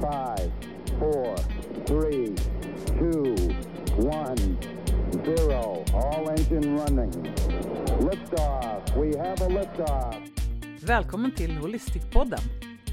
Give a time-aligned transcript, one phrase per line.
[0.00, 0.52] Five,
[0.98, 1.36] four,
[1.86, 2.34] three,
[2.86, 3.34] two,
[3.96, 4.56] one,
[5.24, 5.84] zero.
[5.92, 7.10] All engine running.
[8.00, 8.96] Liftoff.
[8.96, 10.16] We have a liftoff.
[10.82, 12.40] Välkommen till Holistic-podden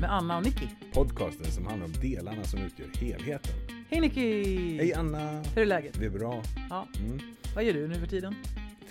[0.02, 0.68] med Anna och Nicky.
[0.94, 3.52] Podcasten som handlar om delarna som utgör helheten.
[3.90, 4.78] Hej Nicky!
[4.78, 5.44] Hej Anna!
[5.56, 6.00] Hur är läget?
[6.00, 6.44] Det är bra.
[6.70, 6.88] Ja.
[7.00, 7.20] Mm.
[7.56, 8.36] Vad gör du nu för tiden?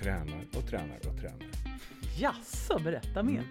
[0.00, 1.46] Tränar och tränar och tränar.
[2.18, 3.32] Jaså, berätta mer.
[3.32, 3.46] Mm.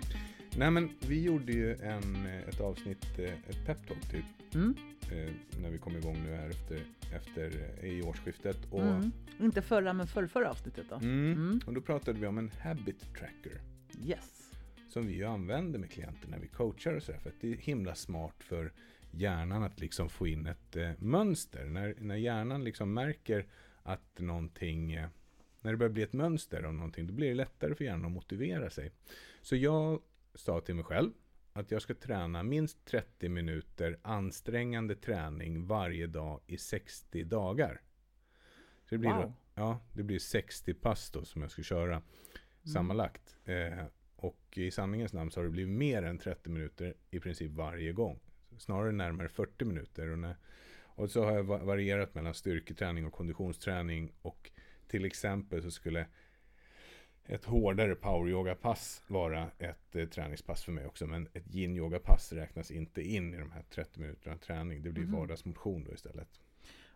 [0.57, 4.75] Nej men vi gjorde ju en, ett avsnitt, eh, ett peptalk typ, Mm.
[5.11, 6.79] eh, när vi kom igång nu här efter,
[7.15, 8.57] efter eh, i årsskiftet.
[8.71, 9.11] Och, Mm.
[9.39, 10.95] Inte förra, men förra, förra avsnittet då?
[10.95, 11.31] Mm.
[11.33, 11.59] Mm.
[11.65, 13.61] och då pratade vi om en habit tracker.
[14.05, 14.51] Yes.
[14.89, 17.19] Som vi ju använder med klienter när vi coachar och sådär.
[17.19, 18.71] För att det är himla smart för
[19.11, 21.65] hjärnan att liksom få in ett eh, mönster.
[21.65, 23.45] När, när hjärnan liksom märker
[23.83, 25.07] att någonting, eh,
[25.61, 28.11] när det börjar bli ett mönster av någonting, då blir det lättare för hjärnan att
[28.11, 28.91] motivera sig.
[29.41, 30.01] Så jag
[30.35, 31.11] sa till mig själv
[31.53, 37.81] att jag ska träna minst 30 minuter ansträngande träning varje dag i 60 dagar.
[38.85, 39.33] Så det blir, Wow.
[39.55, 42.01] ja, det blir 60 pass då som jag ska köra
[42.73, 43.37] sammanlagt.
[43.45, 47.51] Eh, och i sanningens namn så har det blivit mer än 30 minuter i princip
[47.51, 48.19] varje gång.
[48.57, 50.07] Snarare närmare 40 minuter.
[50.09, 50.35] Och, när,
[50.83, 54.11] och så har jag va- varierat mellan styrketräning och konditionsträning.
[54.21, 54.51] Och
[54.87, 56.07] till exempel så skulle
[57.25, 61.07] ett hårdare power-yoga-pass vara ett eh, träningspass för mig också.
[61.07, 64.81] Men ett yin-yoga-pass räknas inte in i de här 30 minuterna träning.
[64.81, 65.11] Det blir Mhm.
[65.15, 66.39] vardagsmotion då istället.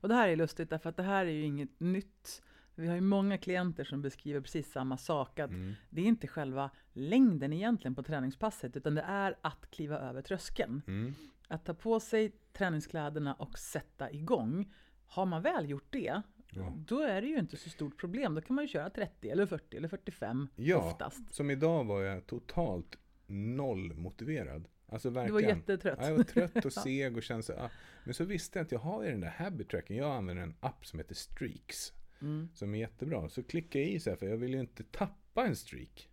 [0.02, 2.42] Och det här är lustigt därför att det här är ju inget nytt.
[2.75, 5.39] Vi har ju många klienter som beskriver precis samma sak.
[5.39, 5.73] Att Mm.
[5.89, 10.81] Det är inte själva längden egentligen på träningspasset utan det är att kliva över tröskeln.
[10.88, 11.14] Mm.
[11.47, 14.73] Att ta på sig träningskläderna och sätta igång.
[15.08, 16.22] Har man väl gjort det,
[16.58, 16.73] Ja.
[16.88, 18.36] då är det ju inte så stort problem.
[18.36, 21.33] Då kan man ju köra 30 eller 40 eller 45 Ja, oftast.
[21.33, 24.67] som idag var jag totalt noll motiverad.
[24.89, 25.97] Alltså Du var jättetrött.
[26.02, 27.69] Ja, jag var trött och seg och kände ah.
[28.03, 29.97] Men så visste jag att jag har ju den där habit tracken.
[29.97, 31.94] Jag använder en app som heter Streaks.
[32.22, 32.50] Mm.
[32.53, 33.29] Som är jättebra.
[33.29, 36.09] Så klickade jag i så här, för jag vill ju inte tappa en streak.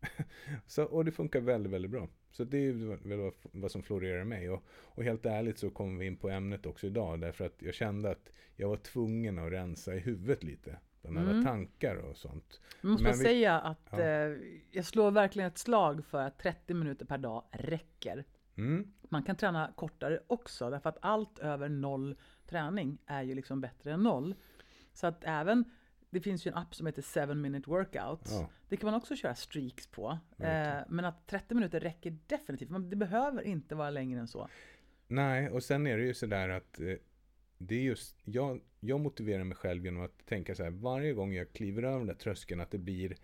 [0.66, 2.08] så, och det funkar väldigt, väldigt bra.
[2.38, 2.72] Så det är
[3.08, 4.50] väl vad, som florerar mig.
[4.50, 7.20] Och, och helt ärligt så kom vi in på ämnet också idag.
[7.20, 10.78] Därför att jag kände att jag var tvungen att rensa i huvudet lite.
[11.02, 11.44] Bland alla Mm.
[11.44, 12.60] tankar och sånt.
[12.80, 14.00] Jag måste Men vi- säga att Ja.
[14.00, 14.36] eh,
[14.70, 18.24] jag slår verkligen ett slag för att 30 minuter per dag räcker.
[18.56, 18.92] Mm.
[19.02, 22.16] Man kan träna kortare också, därför att allt över noll
[22.46, 24.34] träning är ju liksom bättre än noll.
[24.92, 25.64] Så att även,
[26.10, 28.20] det finns ju en app som heter 7 minute workout.
[28.30, 28.50] Ja.
[28.68, 30.18] Det kan man också köra streaks på.
[30.38, 32.70] Eh, men att 30 minuter räcker definitivt.
[32.70, 34.48] Men det behöver inte vara längre än så.
[35.08, 36.94] Nej, och sen är det ju sådär att eh,
[37.58, 41.32] det är just, jag, jag motiverar mig själv genom att tänka så här, varje gång
[41.34, 43.16] jag kliver över den där tröskeln, att det blir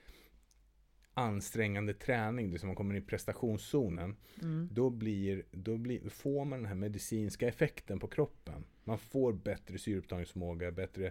[1.15, 4.69] ansträngande träning, det som man kommer in i prestationszonen, Mm.
[4.73, 8.65] då, blir, då blir, får man den här medicinska effekten på kroppen.
[8.84, 11.06] Man får bättre syreupptagningsförmåga, bättre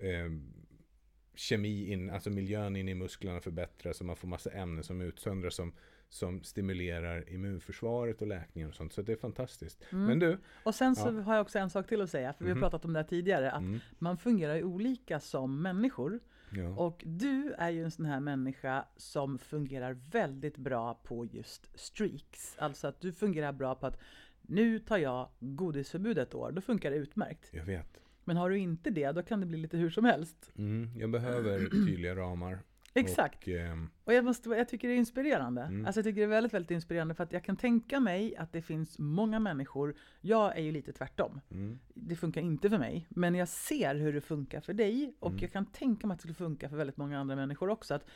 [0.00, 0.30] eh,
[1.36, 5.54] kemi, in, alltså miljön in i musklerna förbättras och man får massa ämnen som utsöndras
[5.54, 5.72] som,
[6.08, 8.92] som stimulerar immunförsvaret och läkningen och sånt.
[8.92, 9.84] Så det är fantastiskt.
[9.90, 11.20] Men du, Och sen så Ja.
[11.22, 12.62] har jag också en sak till att säga, för vi har Mhm.
[12.62, 13.80] pratat om det här tidigare, att Mm.
[13.98, 16.20] man fungerar ju olika som människor.
[16.50, 16.68] ja.
[16.68, 22.56] Och du är ju en sån här människa som fungerar väldigt bra på just streaks.
[22.58, 24.00] Alltså att du fungerar bra på att
[24.42, 27.48] nu tar jag godisförbud ett år, då funkar det utmärkt.
[27.52, 28.00] jag vet.
[28.26, 30.52] Men har du inte det, då kan det bli lite hur som helst.
[30.58, 32.58] Mm, jag behöver tydliga ramar.
[32.94, 33.42] Exakt.
[33.42, 35.62] Och, ehm, Och jag, måste, jag tycker det är inspirerande.
[35.62, 35.86] Mm.
[35.86, 38.52] Alltså jag tycker det är väldigt, väldigt inspirerande för att jag kan tänka mig att
[38.52, 41.40] det finns många människor, jag är ju lite tvärtom.
[41.50, 45.30] mm, Det funkar inte för mig, men jag ser hur det funkar för dig och
[45.30, 45.42] Mm.
[45.42, 47.94] jag kan tänka mig att det skulle funka för väldigt många andra människor också.
[47.94, 48.06] Att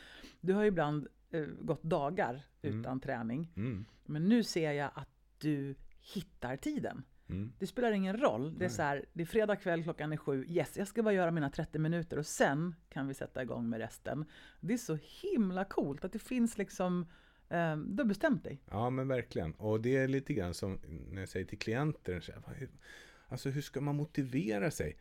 [0.41, 2.79] du har ju ibland eh, gått dagar Mm.
[2.79, 5.75] utan träning, mm, men nu ser jag att du
[6.13, 7.03] hittar tiden.
[7.31, 7.53] Mm.
[7.59, 8.57] Det spelar ingen roll.
[8.59, 10.45] Det är så här, det är fredag kväll, klockan är sju.
[10.47, 13.79] Yes, jag ska bara göra mina 30 minuter och sen kan vi sätta igång med
[13.79, 14.25] resten.
[14.59, 17.01] Det är så himla coolt att det finns liksom,
[17.49, 18.61] eh, du har bestämt dig.
[18.71, 19.51] Ja men verkligen.
[19.53, 20.79] Och det är lite grann som
[21.11, 22.19] när jag säger till klienter.
[22.19, 22.69] Så här,
[23.27, 24.97] alltså hur ska man motivera sig?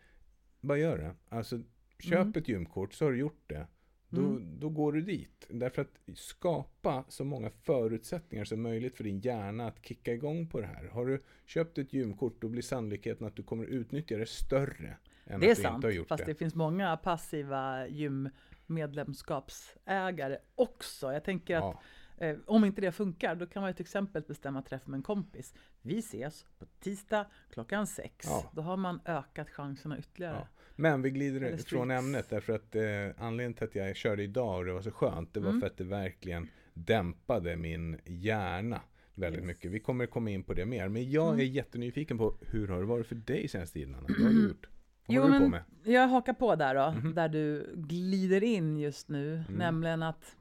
[0.60, 1.14] Bara gör det.
[1.28, 1.58] Alltså
[1.98, 2.32] köp Mm.
[2.36, 3.66] ett gymkort så har du gjort det.
[4.10, 5.46] Då, då går du dit.
[5.48, 10.60] Därför att skapa så många förutsättningar som möjligt för din hjärna att kicka igång på
[10.60, 10.88] det här.
[10.88, 14.96] Har du köpt ett gymkort då blir sannolikheten att du kommer utnyttja det större.
[15.24, 16.32] Än Det är att du sant, inte har gjort fast det.
[16.32, 16.38] det.
[16.38, 21.12] finns många passiva gymmedlemskapsägare också.
[21.12, 21.76] Jag tänker att
[22.18, 25.02] Ja, eh, om inte det funkar, då kan man till exempel bestämma träff med en
[25.02, 25.54] kompis.
[25.82, 28.26] Vi ses på tisdag klockan sex.
[28.28, 28.50] Ja.
[28.54, 30.36] Då har man ökat chanserna ytterligare.
[30.36, 30.48] Ja.
[30.80, 32.82] Men vi glider från ämnet därför att eh,
[33.24, 35.60] anledningen till att jag körde idag och det var så skönt, det var Mm.
[35.60, 38.80] för att det verkligen dämpade min hjärna.
[39.14, 39.46] väldigt Yes.
[39.46, 39.70] mycket.
[39.70, 40.88] Vi kommer komma in på det mer.
[40.88, 41.40] Men jag Mm.
[41.40, 44.06] är jättenyfiken på hur har det varit för dig senaste tiden Anna?
[44.08, 44.68] Vad har du gjort?
[45.06, 45.62] Vad Jo, du på men- med?
[45.84, 47.14] Jag hakar på där då, Mhm.
[47.14, 49.54] där du glider in just nu, Mm.
[49.54, 50.36] nämligen att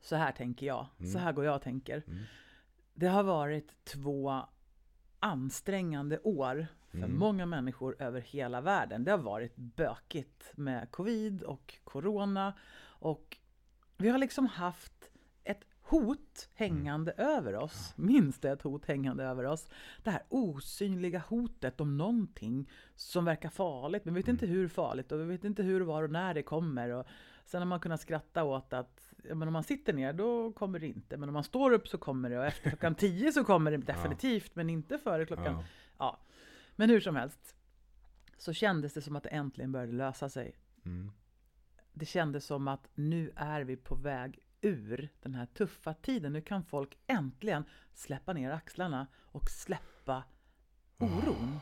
[0.00, 1.12] så här tänker jag, Mm.
[1.12, 2.02] så här går jag och tänker.
[2.06, 2.18] Mm.
[2.94, 4.42] Det har varit två
[5.20, 7.18] ansträngande år för Mm.
[7.18, 9.04] många människor över hela världen.
[9.04, 12.52] Det har varit bökigt med covid och corona
[12.82, 13.36] och
[13.96, 15.10] vi har liksom haft
[15.44, 19.68] ett hot hängande över oss, minst ett hot hängande över oss.
[20.02, 25.12] Det här osynliga hotet om någonting som verkar farligt, men vi vet inte hur farligt
[25.12, 26.90] och vi vet inte hur, var och när det kommer.
[26.90, 27.06] Och
[27.44, 30.86] sen har man kunnat skratta åt att men om man sitter ner då kommer det
[30.86, 33.70] inte, men om man står upp så kommer det och efter klockan tio så kommer
[33.70, 35.64] det definitivt, men inte före klockan Ja.
[35.98, 36.18] Ja,
[36.78, 37.56] men hur som helst
[38.36, 40.56] så kändes det som att det äntligen började lösa sig.
[40.84, 41.10] Mm.
[41.92, 46.32] Det kändes som att nu är vi på väg ur den här tuffa tiden.
[46.32, 47.64] Nu kan folk äntligen
[47.94, 50.24] släppa ner axlarna och släppa
[50.98, 51.58] oron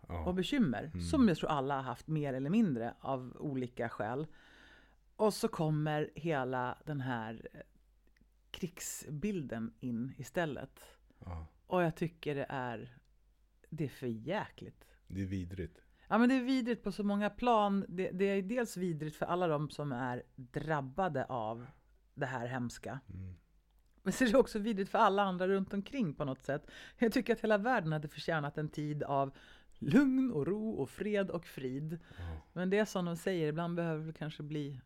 [0.00, 0.32] och Ja.
[0.32, 4.26] bekymmer som jag tror alla har haft mer eller mindre av olika skäl.
[5.16, 7.60] Och så kommer hela den här eh,
[8.50, 10.80] krigsbilden in istället.
[11.24, 11.46] ja.
[11.66, 12.98] Och jag tycker det är,
[13.76, 14.84] det är för jäkligt.
[15.06, 15.80] Det är vidrigt.
[16.08, 17.84] Ja men det är vidrigt på så många plan.
[17.88, 21.66] Det, det är dels vidrigt för alla de som är drabbade av
[22.14, 23.00] det här hemska.
[23.14, 23.34] Mm.
[24.02, 26.70] Men så är det också vidrigt för alla andra runt omkring på något sätt.
[26.98, 29.36] Jag tycker att hela världen hade förtjänat en tid av
[29.78, 31.98] lugn och ro och fred och frid.
[32.18, 32.24] Ja.
[32.52, 34.80] Men det är som de säger, ibland behöver det kanske bli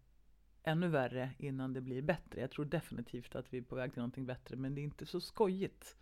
[0.62, 2.41] ännu värre innan det blir bättre.
[2.41, 5.06] Jag tror definitivt att vi är på väg till någonting bättre, men det är inte
[5.06, 5.96] så skojigt.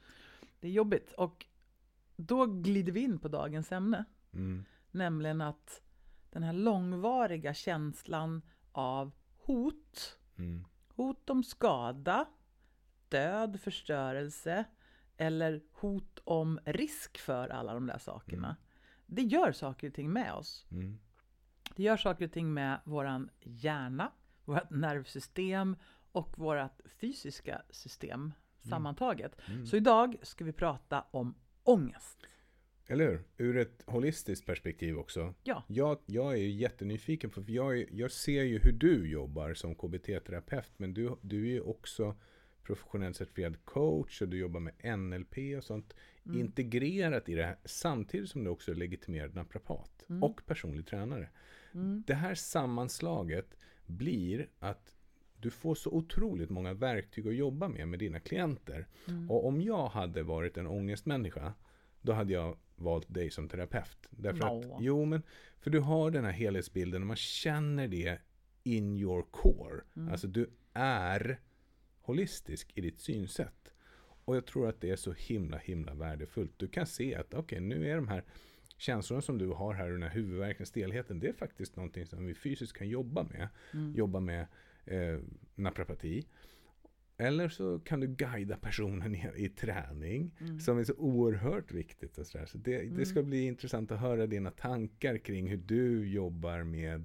[0.61, 1.13] Det är jobbigt.
[1.13, 1.47] Och
[2.17, 4.05] då glider vi in på dagens ämne.
[4.33, 4.65] Mm.
[4.91, 5.83] Nämligen att
[6.31, 8.43] den här långvariga känslan
[8.73, 10.65] av hot, Mm.
[10.89, 12.27] hot om skada,
[13.09, 14.65] död, förstörelse
[15.17, 18.47] eller hot om risk för alla de där sakerna.
[18.47, 18.57] Mm.
[19.07, 20.67] Det gör saker och ting med oss.
[20.71, 20.99] Mm.
[21.77, 24.13] Det gör saker och ting med våran hjärna,
[24.45, 25.77] vårt nervsystem
[26.13, 28.33] och vårt fysiska system
[28.69, 29.41] sammantaget.
[29.49, 29.67] Mm.
[29.67, 31.35] Så idag ska vi prata om
[31.69, 32.19] ångest.
[32.89, 33.25] Eller hur?
[33.37, 35.35] Ur ett holistiskt perspektiv också.
[35.43, 35.65] Ja.
[35.69, 39.75] Jag, jag är ju jättenyfiken för jag, är- jag ser ju hur du jobbar som
[39.75, 42.17] KBT-terapeut, men du, du är ju också
[42.63, 45.95] professionellt certifierad coach och du jobbar med NLP och sånt
[46.27, 46.41] Mm.
[46.41, 50.23] integrerat i det här, samtidigt som du också är legitimerad naprapat Mm.
[50.23, 51.29] och personlig tränare.
[52.07, 54.95] Det här sammanslaget blir att
[55.41, 58.87] du får så otroligt många verktyg att jobba med med dina klienter.
[59.09, 59.31] Mm.
[59.31, 61.55] Och om jag hade varit en ångestmänniska,
[62.01, 64.07] då hade jag valt dig som terapeut.
[64.11, 64.75] Därför Nå.
[64.75, 65.23] att, jo men,
[65.61, 68.19] för du har den här helhetsbilden och man känner det
[68.63, 69.81] in your core.
[69.97, 70.13] Mm.
[70.13, 71.41] Alltså du är
[72.01, 73.73] holistisk i ditt synsätt.
[74.25, 76.53] Och jag tror att det är så himla, himla värdefullt.
[76.57, 78.25] Du kan se att okej, nu är de här
[78.77, 82.35] känslorna som du har här, den här huvudvärken, stelheten, det är faktiskt någonting som vi
[82.35, 83.49] fysiskt kan jobba med.
[83.73, 83.95] Mm.
[83.95, 84.47] Jobba med
[84.87, 85.19] eh,
[85.55, 86.27] naprapati.
[87.19, 90.61] Eller så kan du guida personen i, i träning, Mm.
[90.61, 92.19] som är så oerhört viktigt.
[92.19, 92.47] Och så där.
[92.47, 97.05] så det, det ska bli intressant att höra dina tankar kring hur du jobbar med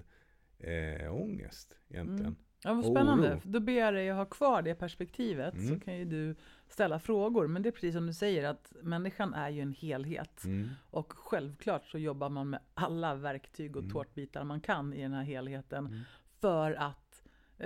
[0.60, 2.22] eh, ångest egentligen.
[2.26, 2.36] Mm.
[2.64, 3.34] Ja, vad spännande.
[3.34, 3.42] oro.
[3.44, 5.80] Då ber jag dig att ha kvar det perspektivet så Mm.
[5.80, 6.36] kan ju du
[6.68, 7.48] ställa frågor.
[7.48, 10.44] Men det är precis som du säger att människan är ju en helhet.
[10.46, 10.70] Mm.
[10.90, 13.94] Och självklart så jobbar man med alla verktyg och Mm.
[13.94, 15.86] tårtbitar man kan i den här helheten.
[15.88, 16.00] Mm.
[16.40, 17.01] För att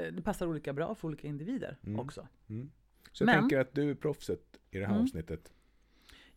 [0.01, 1.99] det passar olika bra för olika individer Mm.
[1.99, 2.27] också.
[2.47, 2.71] Mm.
[3.11, 5.03] Så jag Men- tänker att du är proffset i det här Mm.
[5.03, 5.51] avsnittet.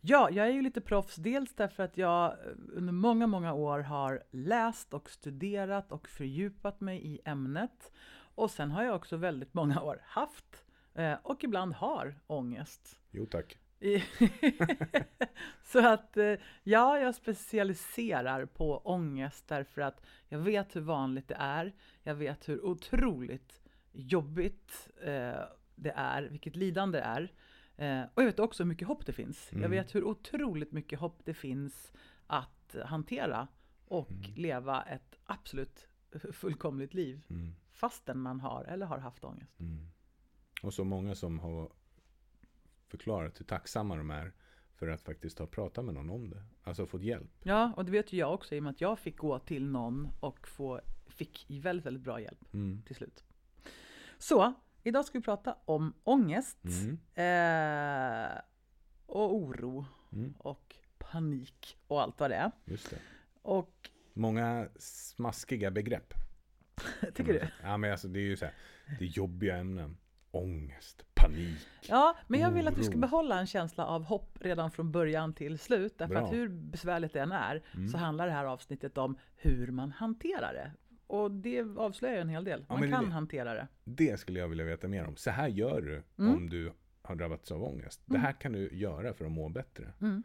[0.01, 1.15] Ja, jag är ju lite proffs.
[1.15, 2.37] Dels därför att jag eh,
[2.73, 7.91] under många, många år har läst och studerat och fördjupat mig i ämnet.
[8.35, 10.63] Och sen har jag också väldigt många år haft
[10.93, 12.99] eh, och ibland har ångest.
[13.11, 13.57] Jo tack.
[15.63, 16.33] Så att eh,
[16.63, 21.73] ja, jag specialiserar på ångest därför att jag vet hur vanligt det är.
[22.03, 25.39] Jag vet hur otroligt jobbigt eh,
[25.75, 27.31] det är, vilket lidande det är.
[27.77, 29.47] Eh, och jag vet också hur mycket hopp det finns.
[29.51, 29.71] Jag Mm.
[29.71, 31.91] vet hur otroligt mycket hopp det finns
[32.27, 33.47] att hantera
[33.87, 34.33] och Mm.
[34.35, 35.87] leva ett absolut
[36.31, 37.55] fullkomligt liv Mm.
[37.71, 39.59] fastän man har eller har haft ångest.
[39.59, 39.87] Mm.
[40.63, 41.69] Och så många som har
[42.89, 44.31] förklarat hur tacksamma de är
[44.75, 46.43] för att faktiskt ha pratat med någon om det.
[46.63, 47.31] Alltså fått hjälp.
[47.43, 49.65] Ja, och det vet ju jag också i och med att jag fick gå till
[49.67, 52.81] någon och få, fick väldigt, väldigt bra hjälp Mm.
[52.85, 53.23] till slut.
[54.17, 54.53] Så,
[54.83, 56.99] idag ska vi prata om ångest Mm.
[57.15, 58.41] eh,
[59.05, 60.33] och oro Mm.
[60.37, 62.51] och panik och allt vad det är.
[62.65, 62.97] Just det.
[63.41, 66.13] Och Många smaskiga begrepp.
[67.13, 67.47] tycker du?
[67.63, 68.53] Ja men alltså det är ju så här.
[68.99, 69.97] Det är jobbiga ämnen.
[70.31, 71.57] Ångest, panik.
[71.87, 72.99] Ja, men jag vill att vi ska Oro.
[72.99, 75.97] behålla en känsla av hopp redan från början till slut.
[75.97, 76.25] Därför Bra.
[76.25, 77.87] att hur besvärligt det än är Mm.
[77.87, 80.71] så handlar det här avsnittet om hur man hanterar det.
[81.07, 82.65] Och det avslöjar ju en hel del.
[82.69, 83.67] Ja, Man men kan det- hantera det.
[83.83, 85.15] Det skulle jag vilja veta mer om.
[85.15, 86.35] Så här gör du Mm.
[86.35, 88.01] om du har drabbats av ångest.
[88.05, 89.93] Det här kan du göra för att må bättre.
[90.01, 90.23] Mm.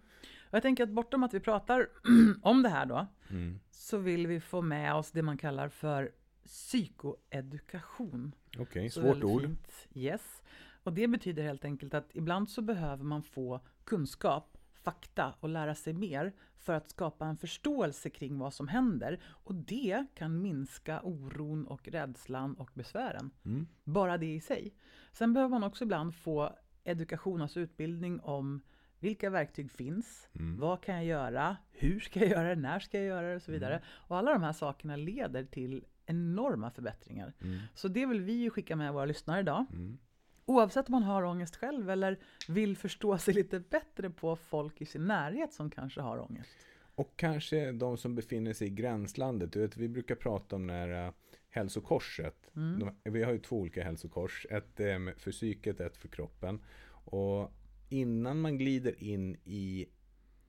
[0.48, 1.88] Och jag tänker att bortom att vi pratar
[2.42, 3.60] om det här då, Mm.
[3.70, 6.10] så vill vi få med oss det man kallar för
[6.44, 8.34] psykoedukation.
[8.58, 9.42] Okej, Så svårt ord.
[9.42, 9.88] Fint.
[9.94, 10.42] Yes.
[10.82, 15.74] Och det betyder helt enkelt att ibland så behöver man få kunskap, fakta och lära
[15.74, 19.20] sig mer för att skapa en förståelse kring vad som händer.
[19.24, 23.30] Och det kan minska oron och rädslan och besvären.
[23.44, 23.66] Mm.
[23.84, 24.74] Bara det i sig.
[25.12, 28.62] Sen behöver man också ibland få edukation, alltså utbildning om
[28.98, 30.60] vilka verktyg finns, Mm.
[30.60, 33.42] vad kan jag göra, hur ska jag göra det, när ska jag göra det och
[33.42, 33.82] så vidare.
[33.86, 37.32] Och alla de här sakerna leder till enorma förbättringar.
[37.40, 37.58] Mm.
[37.74, 39.64] Så det vill vi ju skicka med våra lyssnare idag.
[39.72, 39.98] Mm.
[40.46, 42.18] Oavsett om man har ångest själv eller
[42.48, 46.56] vill förstå sig lite bättre på folk i sin närhet som kanske har ångest.
[46.94, 49.52] Och kanske de som befinner sig i gränslandet.
[49.52, 51.12] Du vet, vi brukar prata om nära
[51.50, 52.50] hälsokorset.
[52.56, 52.78] Mm.
[52.78, 54.46] De, vi har ju två olika hälsokors.
[54.50, 56.60] Ett eh, för psyket, ett för kroppen.
[57.04, 57.52] Och
[57.88, 59.86] innan man glider in i,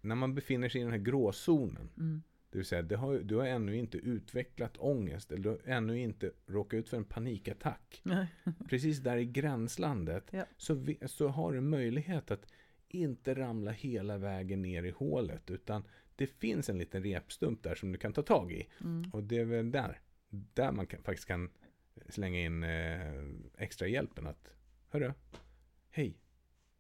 [0.02, 1.90] när man befinner sig i den här gråzonen.
[1.98, 2.22] Mm.
[2.56, 5.32] Det vill säga, det har, du har ännu inte utvecklat ångest.
[5.32, 8.02] Eller du har ännu inte råkat ut för en panikattack.
[8.04, 8.28] Nej.
[8.70, 10.28] Precis där i gränslandet.
[10.32, 10.46] Ja.
[10.58, 12.46] Så, vi, så har du möjlighet att
[12.88, 15.52] inte ramla hela vägen ner i hålet.
[15.52, 15.84] Utan
[16.16, 18.68] det finns en liten repstump där som du kan ta tag i.
[18.82, 19.10] Mm.
[19.14, 21.50] Och det är väl där, där man kan, faktiskt kan
[22.10, 23.24] slänga in eh,
[23.58, 24.50] extra hjälpen att
[24.90, 25.14] Hörru,
[25.90, 26.18] hej,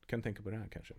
[0.02, 0.94] du kan tänka på det här kanske.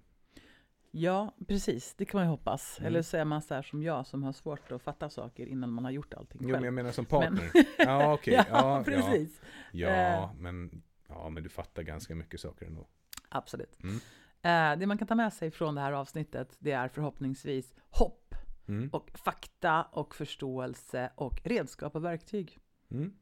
[0.98, 1.94] Ja, precis.
[1.94, 2.78] Det kan man ju hoppas.
[2.78, 2.86] Mm.
[2.86, 5.70] Eller så är man så här som jag som har svårt att fatta saker innan
[5.72, 6.52] man har gjort allting Jo, själv.
[6.56, 7.50] men jag menar som partner.
[7.54, 8.34] Men- Ja, okej.
[8.34, 9.40] ja, Ja, precis.
[9.72, 10.12] Ja, Eh.
[10.12, 12.86] ja, men, ja, men du fattar ganska mycket saker ändå.
[13.28, 13.76] Absolut.
[13.82, 13.96] Mm.
[14.42, 18.22] Eh, det man kan ta med sig från det här avsnittet, det är förhoppningsvis hopp
[18.68, 18.88] Mm.
[18.92, 22.58] och fakta och förståelse och redskap och verktyg.
[22.90, 23.12] Mm.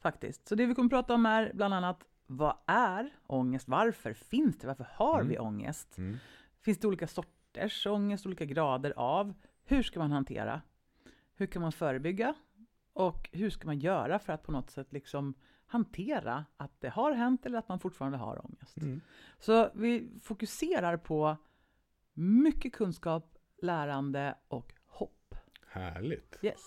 [0.00, 0.48] Faktiskt.
[0.48, 3.68] Så det vi kommer att prata om är bland annat vad är ångest?
[3.68, 4.66] Varför finns det?
[4.66, 5.28] Varför har Mm.
[5.28, 5.96] vi ångest?
[6.64, 9.34] Finns det olika sorters ångest, olika grader av?
[9.64, 10.62] Hur ska man hantera?
[11.34, 12.34] Hur kan man förebygga?
[12.92, 15.34] Och hur ska man göra för att på något sätt liksom
[15.66, 18.76] hantera att det har hänt eller att man fortfarande har ångest?
[18.76, 19.00] Mm.
[19.38, 21.36] Så vi fokuserar på
[22.12, 25.34] mycket kunskap, lärande och hopp.
[25.66, 26.38] Härligt.
[26.42, 26.60] Yes.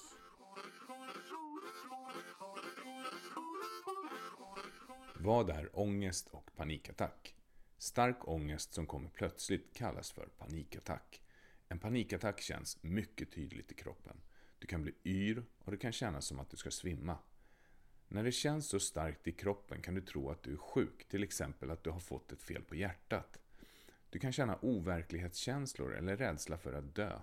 [5.19, 7.36] Vad är ångest och panikattack?
[7.77, 11.21] Stark ångest som kommer plötsligt kallas för panikattack.
[11.67, 14.21] En panikattack känns mycket tydligt i kroppen.
[14.59, 17.17] Du kan bli yr och det kan kännas som att du ska svimma.
[18.07, 21.23] När det känns så starkt i kroppen kan du tro att du är sjuk, till
[21.23, 23.39] exempel att du har fått ett fel på hjärtat.
[24.09, 27.19] Du kan känna overklighetskänslor eller rädsla för att dö.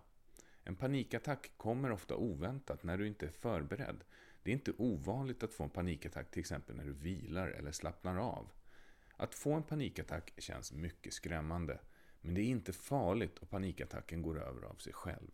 [0.64, 4.04] En panikattack kommer ofta oväntat när du inte är förberedd.
[4.42, 8.16] Det är inte ovanligt att få en panikattack till exempel när du vilar eller slappnar
[8.16, 8.50] av.
[9.16, 11.80] Att få en panikattack känns mycket skrämmande,
[12.20, 15.30] men det är inte farligt och panikattacken går över av sig själv.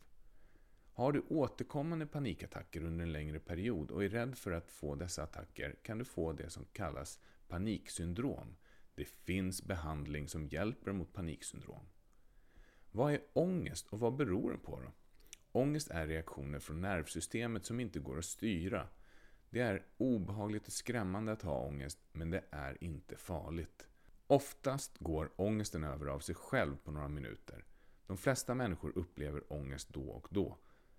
[0.92, 5.22] Har du återkommande panikattacker under en längre period och är rädd för att få dessa
[5.22, 7.18] attacker kan du få det som kallas
[7.48, 8.56] paniksyndrom.
[8.94, 11.88] Det finns behandling som hjälper mot paniksyndrom.
[12.92, 14.92] Vad är ångest och vad beror den på då?
[15.52, 18.88] Ångest är reaktioner från nervsystemet som inte går att styra.
[19.50, 23.86] Det är obehagligt och skrämmande att ha ångest, men det är inte farligt.
[24.26, 27.64] Oftast går ångesten över av sig själv på några minuter.
[28.06, 30.58] De flesta människor upplever ångest då och då.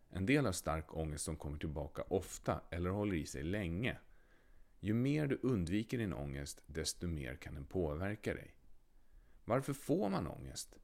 [0.10, 3.98] En del har stark ångest som kommer tillbaka ofta eller håller i sig länge.
[4.80, 8.56] Ju mer du undviker din ångest, desto mer kan den påverka dig.
[9.46, 10.76] Varför får man ångest?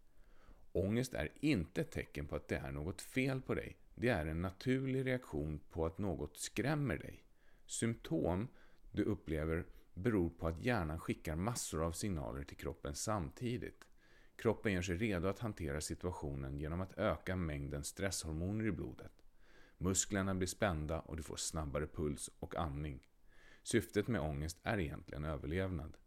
[0.72, 3.78] Ångest är inte ett tecken på att det är något fel på dig.
[3.96, 7.27] Det är en naturlig reaktion på att något skrämmer dig.
[7.68, 8.48] Symptom
[8.92, 13.88] du upplever beror på att hjärnan skickar massor av signaler till kroppen samtidigt.
[14.36, 19.12] Kroppen gör sig redo att hantera situationen genom att öka mängden stresshormoner i blodet.
[19.78, 23.08] Musklerna blir spända och du får snabbare puls och andning.
[23.64, 25.98] Syftet med ångest är egentligen överlevnad.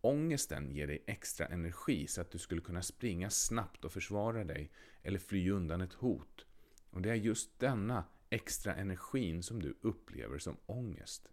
[0.00, 4.70] Ångesten ger dig extra energi så att du skulle kunna springa snabbt och försvara dig
[5.02, 6.46] eller fly undan ett hot.
[6.90, 11.28] Och det är just denna extra energin som du upplever som ångest.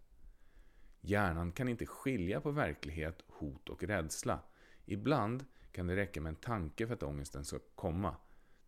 [1.00, 4.40] Hjärnan kan inte skilja på verklighet, hot och rädsla.
[4.84, 8.16] Ibland kan det räcka med en tanke för att ångesten ska komma.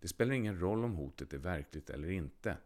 [0.01, 2.57] Det spelar ingen roll om hotet är verkligt eller inte.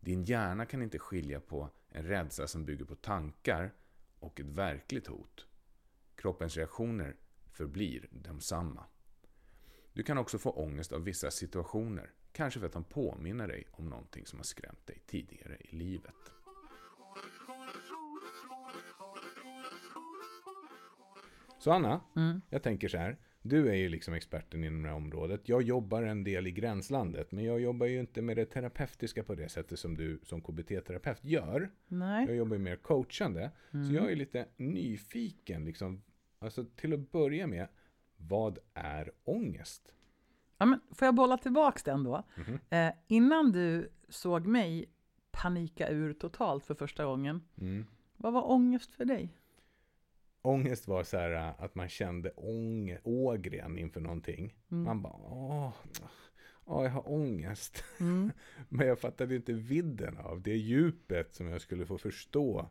[0.00, 3.74] Din hjärna kan inte skilja på en rädsla som bygger på tankar
[4.18, 5.46] och ett verkligt hot.
[6.14, 7.16] Kroppens reaktioner
[7.52, 8.84] förblir densamma.
[9.92, 13.88] Du kan också få ångest av vissa situationer, kanske för att de påminner dig om
[13.88, 16.14] någonting som har skrämt dig tidigare i livet.
[21.58, 22.40] Så Anna, Mm.
[22.50, 23.16] jag tänker så här.
[23.42, 25.48] Du är ju liksom experten inom det här området.
[25.48, 29.34] Jag jobbar en del i gränslandet, men jag jobbar ju inte med det terapeutiska på
[29.34, 31.70] det sättet som du som KBT-terapeut gör.
[31.88, 32.26] Nej.
[32.26, 33.50] Jag jobbar ju mer coachande.
[33.72, 33.86] Mm.
[33.88, 36.02] Så jag är lite nyfiken, liksom.
[36.38, 37.68] Alltså till att börja med,
[38.16, 39.92] vad är ångest?
[40.64, 42.22] Ja, men får jag bolla tillbaks den då?
[42.36, 42.58] Mhm.
[42.70, 44.90] Eh, innan du såg mig
[45.30, 47.86] panika ur totalt för första gången, Mm.
[48.16, 49.38] vad var ångest för dig?
[50.42, 54.54] Ångest var så här äh, att man kände ånge, ågren inför någonting.
[54.70, 54.84] Mm.
[54.84, 55.72] Man bara, åh,
[56.64, 57.84] åh, jag har ångest.
[58.00, 58.32] Mm.
[58.68, 62.68] Men jag fattade inte vidden av det djupet som jag skulle få förstå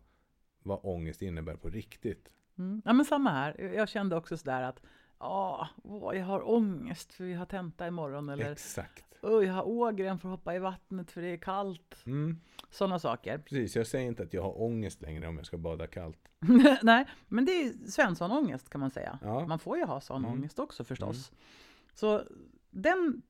[0.64, 2.30] vad ångest innebär på riktigt.
[2.58, 2.82] Mm.
[2.86, 3.60] Ja, men samma här.
[3.60, 4.82] Jag kände också sådär att
[5.24, 8.30] åh, åh, jag har ångest för vi har tenta imorgon.
[8.30, 9.06] Eller Exakt.
[9.22, 12.04] åh, jag har ågren för att hoppa i vattnet för det är kallt.
[12.06, 12.38] Mm,
[12.70, 13.38] Sådana saker.
[13.38, 16.30] precis, jag säger inte att jag har ångest längre om jag ska bada kallt.
[16.82, 19.20] Nej, men det är Svensson-ångest kan man säga.
[19.24, 19.48] Ja.
[19.48, 20.32] Man får ju ha sån Mm.
[20.38, 21.32] ångest också förstås.
[21.94, 22.24] Så
[22.70, 23.22] den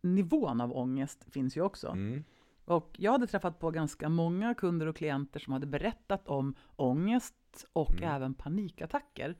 [0.00, 1.88] nivån av ångest finns ju också.
[1.88, 2.24] Mm.
[2.64, 7.34] Och jag hade träffat på ganska många kunder och klienter som hade berättat om ångest
[7.72, 8.10] och Mm.
[8.14, 9.36] även panikattacker.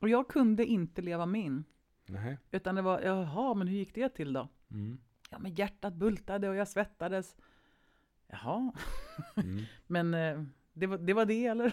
[0.00, 1.64] Och jag kunde inte leva mig in.
[2.06, 2.38] Nej.
[2.50, 4.48] Utan det var, jaha, men hur gick det till då?
[4.70, 4.98] Mm.
[5.30, 7.36] Ja, men hjärtat bultade och jag svettades.
[8.28, 8.72] Jaha,
[9.36, 9.62] Mm.
[9.86, 10.42] men eh,
[10.72, 11.72] det var, det var det eller?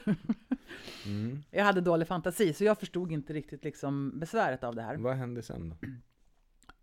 [1.05, 1.43] Mm.
[1.51, 4.98] Jag hade dålig fantasi, så jag förstod inte riktigt liksom besväret av det här.
[4.98, 5.75] Vad hände sen då?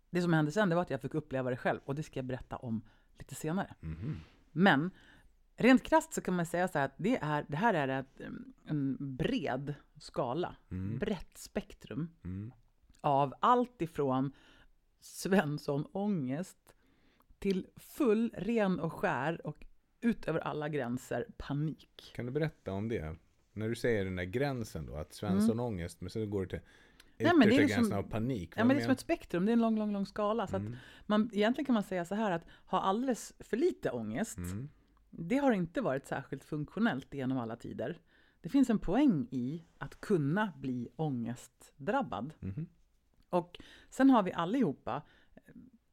[0.09, 2.17] Det som hände sen det var att jag fick uppleva det själv och det ska
[2.19, 2.81] jag berätta om
[3.17, 3.75] lite senare.
[3.79, 4.15] Mhm.
[4.51, 4.91] Men
[5.55, 8.19] rent krasst så kan man säga så här att det, är, det här är ett,
[8.19, 10.97] mm, en bred skala, Mm.
[10.99, 12.51] brett spektrum Mm.
[13.01, 14.31] av allt ifrån
[15.35, 16.57] Svensson-ångest
[17.39, 19.65] till full, ren och skär och
[20.01, 22.11] utöver alla gränser panik.
[22.15, 23.15] Kan du berätta om det?
[23.53, 26.59] När du säger den där gränsen då, att Svensson-ångest, men så går det till
[27.17, 28.53] Nej, men det är ju gränsen som- av panik.
[28.57, 30.47] Ja, men det är som ett spektrum, det är en lång, lång, lång skala.
[30.47, 30.75] Så att Mm.
[31.05, 34.69] man, egentligen kan man säga så här att ha alldeles för lite ångest, Mm.
[35.17, 37.99] Det har inte varit särskilt funktionellt genom alla tider.
[38.41, 42.33] Det finns en poäng i att kunna bli ångestdrabbad.
[42.39, 42.65] Mhm.
[43.29, 43.57] Och
[43.89, 45.01] sen har vi allihopa
[45.35, 45.41] eh,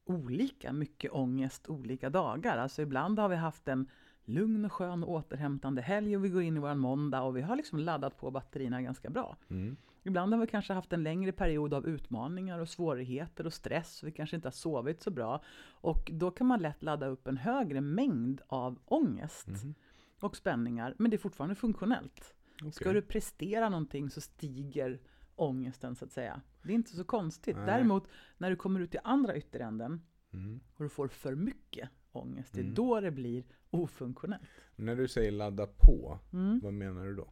[0.05, 2.57] olika mycket ångest olika dagar.
[2.57, 3.89] Alltså ibland har vi haft en
[4.25, 7.41] lugn och skön och återhämtande helg och vi går in i vår måndag och vi
[7.41, 9.37] har liksom laddat på batterierna ganska bra.
[9.49, 9.75] Mm.
[10.03, 14.03] Ibland har vi kanske haft en längre period av utmaningar och svårigheter och stress.
[14.03, 15.43] Vi kanske inte har sovit så bra.
[15.71, 19.73] Och då kan man lätt ladda upp en högre mängd av ångest Mhm.
[20.19, 20.95] och spänningar.
[20.99, 22.33] Men det är fortfarande funktionellt.
[22.57, 22.93] Ska Okej.
[22.93, 24.99] du prestera någonting så stiger
[25.35, 26.41] ångesten så att säga.
[26.63, 27.55] Det är inte så konstigt.
[27.57, 27.65] Nej.
[27.65, 28.07] Däremot
[28.37, 30.01] när du kommer ut i andra ytteränden
[30.33, 30.59] Mm.
[30.75, 32.75] och du får för mycket ångest, det är Mm.
[32.75, 34.43] då det blir ofunktionellt.
[34.75, 36.59] När du säger ladda på, Mm.
[36.63, 37.27] vad menar du då?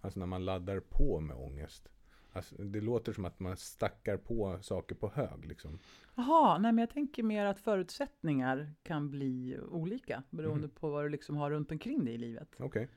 [0.00, 1.88] Alltså när man laddar på med ångest.
[2.34, 5.78] Alltså, det låter som att man stackar på saker på hög liksom.
[6.14, 10.70] Jaha, nej men jag tänker mer att förutsättningar kan bli olika beroende Mhm.
[10.70, 12.48] på vad du liksom har runt omkring dig i livet.
[12.58, 12.88] Okej.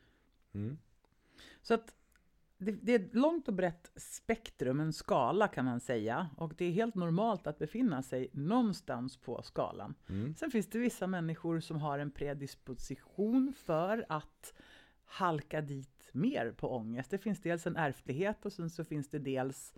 [0.53, 0.77] Mm.
[1.61, 1.95] Så att
[2.57, 6.29] det, det är ett långt och brett spektrum, en skala kan man säga.
[6.37, 9.95] Och det är helt normalt att befinna sig någonstans på skalan.
[10.09, 10.35] Mm.
[10.35, 14.53] Sen finns det vissa människor som har en predisposition för att
[15.05, 17.11] halka dit mer på ångest.
[17.11, 19.73] Det finns dels en ärftlighet och sen så finns det dels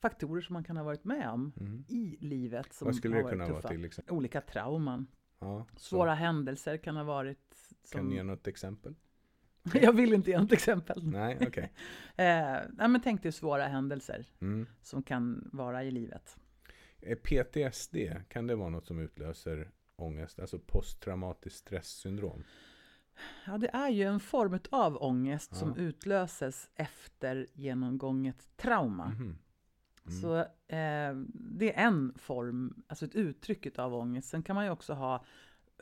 [0.00, 1.84] faktorer som man kan ha varit med om Mm.
[1.88, 3.60] i livet som Vad skulle det kunna tuffa.
[3.60, 4.14] vara till exempel?
[4.16, 5.06] Olika trauman.
[5.38, 5.66] Ja.
[5.76, 7.54] Svåra händelser kan ha varit...
[7.84, 8.00] Som...
[8.00, 8.94] Kan du ge något exempel?
[9.74, 11.04] Jag vill inte ge något exempel.
[11.06, 11.72] Nej, okej.
[12.16, 14.66] Eh, nej, men tänk dig svåra händelser Mm.
[14.82, 16.36] som kan vara i livet.
[17.00, 17.96] Är PTSD,
[18.28, 20.40] kan det vara något som utlöser ångest?
[20.40, 22.44] Alltså posttraumatiskt stresssyndrom?
[23.46, 25.82] Ja, det är ju en form av ångest som Ja.
[25.82, 29.08] utlöses efter genomgånget trauma.
[29.08, 29.38] Mhm.
[30.06, 30.20] Mm.
[30.20, 30.36] Så
[30.76, 34.28] eh, det är en form, alltså ett uttryck av ångest.
[34.28, 35.24] Sen kan man ju också ha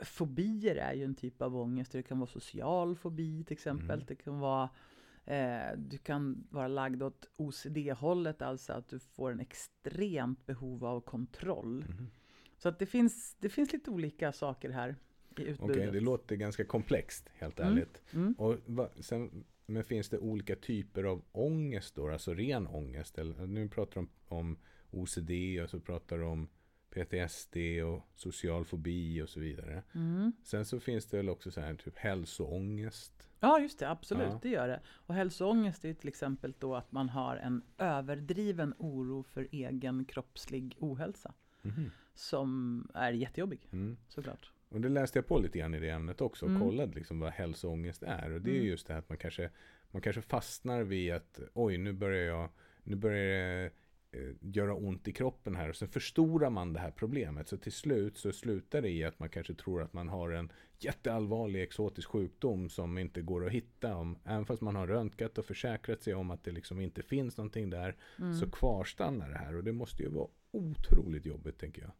[0.01, 1.91] fobier är ju en typ av ångest.
[1.91, 3.91] Det kan vara social fobi till exempel.
[3.91, 4.05] Mm.
[4.07, 4.69] Det kan vara
[5.25, 11.01] eh, du kan vara lagd åt OCD-hållet, alltså att du får en extremt behov av
[11.01, 11.85] kontroll.
[11.89, 12.07] Mhm.
[12.57, 14.95] Så att det finns, det finns lite olika saker här i
[15.33, 15.93] Okej, utbudet.
[15.93, 17.71] det låter ganska komplext, helt Mm.
[17.73, 18.01] ärligt.
[18.13, 18.33] Mm.
[18.37, 22.09] Och va, sen, men finns det olika typer av ångest då?
[22.09, 23.17] Alltså ren ångest?
[23.17, 24.57] Eller, nu pratar du om, om
[24.91, 25.31] OCD
[25.63, 26.47] och så pratar du om
[26.95, 29.83] PTSD och social fobi och så vidare.
[29.95, 30.31] Mm.
[30.43, 33.29] Sen så finns det väl också så här typ hälsoångest.
[33.39, 33.89] Ja, just det.
[33.89, 34.39] Absolut, Ja.
[34.41, 34.81] det gör det.
[34.87, 40.05] Och hälsoångest är ju till exempel då att man har en överdriven oro för egen
[40.05, 41.33] kroppslig ohälsa.
[41.61, 41.91] Mhm.
[42.13, 43.97] Som är jättejobbig, Mm.
[44.07, 44.51] såklart.
[44.69, 46.61] Och det läste jag på lite grann i det ämnet också och Mm.
[46.61, 48.31] kollade liksom vad hälsoångest är.
[48.31, 48.67] Och det är Mm.
[48.67, 49.49] just det här att man kanske,
[49.91, 52.49] man kanske fastnar vid att oj, nu börjar jag,
[52.83, 53.71] nu börjar det
[54.39, 57.47] göra ont i kroppen här och sen förstorar man det här problemet.
[57.47, 60.51] Så till slut så slutar det i att man kanske tror att man har en
[60.79, 63.95] jätteallvarlig exotisk sjukdom som inte går att hitta.
[63.95, 67.37] Om, även fast man har röntgat och försäkrat sig om att det liksom inte finns
[67.37, 68.33] någonting där Mm.
[68.33, 71.91] så kvarstannar det här och det måste ju vara otroligt jobbigt tänker jag.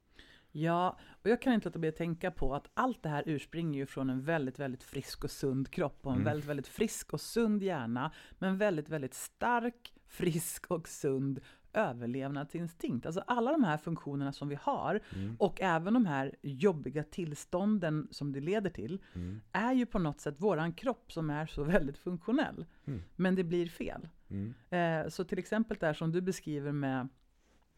[0.54, 3.80] Ja, och jag kan inte låta bli att tänka på att allt det här urspringer
[3.80, 6.26] ju från en väldigt, väldigt frisk och sund kropp och en Mm.
[6.26, 11.40] väldigt, väldigt frisk och sund hjärna, men väldigt, väldigt stark, frisk och sund
[11.74, 13.06] överlevnadsinstinkt.
[13.06, 15.36] Alltså alla de här funktionerna som vi har Mm.
[15.40, 19.42] och även de här jobbiga tillstånden som det leder till Mm.
[19.52, 22.66] är ju på något sätt våran kropp som är så väldigt funktionell.
[22.86, 23.02] Mm.
[23.16, 24.08] Men det blir fel.
[24.30, 24.54] Mm.
[24.70, 27.08] Eh, så till exempel det här som du beskriver med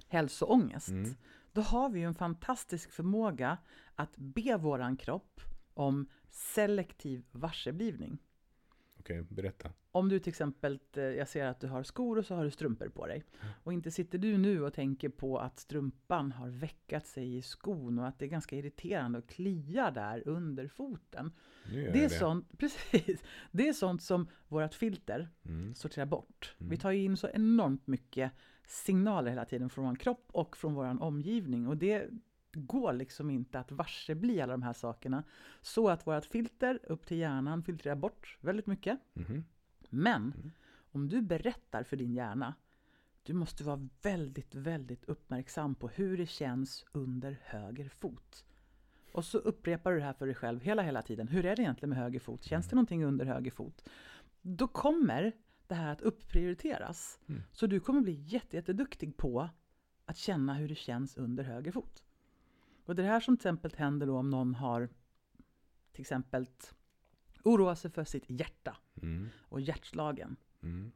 [0.07, 0.89] hälsoångest.
[0.89, 1.15] Mm.
[1.51, 3.57] Då har vi ju en fantastisk förmåga
[3.95, 5.41] att be våran kropp
[5.73, 8.17] om selektiv varseblivning.
[9.03, 9.71] Okej, berätta.
[9.91, 12.51] Om du till exempel, eh, jag ser att du har skor och så har du
[12.51, 13.23] strumpor på dig.
[13.63, 17.99] Och inte sitter du nu och tänker på att strumpan har väckat sig i skon
[17.99, 21.31] och att det är ganska irriterande och kliar där under foten.
[21.71, 22.15] Nu gör Det är, det.
[22.15, 25.75] sånt, precis, det är sånt som vårt filter Mm.
[25.75, 26.55] sorterar bort.
[26.59, 26.69] Mm.
[26.69, 28.31] Vi tar ju in så enormt mycket
[28.67, 31.67] signaler hela tiden från vår kropp och från vår omgivning.
[31.67, 32.09] Och det
[32.55, 35.23] går liksom inte att varsebli alla de här sakerna.
[35.61, 38.99] Så att vårt filter upp till hjärnan filtrerar bort väldigt mycket.
[39.13, 39.43] Mhm.
[39.89, 40.51] Men Mm.
[40.91, 42.53] om du berättar för din hjärna,
[43.23, 48.45] du måste vara väldigt, väldigt uppmärksam på hur det känns under höger fot.
[49.11, 51.27] Och så upprepar du det här för dig själv hela, hela tiden.
[51.27, 52.43] Hur är det egentligen med höger fot?
[52.43, 53.89] Känns det någonting under höger fot?
[54.41, 55.31] Då kommer
[55.67, 57.19] det här att upprioriteras.
[57.27, 57.41] Mm.
[57.51, 59.49] Så du kommer bli jätte, jätteduktig på
[60.05, 62.03] att känna hur det känns under höger fot.
[62.85, 64.89] Och det är det här som till exempel händer då om någon har
[65.91, 66.47] till exempel
[67.43, 69.29] oroar sig för sitt hjärta Mm.
[69.39, 70.35] och hjärtslagen.
[70.63, 70.91] Mm.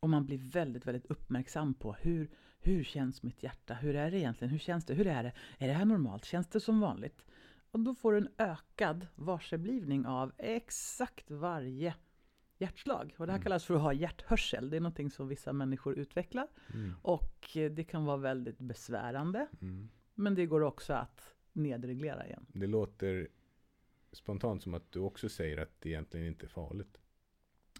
[0.00, 3.74] Och man blir väldigt, väldigt uppmärksam på hur, hur känns mitt hjärta?
[3.74, 4.50] Hur är det egentligen?
[4.50, 4.94] Hur känns det?
[4.94, 5.32] Hur är det?
[5.58, 6.24] Är det här normalt?
[6.24, 7.24] Känns det som vanligt?
[7.70, 11.94] Och då får du en ökad varseblivning av exakt varje
[12.58, 13.14] hjärtslag.
[13.18, 13.42] Och det här Mm.
[13.44, 14.70] kallas för att ha hjärthörsel.
[14.70, 16.48] Det är någonting som vissa människor utvecklar.
[16.74, 16.94] Mm.
[17.02, 19.46] Och det kan vara väldigt besvärande.
[19.60, 19.88] Mm.
[20.20, 22.46] Men det går också att nedreglera igen.
[22.48, 23.28] Det låter
[24.12, 26.98] spontant som att du också säger att det egentligen inte är farligt.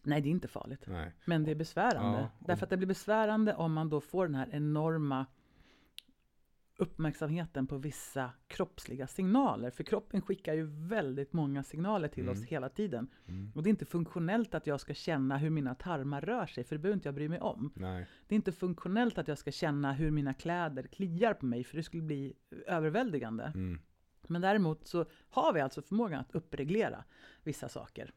[0.03, 0.85] Nej, det är inte farligt.
[0.87, 1.13] Nej.
[1.25, 2.19] Men det är besvärande.
[2.19, 5.27] Ja, och- Därför att det blir besvärande om man då får den här enorma
[6.81, 9.71] uppmärksamheten på vissa kroppsliga signaler.
[9.71, 12.33] För kroppen skickar ju väldigt många signaler till Mm.
[12.33, 13.09] oss hela tiden.
[13.29, 13.53] Mm.
[13.55, 16.75] Och det är inte funktionellt att jag ska känna hur mina tarmar rör sig, för
[16.77, 17.73] det behöver inte jag bry mig om.
[17.77, 18.07] Nej.
[18.29, 21.77] Det är inte funktionellt att jag ska känna hur mina kläder kliar på mig, för
[21.77, 22.35] det skulle bli
[22.67, 23.45] överväldigande.
[23.55, 23.81] Mm.
[24.29, 27.05] Men däremot så har vi alltså förmågan att uppreglera
[27.43, 28.13] vissa saker.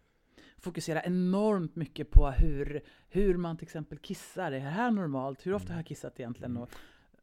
[0.58, 4.46] Fokusera enormt mycket på hur, hur man till exempel kissar.
[4.46, 5.46] Är det här normalt?
[5.46, 6.58] Hur ofta har jag kissat egentligen?
[6.58, 6.70] Och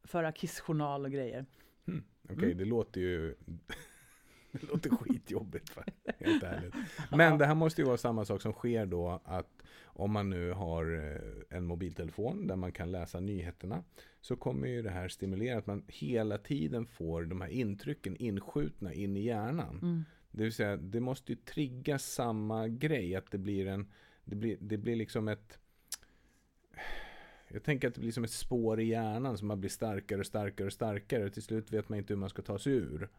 [0.03, 1.45] föra kissjournal och grejer.
[1.87, 2.03] Mm.
[2.23, 2.57] Okej, Mm.
[2.57, 3.35] det låter ju...
[4.51, 5.83] det låter skitjobbigt, för,
[6.19, 6.73] helt ärligt.
[7.11, 10.51] Men det här måste ju vara samma sak som sker då att om man nu
[10.51, 13.83] har eh, en mobiltelefon där man kan läsa nyheterna
[14.21, 18.93] så kommer ju det här stimulera att man hela tiden får de här intrycken inskjutna
[18.93, 19.79] in i hjärnan.
[19.81, 20.03] Mm.
[20.31, 23.15] Det vill säga, det måste ju trigga samma grej.
[23.15, 23.91] Att det blir en...
[24.25, 25.59] Det blir, det blir liksom ett...
[27.53, 30.25] Jag tänker att det blir som ett spår i hjärnan som man blir starkare och
[30.25, 31.25] starkare och starkare.
[31.25, 33.09] Och till slut vet man inte hur man ska ta sig ur.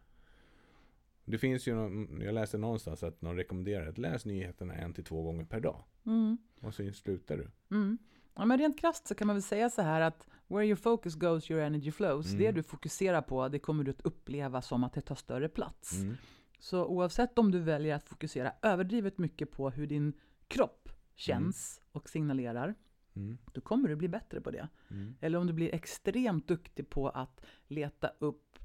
[1.25, 5.03] Det finns ju, någon, jag läste någonstans att någon rekommenderar att läs nyheterna en till
[5.03, 5.83] två gånger per dag.
[6.05, 6.37] Mm.
[6.61, 7.75] Och så slutar du.
[7.75, 7.97] Mm.
[8.35, 11.15] Ja, men rent krasst så kan man väl säga så här att where your focus
[11.15, 12.27] goes, your energy flows.
[12.27, 12.39] Mm.
[12.39, 16.01] Det du fokuserar på, det kommer du att uppleva som att det tar större plats.
[16.01, 16.15] Mm.
[16.59, 20.13] Så oavsett om du väljer att fokusera överdrivet mycket på hur din
[20.47, 22.75] kropp känns och signalerar,
[23.15, 23.37] Mm.
[23.53, 24.67] då kommer du bli bättre på det.
[24.89, 25.15] Mm.
[25.21, 28.59] Eller om du blir extremt duktig på att leta upp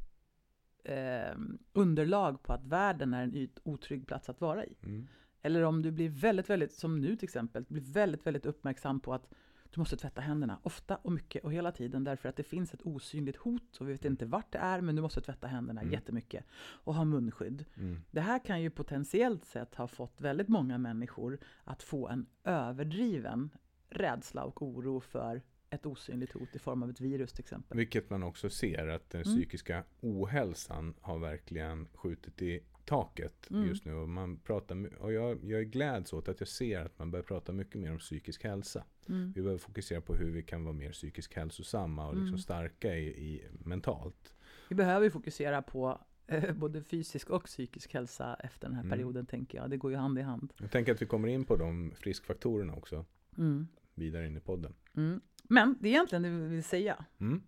[0.84, 1.36] eh,
[1.72, 4.76] underlag på att världen är en otrygg plats att vara i.
[4.82, 5.06] Mm.
[5.42, 9.14] Eller om du blir väldigt, väldigt, som nu till exempel, blir väldigt, väldigt uppmärksam på
[9.14, 9.28] att
[9.70, 12.82] du måste tvätta händerna ofta och mycket och hela tiden därför att det finns ett
[12.82, 15.92] osynligt hot och vi vet inte vart det är men du måste tvätta händerna Mm.
[15.92, 17.64] jättemycket och ha munskydd.
[17.76, 18.00] Mm.
[18.10, 23.50] Det här kan ju potentiellt sett ha fått väldigt många människor att få en överdriven
[23.90, 27.78] rädsla och oro för ett osynligt hot i form av ett virus till exempel.
[27.78, 29.34] Vilket man också ser att den Mm.
[29.36, 33.66] psykiska ohälsan har verkligen skjutit i taket Mm.
[33.68, 33.94] just nu.
[33.94, 37.52] Och, man pratar, och jag, jag gläds åt att jag ser att man börjar prata
[37.52, 38.84] mycket mer om psykisk hälsa.
[39.08, 39.32] Mm.
[39.34, 42.38] Vi behöver fokusera på hur vi kan vara mer psykiskt hälsosamma och liksom Mm.
[42.38, 44.34] starka i, i mentalt.
[44.68, 48.90] Vi behöver fokusera på eh, både fysisk och psykisk hälsa efter den här Mm.
[48.98, 49.70] perioden tänker jag.
[49.70, 50.52] Det går ju hand i hand.
[50.58, 53.04] Jag tänker att vi kommer in på de friskfaktorerna också
[53.38, 53.68] Mm.
[53.94, 54.74] vidare in i podden.
[54.96, 55.20] Mm.
[55.42, 57.04] Men det är egentligen det vi vill säga.
[57.20, 57.42] Mm.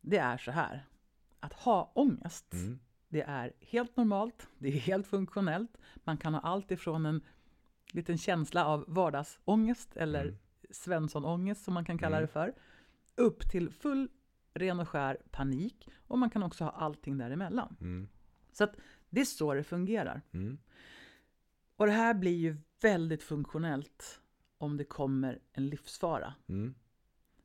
[0.00, 0.86] Det är så här.
[1.40, 2.78] Att ha ångest, Mm.
[3.08, 4.48] det är helt normalt.
[4.58, 5.78] Det är helt funktionellt.
[6.04, 7.20] Man kan ha allt ifrån en
[7.92, 10.36] liten känsla av vardagsångest eller Mm.
[10.70, 12.26] Svenssonångest som man kan kalla Mm.
[12.26, 12.54] det för.
[13.16, 14.08] Upp till full
[14.54, 15.88] ren och skär panik.
[16.06, 17.76] Och man kan också ha allting däremellan.
[17.80, 18.08] Mm.
[18.52, 18.76] Så att
[19.10, 20.22] det är så det fungerar.
[20.32, 20.58] Mm.
[21.76, 24.20] Och det här blir ju väldigt funktionellt
[24.58, 26.34] om det kommer en livsfara.
[26.46, 26.74] Mm.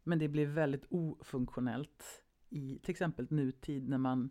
[0.04, 4.30] Men det blir väldigt ofunktionellt i till exempel nutid när man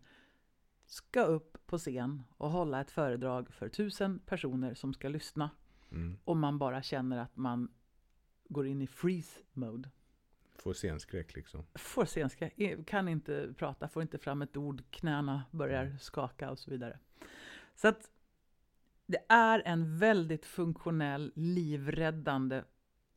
[0.87, 5.51] ska upp på scen och hålla ett föredrag för tusen personer som ska lyssna.
[5.90, 6.19] Mm.
[6.25, 7.69] Och man bara känner att man
[8.49, 9.90] går in i freeze mode.
[10.57, 11.66] Får scenskräck liksom.
[11.75, 16.59] Får scenskräck, eh, kan inte prata, får inte fram ett ord, knäna börjar skaka och
[16.59, 16.99] så vidare.
[17.75, 18.11] Så att
[19.11, 22.62] det är en väldigt funktionell, livräddande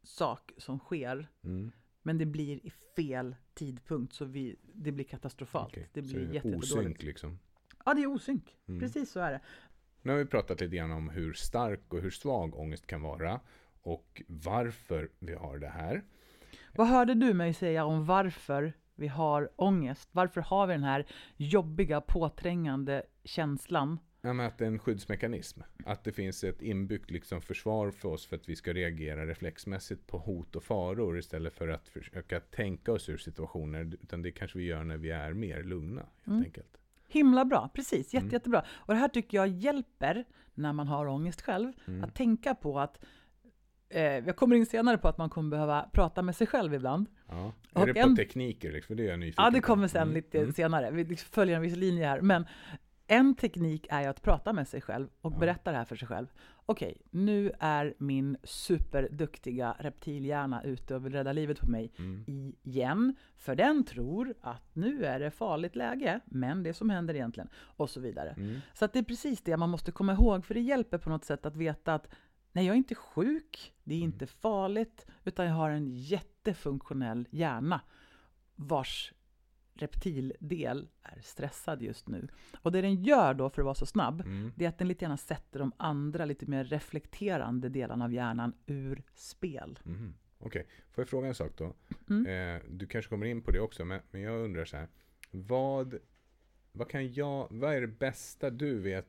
[0.03, 1.27] sak som sker.
[1.43, 1.71] Mm.
[2.01, 5.73] Men det blir i fel tidpunkt så vi, det blir katastrofalt.
[5.73, 5.89] Okej.
[5.93, 6.73] Det blir jätte, jättedåligt.
[6.73, 7.39] osynk liksom.
[7.85, 8.57] Ja, det är osynk.
[8.67, 8.79] Mm.
[8.79, 9.41] Precis så är det.
[10.01, 13.39] Nu har vi pratat lite grann om hur stark och hur svag ångest kan vara
[13.81, 16.03] och varför vi har det här.
[16.75, 20.09] Vad hörde du mig säga om varför vi har ångest?
[20.11, 21.05] Varför har vi den här
[21.37, 23.99] jobbiga, påträngande känslan?
[24.25, 25.61] Ja, men att det är en skyddsmekanism.
[25.85, 30.07] Att det finns ett inbyggt liksom försvar för oss för att vi ska reagera reflexmässigt
[30.07, 33.91] på hot och faror istället för att försöka tänka oss ur situationer.
[34.01, 36.43] Utan det kanske vi gör när vi är mer lugna helt Mm.
[36.43, 36.77] enkelt.
[37.07, 38.13] Himla bra, precis.
[38.13, 38.33] Jätte, Mm.
[38.33, 38.65] Jättebra.
[38.71, 41.71] Och det här tycker jag hjälper när man har ångest själv.
[41.87, 42.03] Mm.
[42.03, 42.99] Att tänka på att
[43.89, 47.07] eh, jag kommer in senare på att man kommer behöva prata med sig själv ibland.
[47.29, 47.53] Ja.
[47.73, 48.71] Och är det på en- tekniker?
[48.71, 48.95] Liksom?
[48.95, 50.13] Det är jag nyfiken Ja, det kommer sen Mm.
[50.13, 50.51] lite Mm.
[50.53, 50.91] senare.
[50.91, 52.21] Vi följer en viss linje här.
[52.21, 52.45] Men
[53.07, 56.27] en teknik är att prata med sig själv och berätta det här för sig själv.
[56.65, 62.55] Okej, nu är min superduktiga reptilhjärna ute och vill rädda livet på mig Mm.
[62.63, 63.15] igen.
[63.37, 67.49] För den tror att nu är det farligt läge, men det som händer egentligen.
[67.55, 68.29] Och så vidare.
[68.37, 68.59] Mm.
[68.73, 71.45] Så det är precis det man måste komma ihåg, för det hjälper på något sätt
[71.45, 72.07] att veta att
[72.51, 74.11] nej, jag är inte sjuk, det är Mm.
[74.13, 77.81] inte farligt, utan jag har en jättefunktionell hjärna
[78.55, 79.13] vars
[79.75, 82.27] reptildel är stressad just nu.
[82.61, 84.51] Och det den gör då, för att vara så snabb, Mm.
[84.55, 88.53] det är att den lite gärna sätter de andra, lite mer reflekterande delarna av hjärnan
[88.65, 89.79] ur spel.
[89.83, 90.13] Mhm.
[90.39, 91.73] Okej, får jag fråga en sak då?
[92.09, 92.55] Mm.
[92.55, 94.87] Eh, du kanske kommer in på det också, men, men jag undrar så här.
[95.31, 95.95] Vad,
[96.71, 99.07] vad, kan jag, vad är det bästa du vet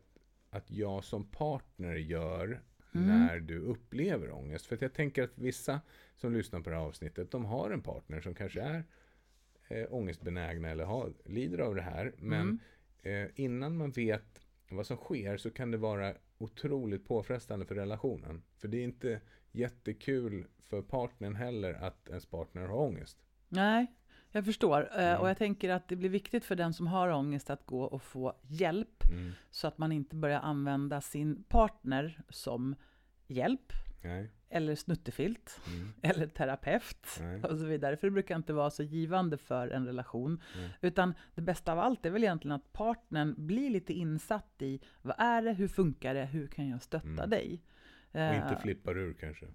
[0.51, 2.63] att jag som partner gör
[2.97, 3.09] Mm.
[3.09, 4.67] när du upplever ångest?
[4.67, 5.81] För jag tänker att vissa
[6.17, 8.85] som lyssnar på det här avsnittet, de har en partner som kanske är
[9.69, 12.13] eh, ångestbenägna eller har, lider av det här.
[12.19, 12.61] Men
[13.03, 13.25] Mm.
[13.25, 18.43] eh, innan man vet vad som sker så kan det vara otroligt påfrestande för relationen.
[18.59, 19.21] För det är inte
[19.53, 23.19] jättekul för partnern heller att ens partner har ångest.
[23.49, 23.87] Nej,
[24.31, 24.81] jag förstår.
[24.97, 25.21] Eh, Mm.
[25.21, 28.03] Och jag tänker att det blir viktigt för den som har ångest att gå och
[28.03, 29.33] få hjälp Mm.
[29.51, 32.75] så att man inte börjar använda sin partner som
[33.27, 33.73] hjälp
[34.05, 34.31] Nej.
[34.49, 35.93] eller snuttefilt Mm.
[36.03, 37.43] eller terapeut Nej.
[37.43, 37.97] och så vidare.
[37.97, 40.43] För det brukar inte vara så givande för en relation.
[40.57, 40.71] Nej.
[40.81, 45.15] Utan det bästa av allt är väl egentligen att partnern blir lite insatt i vad
[45.19, 47.31] är det, hur funkar det, hur kan jag stötta Mm.
[47.31, 47.63] dig?
[48.13, 49.47] Och Eh, inte flippar ur kanske.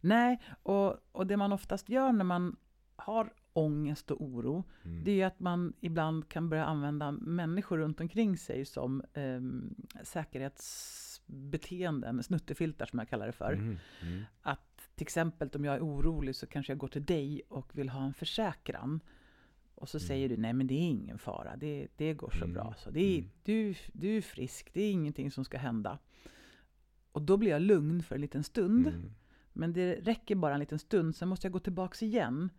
[0.00, 2.56] Nej, och, och det man oftast gör när man
[2.96, 5.04] har ångest och oro, Mm.
[5.04, 9.74] det är att man ibland kan börja använda människor runt omkring sig som um,
[11.32, 13.52] säkerhetsbeteenden, snuttefiltar som jag kallar det för.
[13.52, 13.78] Mm.
[14.02, 14.22] Mm.
[14.42, 17.88] Att till exempel om jag är orolig så kanske jag går till dig och vill
[17.88, 19.00] ha en försäkran.
[19.74, 20.06] Och så Mm.
[20.08, 22.52] säger du, nej men det är ingen fara, det, det går så Mm.
[22.54, 22.74] bra.
[22.78, 23.30] Så det är, Mm.
[23.44, 25.98] du, du är frisk, det är ingenting som ska hända.
[27.12, 28.86] Och då blir jag lugn för en liten stund.
[28.86, 29.12] Mm.
[29.52, 32.50] Men det räcker bara en liten stund, sen måste jag gå tillbaks igen.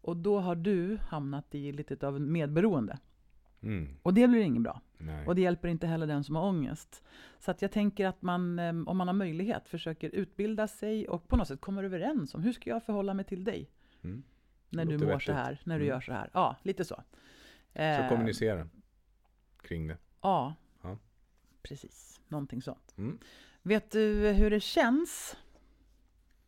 [0.00, 2.98] Och då har du hamnat i lite av en medberoende.
[3.62, 3.88] Mm.
[4.02, 4.80] Och det blir inget bra.
[4.98, 5.26] Nej.
[5.26, 7.02] Och det hjälper inte heller den som har ångest.
[7.38, 11.28] Så att jag tänker att man, eh, om man har möjlighet, försöker utbilda sig och
[11.28, 13.70] på något sätt kommer överens om hur ska jag förhålla mig till dig?
[14.02, 14.22] Mm.
[14.70, 15.26] När du mår vettigt.
[15.26, 15.94] så här, när du Mm.
[15.94, 16.30] gör så här.
[16.34, 17.02] Ja, lite så.
[17.74, 18.68] Så Eh, kommunicera
[19.62, 19.96] kring det.
[20.20, 20.98] Ja, Ja.
[21.62, 22.20] precis.
[22.28, 22.94] Någonting sånt.
[22.98, 23.18] Mm.
[23.62, 25.36] Vet du hur det känns?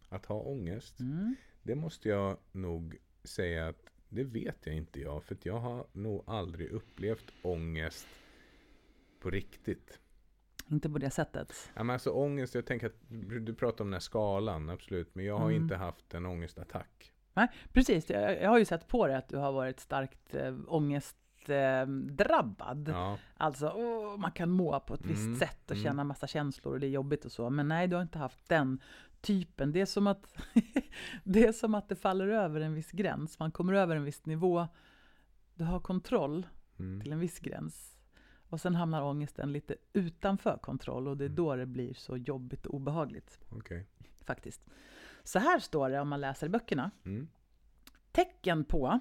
[0.08, 1.34] Att ha ångest, Mm.
[1.62, 5.22] det måste jag nog säga att det vet jag inte jag.
[5.22, 8.06] För jag har nog aldrig upplevt ångest
[9.20, 9.98] på riktigt.
[10.70, 11.70] Inte på det sättet.
[11.74, 12.96] Ja, men alltså ångest, jag tänker att
[13.46, 15.14] du pratar om den här skalan, absolut.
[15.14, 15.62] Men jag har Mm.
[15.62, 17.12] inte haft en ångestattack.
[17.34, 18.10] Nej, precis.
[18.10, 22.88] Jag, jag har ju sett på det att du har varit starkt äh, ångestdrabbad.
[22.88, 25.84] Ja, Alltså, åh, man kan må på ett visst Mm, sätt och mm.
[25.84, 27.50] känna massa känslor och det är jobbigt och så.
[27.50, 28.80] Men nej, du har inte haft den
[29.20, 29.72] typen.
[29.72, 30.34] Det är som att
[31.24, 33.38] det, är som att det faller över en viss gräns.
[33.38, 34.68] Man kommer över en viss nivå.
[35.54, 36.46] Du har kontroll
[36.78, 37.00] mm.
[37.00, 37.96] till en viss gräns.
[38.48, 41.36] Och sen hamnar ångesten lite utanför kontroll och det är Mm.
[41.36, 43.38] då det blir så jobbigt och obehagligt.
[43.50, 43.86] okej.
[44.24, 44.66] Faktiskt.
[45.22, 46.90] Så här står det om man läser böckerna.
[47.04, 47.28] Mm.
[48.12, 49.00] Tecken på...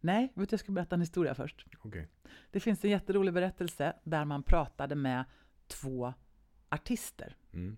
[0.00, 1.66] Nej, vet du, jag ska berätta en historia först.
[1.78, 2.08] Okej.
[2.50, 5.24] Det finns en jätterolig berättelse där man pratade med
[5.66, 6.14] två
[6.68, 7.36] artister.
[7.52, 7.76] Mm.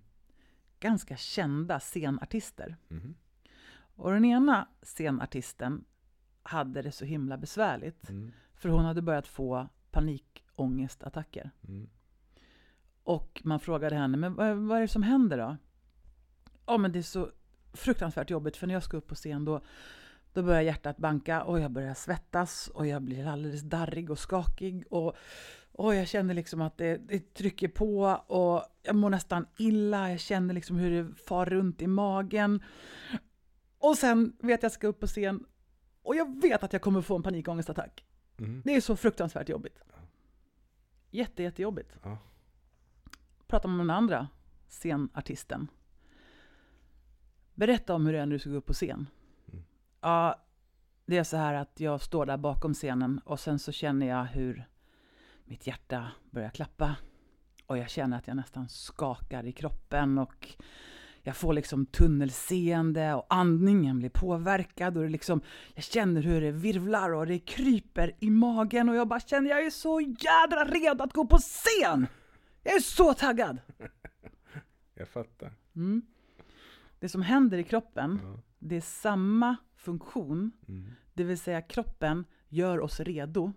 [0.80, 2.76] Ganska kända scenartister.
[2.88, 3.14] Mhm.
[3.96, 5.84] Och den ena scenartisten
[6.42, 8.10] hade det så himla besvärligt.
[8.10, 8.32] Mm.
[8.54, 11.50] För hon hade börjat få panikångestattacker.
[11.68, 11.88] Mm.
[13.02, 15.56] Och man frågade henne, men vad, vad är det som händer då?
[16.66, 17.30] Ja, men det är så
[17.72, 19.60] fruktansvärt jobbigt för när jag ska upp på scen då,
[20.32, 24.84] då börjar hjärtat banka och jag börjar svettas och jag blir alldeles darrig och skakig
[24.90, 25.16] och,
[25.76, 30.10] och jag känner liksom att det, det trycker på och jag mår nästan illa.
[30.10, 32.62] Jag känner liksom hur det far runt i magen.
[33.78, 35.46] Och sen vet jag att jag ska upp på scen
[36.02, 38.04] och jag vet att jag kommer få en panikångestattack.
[38.36, 38.62] Mhm.
[38.64, 39.78] Det är så fruktansvärt jobbigt.
[41.10, 41.96] Jätte, jättejobbigt.
[42.02, 42.18] Ja.
[43.46, 44.28] Pratar man med den andra
[44.68, 45.68] scenartisten.
[47.54, 49.06] Berätta om hur det är när du ska gå upp på scen.
[49.52, 49.64] Mm.
[50.00, 50.44] Ja,
[51.06, 54.24] det är så här att jag står där bakom scenen och sen så känner jag
[54.24, 54.66] hur
[55.46, 56.96] mitt hjärta börjar klappa.
[57.66, 60.48] Och jag känner att jag nästan skakar i kroppen och
[61.22, 65.40] jag får liksom tunnelseende och andningen blir påverkad och det liksom,
[65.74, 69.66] jag känner hur det virvlar och det kryper i magen och jag bara känner jag
[69.66, 72.06] är så jädra redo att gå på scen!
[72.62, 73.58] Jag är så taggad!
[74.94, 75.52] Jag fattar.
[75.76, 76.02] Mm.
[76.98, 78.40] Det som händer i kroppen, Ja.
[78.58, 80.90] det är samma funktion, Mm.
[81.14, 83.52] det vill säga kroppen gör oss redo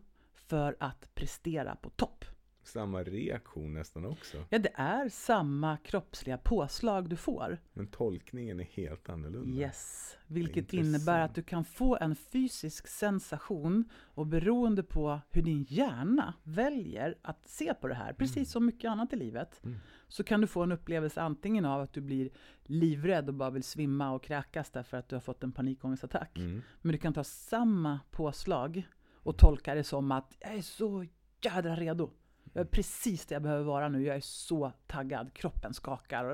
[0.49, 2.25] för att prestera på topp.
[2.63, 4.37] Samma reaktion nästan också.
[4.49, 7.57] Ja, det är samma kroppsliga påslag du får.
[7.73, 9.61] Men tolkningen är helt annorlunda.
[9.61, 15.65] Yes, vilket innebär att du kan få en fysisk sensation och beroende på hur din
[15.69, 19.77] hjärna väljer att se på det här, precis som mycket annat i livet, Mm.
[20.07, 22.29] så kan du få en upplevelse antingen av att du blir
[22.63, 26.37] livrädd och bara vill svimma och kräkas därför att du har fått en panikångestattack.
[26.37, 26.61] Mm.
[26.81, 28.83] Men du kan ta samma påslag
[29.29, 31.05] och tolka det som att jag är så
[31.41, 32.09] jädra redo.
[32.53, 34.03] Jag är precis det jag behöver vara nu.
[34.03, 35.33] Jag är så taggad.
[35.33, 36.25] Kroppen skakar.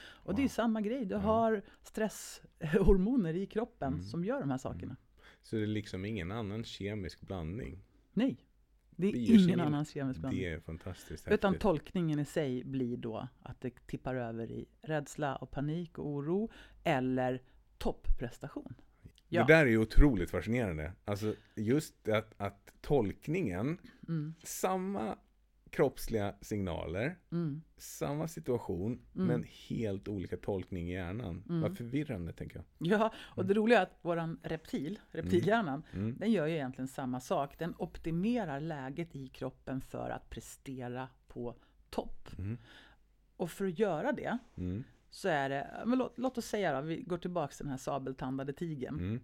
[0.00, 1.04] Och det är samma grej.
[1.04, 4.04] Du har stresshormoner i kroppen Mm.
[4.04, 4.96] som gör de här sakerna.
[5.42, 7.82] Så det är liksom ingen annan kemisk blandning.
[8.12, 8.36] Nej,
[8.90, 10.42] det är Biokemi, ingen annan kemisk blandning.
[10.42, 11.62] Det är fantastiskt Utan häftigt.
[11.62, 16.50] tolkningen i sig blir då att det tippar över i rädsla och panik och oro
[16.84, 17.42] eller
[17.78, 18.74] topprestation.
[19.28, 19.44] Ja.
[19.44, 20.92] Det där är ju otroligt fascinerande.
[21.04, 25.18] Alltså just att, att tolkningen, Mm, samma
[25.70, 27.62] kroppsliga signaler, mm.
[27.76, 29.26] samma situation, Mm.
[29.26, 31.44] men helt olika tolkning i hjärnan.
[31.48, 31.60] Mm.
[31.60, 32.64] Vad förvirrande tänker jag.
[32.90, 36.16] Ja, och det roliga är att våran reptil, reptilhjärnan, Mm.
[36.18, 37.58] den gör ju egentligen samma sak.
[37.58, 41.54] Den optimerar läget i kroppen för att prestera på
[41.90, 42.28] topp.
[42.38, 42.58] Mm.
[43.36, 44.84] Och för att göra det Mm.
[45.10, 47.78] Så är det, men låt, låt oss säga då, vi går tillbaka till den här
[47.78, 48.94] sabeltandade tigern.
[48.94, 49.20] Mm.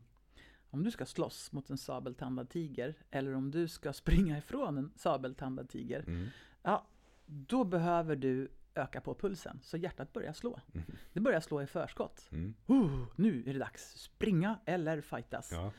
[0.70, 4.92] Om du ska slåss mot en sabeltandad tiger eller om du ska springa ifrån en
[4.96, 6.28] sabeltandad tiger, Mm.
[6.62, 6.86] ja,
[7.26, 10.60] då behöver du öka på pulsen så hjärtat börjar slå.
[10.74, 10.86] Mm.
[11.12, 12.28] Det börjar slå i förskott.
[12.32, 12.54] Mm.
[12.70, 13.98] Uh, nu är det dags.
[13.98, 15.52] Springa eller fightas.
[15.52, 15.72] Ja.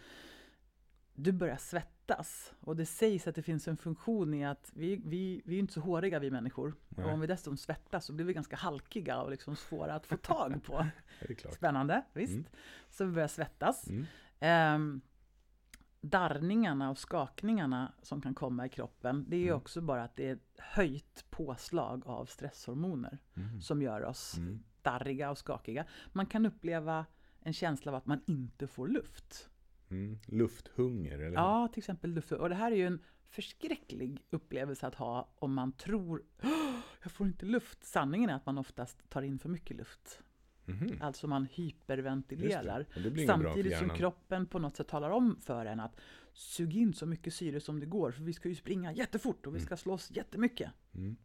[1.14, 1.95] Du börjar svettas.
[2.60, 5.74] Och det sägs att det finns en funktion i att vi, vi, vi är inte
[5.74, 6.74] så håriga vi människor.
[6.90, 7.06] Nej.
[7.06, 10.18] Och om vi dessutom svettas så blir vi ganska halkiga och liksom svåra att få
[10.18, 10.88] tag på.
[11.54, 12.34] Spännande, visst.
[12.34, 12.46] Mm.
[12.90, 13.88] Så vi börjar svettas.
[13.90, 14.06] Mm.
[14.40, 15.02] Ehm,
[16.02, 19.56] darrningarna och skakningarna som kan komma i kroppen, det är Mm.
[19.58, 23.62] också bara att det är höjt påslag av stresshormoner Mm.
[23.62, 24.64] som gör oss Mm.
[24.82, 25.86] darriga och skakiga.
[26.14, 27.06] Man kan uppleva
[27.40, 29.50] en känsla av att man inte får luft.
[29.90, 30.20] Mm.
[30.26, 31.36] Lufthunger eller?
[31.38, 32.32] Ja, till exempel luft.
[32.32, 37.12] Och det här är ju en förskräcklig upplevelse att ha om man tror "Åh, jag
[37.12, 37.84] får inte luft.
[37.84, 40.20] Sanningen är att man oftast tar in för mycket luft.
[40.66, 40.98] Mhm.
[41.02, 42.86] Alltså man hyperventilerar.
[43.28, 46.00] Samtidigt som kroppen på något sätt talar om för en att
[46.34, 49.56] sug in så mycket syre som det går för vi ska ju springa jättefort och
[49.56, 50.72] vi ska slåss jättemycket.
[50.94, 51.16] Mm.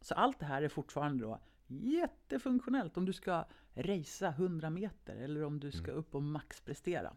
[0.00, 3.44] Så allt det här är fortfarande då jättefunktionellt om du ska
[3.74, 5.96] racea 100 meter eller om du ska Mm.
[5.96, 7.16] upp och maxprestera.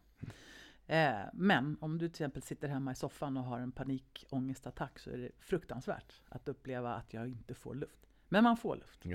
[0.92, 5.10] Eh, men om du till exempel sitter hemma i soffan och har en panikångestattack så
[5.10, 8.00] är det fruktansvärt att uppleva att jag inte får luft.
[8.30, 9.06] Men man får luft.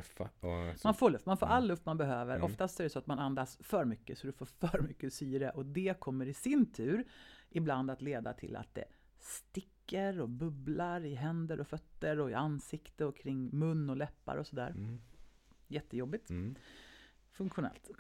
[0.85, 1.69] Man får luft, man får all Mm.
[1.69, 2.35] luft man behöver.
[2.37, 2.45] Mm.
[2.45, 5.51] Oftast är det så att man andas för mycket, så du får för mycket syre.
[5.51, 7.05] Och det kommer i sin tur
[7.51, 8.85] ibland att leda till att det
[9.19, 14.37] sticker och bubblar i händer och fötter och i ansikte och kring mun och läppar
[14.37, 14.71] och sådär.
[14.71, 15.01] Mm.
[15.69, 16.31] Jättejobbigt.
[16.31, 16.55] Mm.
[17.31, 17.91] Funktionellt.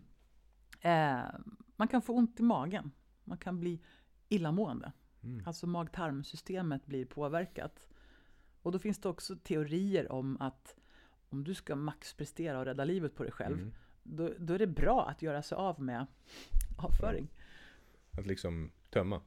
[0.80, 1.20] eh,
[1.76, 2.90] man kan få ont i magen.
[3.26, 3.80] Man kan bli
[4.28, 4.92] illamående.
[5.22, 5.42] Mm.
[5.46, 7.88] Alltså mag-tarmsystemet blir påverkat.
[8.62, 10.76] Och då finns det också teorier om att
[11.28, 13.72] om du ska maxprestera och rädda livet på dig själv, Mm.
[14.02, 16.06] då, då är det bra att göra sig av med
[16.78, 17.28] avföring.
[18.10, 19.20] Att liksom tömma.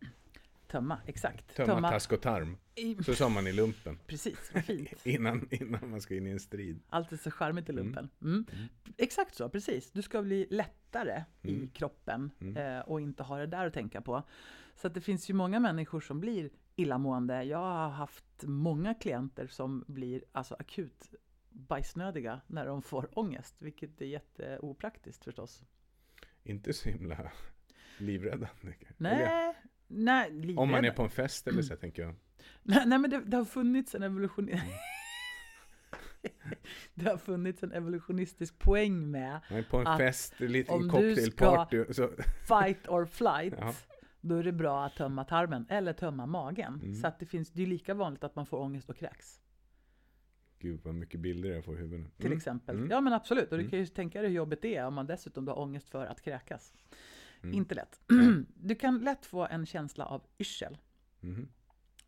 [0.72, 1.55] Tömma, exakt.
[1.55, 2.57] Tömma, task och tarm.
[2.76, 3.99] i, Så sa man i lumpen.
[4.07, 4.89] Precis, fint.
[5.05, 6.80] Innan, innan man ska in i en strid.
[6.89, 7.84] Allt är så charmigt i Mm.
[7.86, 8.09] lumpen.
[8.22, 8.45] Mm.
[8.97, 9.91] Exakt så, precis.
[9.91, 11.70] Du ska bli lättare i Mm.
[11.70, 12.57] kroppen Mm.
[12.57, 14.24] eh, och inte ha det där att tänka på.
[14.76, 17.43] Så att det finns ju många människor som blir illamående.
[17.43, 21.09] Jag har haft många klienter som blir alltså akut
[21.49, 25.63] bajsnödiga när de får ångest, vilket är jätteopraktiskt förstås.
[26.43, 27.32] Inte så himla
[27.97, 28.47] livräddande.
[28.97, 29.55] Nej,
[29.90, 30.62] nej, livrädda.
[30.62, 32.16] Om man är på en fest eller så, tänker jag.
[32.64, 34.50] Nej, nej men det, det har funnits en evolution...
[34.50, 34.60] Mm.
[36.94, 40.90] det har funnits en evolutionistisk poäng med är på en Att fest, lite om du
[40.90, 41.94] cocktailparty.
[41.94, 42.10] Så,
[42.48, 43.54] fight or flight.
[43.60, 43.74] Ja.
[44.22, 46.80] Då är det bra att tömma tarmen eller tömma magen.
[46.84, 46.96] Mm.
[46.96, 49.40] Så att det finns, det är lika vanligt att man får ångest och kräks.
[50.60, 52.18] gud vad mycket bilder jag får i huvudet.
[52.18, 52.38] Till Mm.
[52.38, 52.76] exempel.
[52.78, 52.92] Mm.
[52.92, 53.52] Ja men absolut.
[53.52, 53.70] Och du Mm.
[53.70, 56.22] kan ju tänka dig hur jobbigt det är om man dessutom har ångest för att
[56.22, 56.74] kräkas.
[57.44, 57.54] Mm.
[57.56, 58.00] Inte lätt.
[58.56, 60.78] Du kan lätt få en känsla av yrsel.
[61.20, 61.48] Mhm.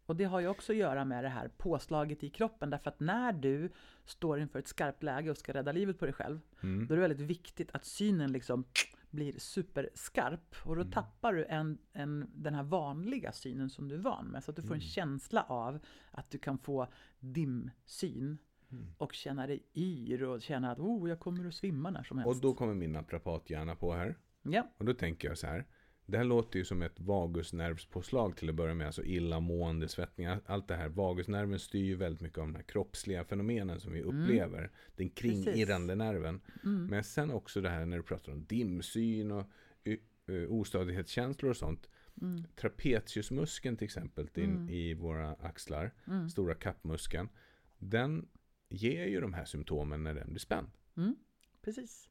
[0.05, 2.69] Och det har ju också att göra med det här påslaget i kroppen.
[2.69, 3.69] Därför att när du
[4.05, 6.39] står inför ett skarpt läge och ska rädda livet på dig själv.
[6.63, 6.87] Mm.
[6.87, 8.63] Då är det väldigt viktigt att synen liksom
[9.09, 10.55] blir superskarp.
[10.65, 10.91] Och då Mm.
[10.91, 14.43] tappar du en, en, den här vanliga synen som du är van med.
[14.43, 14.81] Så att du får en Mm.
[14.81, 15.79] känsla av
[16.11, 16.87] att du kan få
[17.19, 18.37] dimsyn.
[18.71, 18.85] Mm.
[18.97, 22.35] Och känna dig yr och känna att oh, jag kommer att svimma när som helst.
[22.35, 24.15] Och då kommer min naprapathjärna på här.
[24.43, 25.65] Ja, Och då tänker jag så här.
[26.05, 28.87] Det här låter ju som ett vagusnervspåslag till att börja med.
[28.87, 30.89] Alltså illamående, svettningar, allt det här.
[30.89, 34.71] Vagusnerven styr ju väldigt mycket av de här kroppsliga fenomenen som vi upplever.
[34.95, 36.41] Den kringirrande nerven.
[36.63, 36.85] mm.
[36.85, 39.47] Men sen också det här när du pratar om dimsyn och
[39.83, 41.89] y- ö, ostadighetskänslor och sånt.
[42.21, 42.43] Mm.
[42.55, 44.69] Trapeziusmuskeln till exempel Mm.
[44.69, 46.29] i våra axlar, Mm.
[46.29, 47.29] stora kappmuskeln.
[47.77, 48.27] Den
[48.69, 50.67] ger ju de här symptomen när den blir spänd.
[50.97, 51.15] Mm.
[51.61, 52.07] Precis.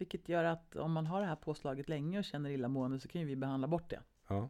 [0.00, 3.20] Vilket gör att om man har det här påslaget länge och känner illamående så kan
[3.20, 4.00] ju vi behandla bort det.
[4.28, 4.48] Ja,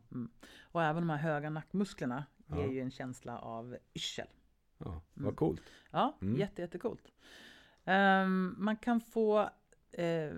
[0.63, 2.67] Och även de här höga nackmusklerna ger Ja.
[2.73, 4.27] ju en känsla av yrsel.
[4.79, 5.03] ja Mm.
[5.15, 5.63] vad coolt.
[5.91, 6.37] Ja, Mm.
[6.37, 7.13] jätte, jättecoolt.
[7.85, 9.51] Ehm, man kan få
[9.93, 10.33] eh,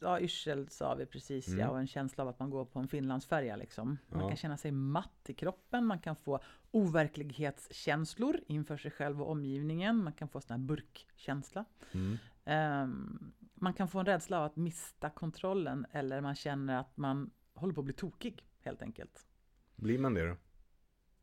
[0.00, 1.60] ja, yrsel sa vi precis Mm.
[1.60, 3.98] ja, och en känsla av att man går på en Finlandsfärja liksom.
[4.08, 4.28] Man Ja.
[4.28, 10.04] kan känna sig matt i kroppen, man kan få overklighetskänslor inför sig själv och omgivningen,
[10.04, 11.64] man kan få sån här burkkänsla.
[11.92, 12.18] Mm.
[12.44, 17.30] Ehm, man kan få en rädsla av att mista kontrollen eller man känner att man
[17.54, 19.26] håller på att bli tokig helt enkelt.
[19.76, 20.36] Blir man det då?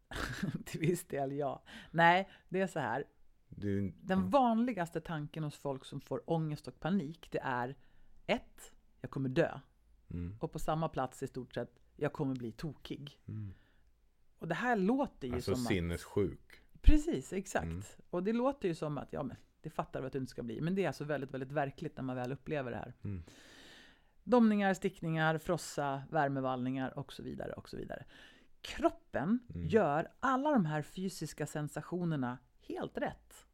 [0.65, 1.63] Till viss del ja.
[1.91, 3.03] Nej, det är så här.
[3.49, 7.75] Du, Den vanligaste tanken hos folk som får ångest och panik det är
[8.25, 9.59] ett, Jag kommer dö.
[10.09, 10.37] mm.
[10.39, 13.19] Och på samma plats i stort sett, jag kommer bli tokig.
[13.27, 13.53] Mm.
[14.39, 16.61] Och det här låter ju Alltså som sinnessjuk.
[16.73, 16.81] att...
[16.81, 17.65] Precis, exakt.
[17.65, 17.81] Mm.
[18.09, 20.43] Och det låter ju som att, ja men det fattar vi att du inte ska
[20.43, 20.61] bli.
[20.61, 22.93] Men det är alltså väldigt, väldigt verkligt när man väl upplever det här.
[23.03, 23.23] Mm.
[24.23, 27.53] Domningar, stickningar, frossa, värmevallningar och så vidare.
[27.53, 28.05] och så vidare.
[28.61, 29.67] Kroppen Mm.
[29.67, 32.37] gör alla de här fysiska sensationerna
[32.67, 33.45] helt rätt.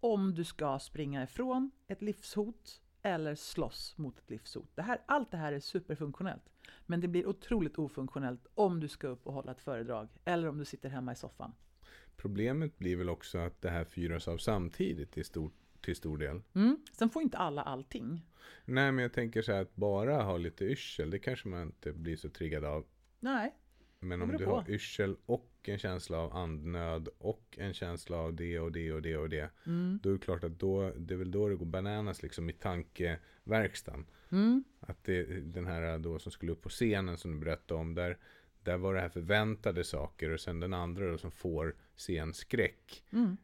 [0.00, 4.70] Om du ska springa ifrån ett livshot eller slåss mot ett livshot.
[4.74, 6.42] Det här, allt det här är superfunktionellt.
[6.86, 10.58] Men det blir otroligt ofunktionellt om du ska upp och hålla ett föredrag eller om
[10.58, 11.52] du sitter hemma i soffan.
[12.26, 15.50] Problemet blir väl också att det här fyras av samtidigt till stor,
[15.80, 16.42] till stor del.
[16.54, 16.76] Mm.
[16.92, 18.26] Sen får inte alla allting.
[18.64, 21.92] Nej, men jag tänker så här att bara ha lite yrsel, det kanske man inte
[21.92, 22.84] blir så triggad av.
[23.20, 23.54] Nej,
[24.00, 24.50] Men om du på.
[24.50, 29.02] har yrsel och en känsla av andnöd och en känsla av det och det och
[29.02, 29.50] det och det.
[29.66, 29.98] mm.
[30.02, 32.52] Då är det klart att då, det är väl då det går bananas liksom i
[32.52, 34.06] tankeverkstan.
[34.30, 34.64] Mm.
[34.80, 38.18] Att det, den här då som skulle upp på scenen som du berättade om, där,
[38.66, 43.36] där var det här förväntade saker och sen den andra då som får scenskräck Mm.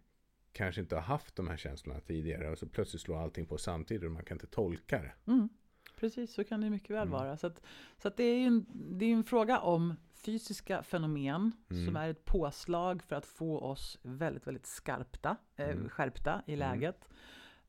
[0.52, 4.04] kanske inte har haft de här känslorna tidigare och så plötsligt slår allting på samtidigt
[4.04, 5.12] och man kan inte tolka det.
[5.32, 5.48] Mm.
[5.96, 7.12] Precis, så kan det mycket väl Mm.
[7.12, 7.36] vara.
[7.36, 7.62] Så, att,
[7.98, 8.66] så att det är en,
[8.98, 11.86] det är en fråga om fysiska fenomen Mm.
[11.86, 15.88] som är ett påslag för att få oss väldigt, väldigt skarpta, eh, Mm.
[15.88, 16.58] skärpta i Mm.
[16.70, 17.08] läget.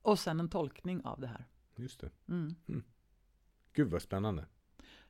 [0.01, 1.45] Och sen en tolkning av det här.
[1.75, 2.09] Just det.
[2.27, 2.55] Mm.
[3.73, 4.45] Gud vad spännande.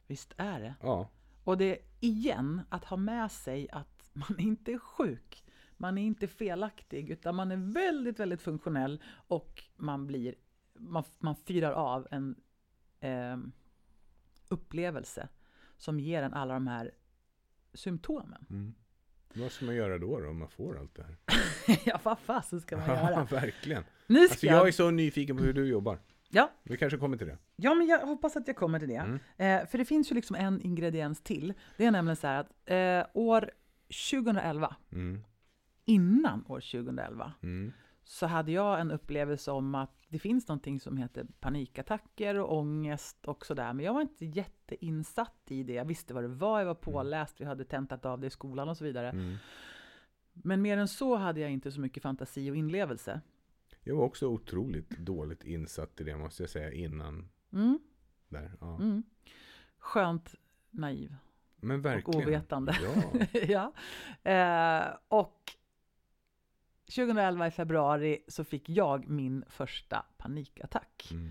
[0.07, 0.75] Visst är det.
[0.81, 1.09] Ja.
[1.43, 5.43] Och det igen att ha med sig att man inte är sjuk.
[5.77, 10.35] Man är inte felaktig, utan man är väldigt, väldigt funktionell och man blir,
[10.73, 12.35] man, man fyrar av en
[12.99, 13.37] eh,
[14.49, 15.27] upplevelse
[15.77, 16.91] som ger en alla de här
[17.73, 18.45] symptomen.
[18.49, 18.73] Mm.
[19.33, 21.17] Vad ska man göra då, då om man får allt det här?
[21.85, 23.23] ja, vad fasen ska man Ja, göra?
[23.23, 23.83] verkligen.
[24.07, 25.99] Nu ska Alltså, jag är så nyfiken på hur du jobbar.
[26.35, 27.37] Ja, Vi kanske kommer till det.
[27.55, 28.95] Ja, men jag hoppas att jag kommer till det.
[28.95, 29.19] Mm.
[29.37, 31.53] Eh, för det finns ju liksom en ingrediens till.
[31.77, 33.51] Det är nämligen så här att eh, år
[34.11, 35.23] 2011, Mm.
[35.85, 37.71] innan år 2011, Mm.
[38.03, 43.25] så hade jag en upplevelse om att det finns någonting som heter panikattacker och ångest
[43.25, 43.73] och sådär.
[43.73, 45.73] Men jag var inte jätteinsatt i det.
[45.73, 48.69] Jag visste vad det var, jag var påläst, vi hade tentat av det i skolan
[48.69, 49.09] och så vidare.
[49.09, 49.35] Mm.
[50.33, 53.21] Men mer än så hade jag inte så mycket fantasi och inlevelse.
[53.83, 57.79] Jag var också otroligt dåligt insatt i det måste jag säga innan Mm,
[58.29, 58.51] där.
[58.61, 58.75] Ja.
[58.75, 59.03] mm.
[59.77, 60.35] Skönt
[60.69, 61.15] naiv.
[61.55, 62.21] Men verkligen.
[62.21, 62.75] och ovetande.
[62.83, 63.13] Ja.
[64.23, 64.31] ja.
[64.31, 65.51] Eh, och
[66.95, 71.07] 2011 i februari så fick jag min första panikattack.
[71.11, 71.29] Mm.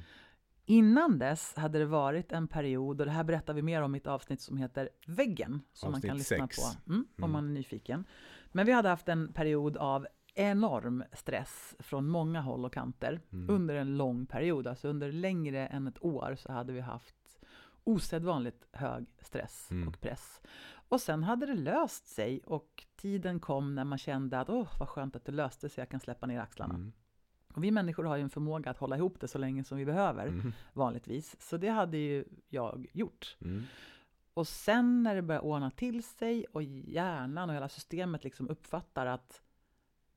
[0.64, 3.98] Innan dess hade det varit en period, och det här berättar vi mer om i
[3.98, 6.57] ett avsnitt som heter Väggen, som man Avsnitt kan lyssna sex.
[6.57, 7.30] på mm, om Mm.
[7.32, 8.05] man är nyfiken.
[8.53, 13.51] Men vi hade haft en period av enorm stress från många håll och kanter Mm.
[13.51, 14.66] under en lång period.
[14.66, 17.14] Alltså under längre än ett år så hade vi haft
[17.85, 19.89] osedvanligt hög stress Mm.
[19.89, 20.41] och press.
[20.89, 24.89] Och sen hade det löst sig och tiden kom när man kände att åh, vad
[24.89, 26.74] skönt att det löste sig, jag kan släppa ner axlarna.
[26.74, 26.93] Mm.
[27.55, 29.85] Och vi människor har ju en förmåga att hålla ihop det så länge som vi
[29.85, 30.53] behöver, Mm.
[30.72, 31.37] vanligtvis.
[31.41, 33.37] Så det hade ju jag gjort.
[33.41, 33.62] Mm.
[34.35, 39.07] Och sen när det börjar ordna till sig och hjärnan och hela systemet liksom uppfattar
[39.07, 39.43] att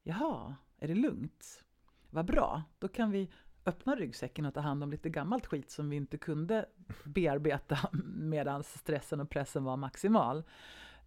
[0.06, 1.64] jaha, är det lugnt?
[2.10, 3.30] Vad bra, då kan vi
[3.66, 6.66] öppna ryggsäcken och ta hand om lite gammalt skit som vi inte kunde
[7.04, 7.80] bearbeta
[8.16, 10.44] medan stressen och pressen var maximal.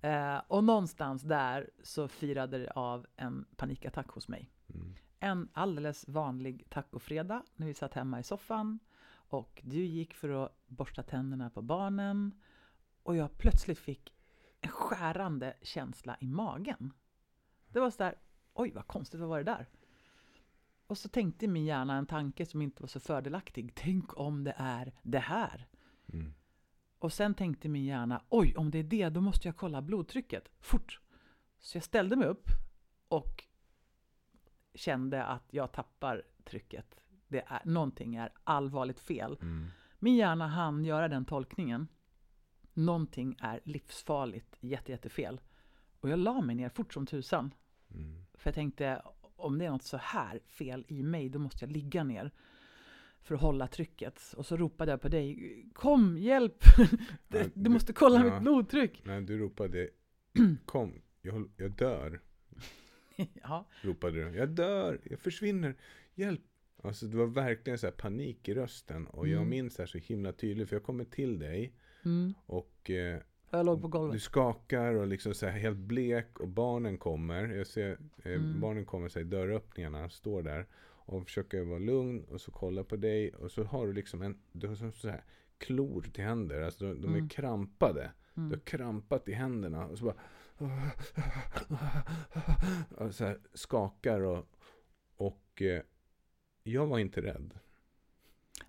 [0.01, 4.51] Eh, och någonstans där så firade det av en panikattack hos mig.
[4.75, 4.95] Mm.
[5.21, 8.79] En alldeles vanlig tacofredag när vi satt hemma i soffan
[9.11, 12.41] och du gick för att borsta tänderna på barnen
[13.03, 14.15] och jag plötsligt fick
[14.61, 16.93] en skärande känsla i magen.
[17.69, 18.15] Det var så där,
[18.59, 19.69] oj vad konstigt, vad var det där?
[20.87, 23.73] Och så tänkte min hjärna en tanke som inte var så fördelaktig.
[23.75, 25.69] Tänk om det är det här?
[26.13, 26.35] Mm.
[26.99, 30.49] Och sen tänkte min hjärna, oj, om det är det, då måste jag kolla blodtrycket,
[30.61, 31.01] fort.
[31.59, 32.49] Så jag ställde mig upp
[33.09, 33.45] och
[34.75, 36.95] kände att jag tappar trycket.
[37.29, 39.39] Det är, någonting är allvarligt fel.
[39.43, 39.67] Mm.
[39.99, 41.89] Min hjärna hann göra den tolkningen.
[42.75, 45.41] Någonting är livsfarligt, jätte, jättefel.
[46.01, 47.55] Och jag la mig ner fort som tusan.
[47.91, 48.25] Mm.
[48.39, 49.03] För jag tänkte,
[49.37, 52.31] om det är något så här fel i mig, då måste jag ligga ner
[53.23, 54.35] för att hålla trycket.
[54.37, 56.59] Och så ropade jag på dig, kom, hjälp!
[57.29, 58.25] Du, du- du måste kolla ja.
[58.35, 59.03] mitt blodtryck!
[59.05, 59.89] Nej, du ropade
[60.67, 62.21] Kom, jag, jag dör.
[63.43, 64.37] ja, Ropade du.
[64.39, 65.75] Jag dör, jag försvinner,
[66.15, 66.41] hjälp.
[66.83, 69.07] Alltså det var verkligen så här panik i rösten.
[69.07, 69.49] Och jag Mm.
[69.49, 70.69] minns det här så himla tydligt.
[70.69, 71.73] För jag kommer till dig
[72.05, 72.35] mm.
[72.47, 74.23] och eh, Och jag låg på du golvet.
[74.23, 76.41] skakar och liksom så här helt blek.
[76.41, 77.49] Och barnen kommer.
[77.49, 78.61] Jag ser eh, Mm.
[78.61, 80.09] barnen kommer i dörröppningarna.
[80.11, 80.67] Står där.
[80.85, 82.25] Och försöker vara lugn.
[82.25, 83.35] Och så kolla på dig.
[83.35, 85.25] Och så har du liksom en, du har som så här
[85.59, 86.61] klor till händer.
[86.63, 87.29] Alltså de, de är Mm.
[87.29, 88.11] krampade.
[88.35, 88.51] Du Mm.
[88.53, 90.15] har krampat i händerna och så bara
[92.97, 94.47] och så här skakar och,
[95.17, 95.83] och eh,
[96.63, 97.59] jag var inte rädd.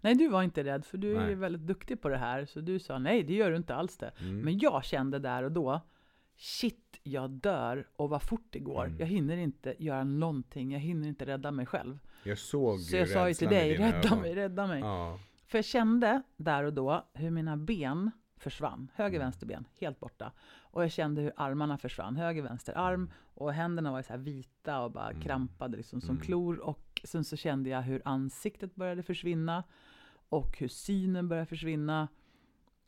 [0.02, 1.36] Nej, du var inte rädd, för du är ju Nej.
[1.36, 2.46] väldigt duktig på det här.
[2.46, 4.12] Så du sa, nej, det gör du inte alls det.
[4.22, 4.42] Mm.
[4.42, 5.82] Men jag kände där och då,
[6.38, 8.86] shit, jag dör och vad fort det går.
[8.86, 9.00] Mm.
[9.00, 12.00] Jag hinner inte göra någonting, jag hinner inte rädda mig själv.
[12.24, 14.22] jag såg Så jag sa ju till dig, rädda ögon.
[14.22, 14.80] mig, rädda mig.
[14.80, 15.20] Ja.
[15.48, 18.92] För jag kände där och då hur mina ben försvann.
[18.96, 19.26] Höger, Mm.
[19.26, 20.32] vänster ben, helt borta.
[20.62, 22.16] Och jag kände hur armarna försvann.
[22.18, 23.12] Höger, vänster arm.
[23.34, 25.22] Och händerna var så vita och bara Mm.
[25.22, 26.22] krampade liksom som Mm.
[26.26, 26.58] klor.
[26.60, 29.64] Och sen så kände jag hur ansiktet började försvinna.
[30.30, 32.08] Och hur synen började försvinna.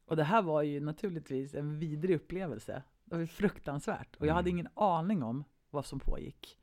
[0.06, 2.84] Och det här var ju naturligtvis en vidrig upplevelse.
[3.06, 4.16] Det var fruktansvärt.
[4.16, 4.58] Och jag hade Mm.
[4.60, 6.58] ingen aning om vad som pågick.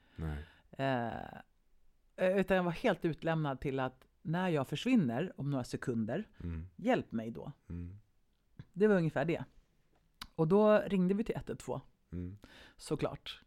[0.78, 1.11] Eh,
[2.16, 6.68] utan jag var helt utlämnad till att när jag försvinner om några sekunder, Mm.
[6.76, 7.53] hjälp mig då.
[7.68, 7.99] Mm.
[8.79, 9.45] Det var ungefär det.
[10.35, 11.81] Och då ringde vi till 112,
[12.12, 12.39] Mm.
[12.76, 13.41] såklart.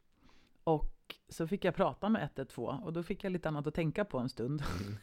[0.63, 4.05] Och så fick jag prata med 112 och då fick jag lite annat att tänka
[4.05, 4.63] på en stund.
[4.81, 4.97] Mm.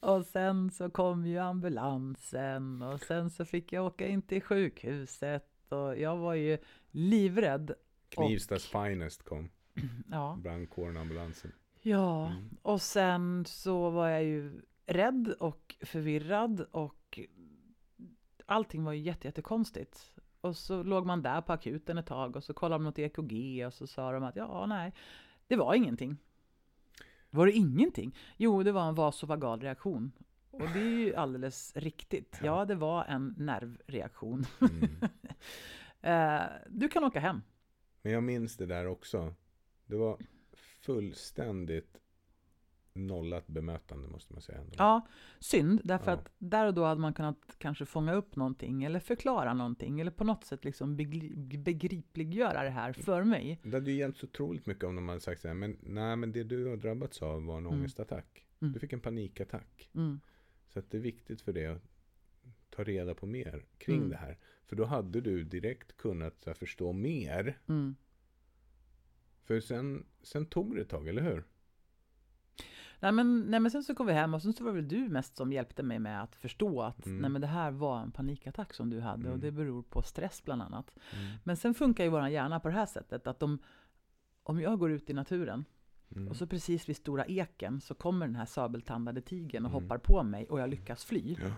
[0.00, 5.72] och sen så kom ju ambulansen och sen så fick jag åka in till sjukhuset
[5.72, 6.58] och jag var ju
[6.90, 7.74] livrädd.
[8.08, 9.50] Knivstads finest kom.
[10.10, 11.52] Ja, Brandkåren och ambulansen.
[11.82, 12.26] ja.
[12.26, 12.48] Mm.
[12.62, 16.96] och sen så var jag ju rädd och förvirrad och
[18.46, 20.12] allting var ju jätte, jättekonstigt.
[20.40, 23.66] Och så låg man där på akuten ett tag och så kollade de något EKG
[23.66, 24.92] och så sa de att ja, nej,
[25.46, 26.16] det var ingenting.
[27.30, 28.16] Var det ingenting?
[28.36, 30.12] Jo, det var en vasovagal reaktion.
[30.50, 32.40] Och det är ju alldeles riktigt.
[32.42, 34.46] Ja, det var en nervreaktion.
[34.60, 34.96] Mm.
[36.04, 37.42] Eh, du kan åka hem.
[38.02, 39.34] Men jag minns det där också.
[39.86, 40.18] Det var
[40.80, 42.00] fullständigt
[43.04, 44.58] nollat bemötande måste man säga.
[44.58, 44.72] Ändå.
[44.78, 45.06] Ja,
[45.40, 46.16] synd, därför Ja.
[46.16, 50.10] att där och då hade man kunnat kanske fånga upp någonting eller förklara någonting eller
[50.10, 53.60] på något sätt liksom begri- begripliggöra det här för mig.
[53.62, 56.16] Det hade ju hjälpt så otroligt mycket om de hade sagt så här, men nej
[56.16, 57.78] men det du har drabbats av var en Mm.
[57.78, 58.46] ångestattack.
[58.60, 58.72] Mm.
[58.72, 59.90] Du fick en panikattack.
[59.94, 60.20] Mm.
[60.68, 61.82] Så att det är viktigt för dig att
[62.70, 64.08] ta reda på mer kring Mm.
[64.08, 64.38] det här.
[64.66, 67.58] För då hade du direkt kunnat här, förstå mer.
[67.68, 67.94] Mm.
[69.44, 71.44] För sen, sen tog det ett tag, eller hur?
[73.00, 74.88] Nej, men, nej men sen så kom vi hem och sen så var det väl
[74.88, 77.18] du mest som hjälpte mig med att förstå att Mm.
[77.18, 79.40] nej men det här var en panikattack som du hade och Mm.
[79.40, 80.90] det beror på stress bland annat.
[81.12, 81.36] Mm.
[81.44, 83.58] Men sen funkar ju våran hjärna på det här sättet att om,
[84.42, 85.64] om jag går ut i naturen
[86.16, 86.28] Mm.
[86.28, 89.82] och så precis vid stora eken så kommer den här sabeltandade tigern och Mm.
[89.82, 91.36] hoppar på mig och jag lyckas fly.
[91.42, 91.50] Ja.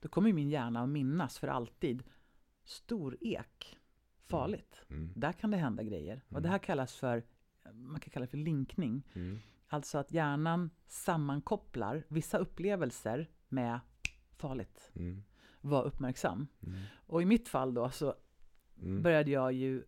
[0.00, 2.02] Då kommer min hjärna att minnas för alltid
[2.64, 3.78] stor ek,
[4.26, 4.82] farligt.
[4.90, 5.10] Mm.
[5.16, 6.22] Där kan det hända grejer.
[6.28, 7.22] Och det här kallas för,
[7.72, 9.02] man kan kalla det för linkning.
[9.70, 9.76] Mm.
[9.76, 13.80] Alltså att hjärnan sammankopplar vissa upplevelser med
[14.36, 14.90] farligt.
[14.94, 15.22] Mm.
[15.60, 16.46] Var uppmärksam.
[16.66, 16.80] Mm.
[17.06, 18.14] Och i mitt fall då så
[18.82, 19.02] Mm.
[19.02, 19.84] började jag ju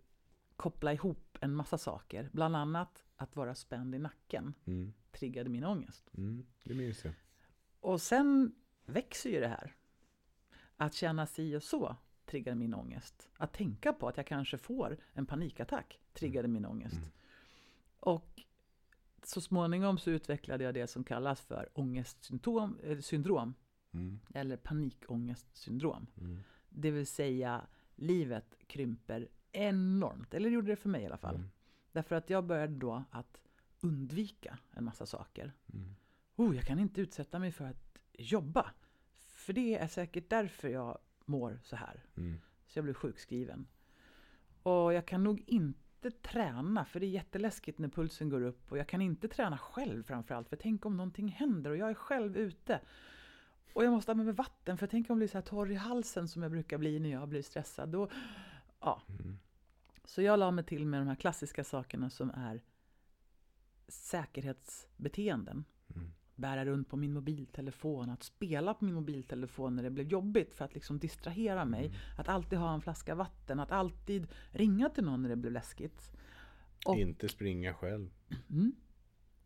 [0.56, 2.30] koppla ihop en massa saker.
[2.32, 4.92] Bland annat att vara spänd i nacken Mm.
[5.12, 6.10] triggade min ångest.
[6.14, 6.46] Mm.
[6.64, 7.14] Det minns jag.
[7.80, 8.54] Och sen
[8.86, 9.74] växer ju det här.
[10.76, 13.30] Att känna si och så triggade min ångest.
[13.38, 16.94] Att tänka på att jag kanske får en panikattack triggade min ångest.
[16.96, 17.08] Mm.
[18.00, 18.42] Och
[19.26, 23.54] så småningom så utvecklade jag det som kallas för ångestsymptom, eh, syndrom
[23.94, 24.20] Mm.
[24.34, 26.06] eller panikångestsyndrom.
[26.20, 26.38] Mm.
[26.68, 31.34] Det vill säga livet krymper enormt, eller gjorde det för mig i alla fall.
[31.34, 31.48] Mm.
[31.92, 33.40] Därför att jag började då att
[33.80, 35.52] undvika en massa saker.
[35.72, 35.94] Mm.
[36.36, 38.70] Oh, jag kan inte utsätta mig för att jobba.
[39.26, 42.04] För det är säkert därför jag mår så här.
[42.16, 42.40] Mm.
[42.66, 43.66] Så jag blev sjukskriven.
[44.62, 48.72] Och jag kan nog inte träna, för det är jätteläskigt när pulsen går upp.
[48.72, 51.94] Och jag kan inte träna själv framförallt, för tänk om någonting händer och jag är
[51.94, 52.80] själv ute.
[53.72, 55.70] Och jag måste ha med mig vatten, för tänk om jag blir så här torr
[55.70, 57.88] i halsen som jag brukar bli när jag blir stressad.
[57.88, 58.08] Då,
[58.80, 59.02] ja.
[59.08, 59.38] Mm.
[60.04, 62.62] Så jag la mig till med de här klassiska sakerna som är
[63.88, 65.64] säkerhetsbeteenden.
[66.42, 70.64] Bära runt på min mobiltelefon, att spela på min mobiltelefon när det blev jobbigt för
[70.64, 71.86] att liksom distrahera mig.
[71.86, 71.98] Mm.
[72.18, 76.10] Att alltid ha en flaska vatten, att alltid ringa till någon när det blev läskigt.
[76.86, 78.10] Och, Inte springa själv.
[78.50, 78.72] mm.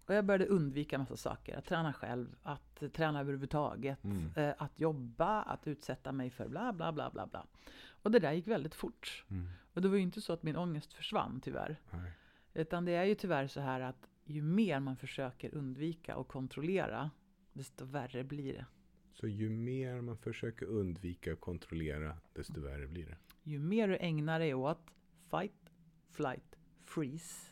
[0.07, 1.59] och jag började undvika massa saker.
[1.59, 4.31] Att träna själv, att träna överhuvudtaget, Mm.
[4.37, 7.47] eh, att jobba, att utsätta mig för bla bla bla bla bla.
[8.03, 9.25] Och det där gick väldigt fort.
[9.31, 9.49] Mm.
[9.75, 11.81] Och det var ju inte så att min ångest försvann tyvärr.
[11.91, 12.13] Nej.
[12.55, 17.11] Utan det är ju tyvärr så här att ju mer man försöker undvika och kontrollera,
[17.53, 18.67] desto värre blir det.
[19.13, 23.17] Så ju mer man försöker undvika och kontrollera, desto värre blir det.
[23.43, 24.91] Ju mer du ägnar dig åt
[25.31, 25.71] fight,
[26.11, 27.51] flight, freeze,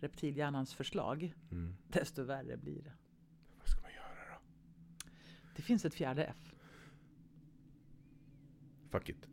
[0.00, 1.74] reptilhjärnans förslag, Mm.
[1.88, 2.92] desto värre blir det.
[3.58, 4.40] Vad ska man göra då?
[5.56, 6.54] Det finns ett fjärde F.
[8.90, 9.28] Fuck it.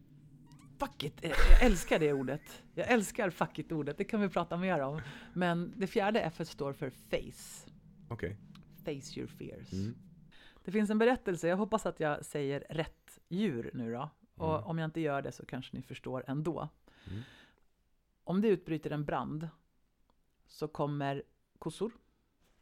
[0.77, 1.23] Fuck it!
[1.23, 2.63] Jag älskar det ordet.
[2.73, 5.01] Jag älskar fuck it-ordet, det kan vi prata mer om.
[5.33, 7.69] Men det fjärde F står för face.
[8.09, 8.37] Okej.
[8.85, 9.73] Face your fears.
[9.73, 9.95] Mm.
[10.63, 14.09] Det finns en berättelse, jag hoppas att jag säger rätt djur nu då.
[14.35, 14.63] Och Mm.
[14.65, 16.69] om jag inte gör det så kanske ni förstår ändå.
[17.07, 17.21] Mm.
[18.23, 19.49] Om det utbryter en brand
[20.47, 21.23] så kommer
[21.59, 21.91] kossor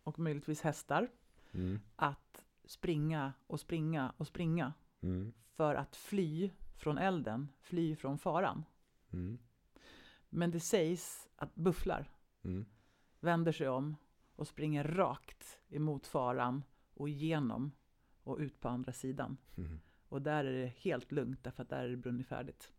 [0.03, 1.07] och möjligtvis hästar
[1.53, 1.79] Mm.
[1.95, 5.33] att springa och springa och springa Mm.
[5.55, 6.49] för att fly
[6.83, 8.65] från elden, fly från faran.
[9.13, 9.37] Mm.
[10.29, 12.09] Men det sägs att bufflar
[12.43, 12.65] Mm.
[13.19, 13.95] vänder sig om
[14.35, 16.63] och springer rakt emot faran
[16.93, 17.71] och igenom
[18.23, 19.37] och ut på andra sidan.
[19.57, 19.79] Mm.
[20.09, 22.71] Och där är det helt lugnt därför att där är det brunnit färdigt.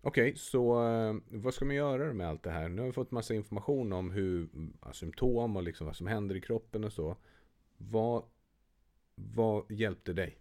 [0.00, 2.68] Okej, så eh, vad ska man göra med allt det här?
[2.68, 4.48] Nu har vi fått massa information om hur
[4.92, 7.16] symptom och liksom vad som händer i kroppen och så.
[7.76, 8.24] Vad,
[9.14, 10.38] vad hjälpte dig?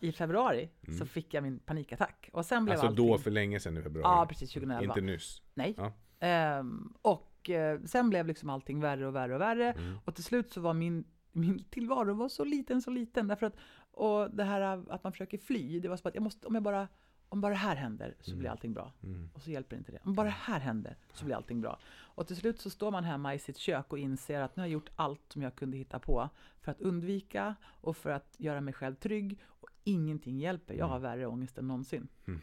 [0.00, 0.98] I februari Mm.
[0.98, 2.30] så fick jag min panikattack.
[2.32, 3.06] Och sen blev Alltså allting...
[3.08, 4.16] då för länge sedan i februari?
[4.16, 4.84] Ja, precis, 2011.
[4.84, 5.42] Inte nyss?
[5.54, 5.74] Nej.
[5.76, 5.92] Ja.
[6.20, 9.72] Ehm, och eh, sen blev liksom allting värre och värre och värre.
[9.72, 9.98] Mm.
[10.04, 13.28] Och till slut så var min, min tillvaro var så liten, så liten.
[13.28, 13.56] Därför att,
[13.90, 14.60] och det här
[14.92, 16.88] att man försöker fly, det var så att jag måste, om jag bara,
[17.28, 18.50] om bara det här händer så blir Mm.
[18.52, 18.92] allting bra.
[19.02, 19.30] Mm.
[19.34, 19.98] Och så hjälper inte det.
[20.04, 21.78] Om bara det här händer så blir allting bra.
[22.16, 24.66] Och till slut så står man hemma i sitt kök och inser att nu har
[24.66, 26.28] jag gjort allt som jag kunde hitta på
[26.60, 29.40] för att undvika och för att göra mig själv trygg.
[29.84, 30.74] Ingenting hjälper.
[30.74, 32.08] Jag har värre ångest än någonsin.
[32.26, 32.40] Mm.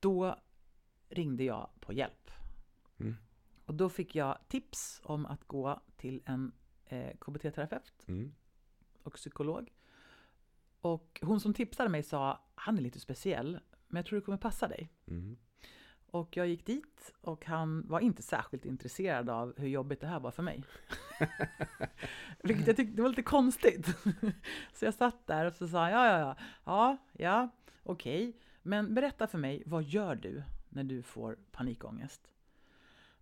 [0.00, 0.36] Då
[1.08, 2.30] ringde jag på hjälp.
[2.98, 3.14] Mm.
[3.64, 6.52] Och då fick jag tips om att gå till en
[6.84, 8.32] eh, KBT-terapeut Mm.
[9.02, 9.72] och psykolog.
[10.80, 13.58] Och hon som tipsade mig sa, han är lite speciell,
[13.88, 14.88] men jag tror det kommer passa dig.
[16.12, 20.20] Och jag gick dit och han var inte särskilt intresserad av hur jobbigt det här
[20.20, 20.64] var för mig.
[22.42, 23.86] Vilket jag tyckte var lite konstigt.
[24.72, 27.48] Så jag satt där och så sa ja, ja, ja, ja, ja,
[27.82, 28.36] okej.
[28.62, 32.28] Men berätta för mig, vad gör du när du får panikångest?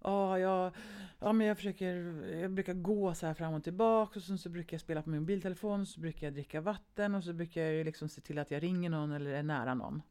[0.02, 0.72] Ja, jag,
[1.18, 1.94] ja, men jag försöker,
[2.40, 5.10] jag brukar gå så här fram och tillbaka och sen så brukar jag spela på
[5.10, 8.50] min mobiltelefon, så brukar jag dricka vatten och så brukar jag liksom se till att
[8.50, 10.02] jag ringer någon eller är nära någon.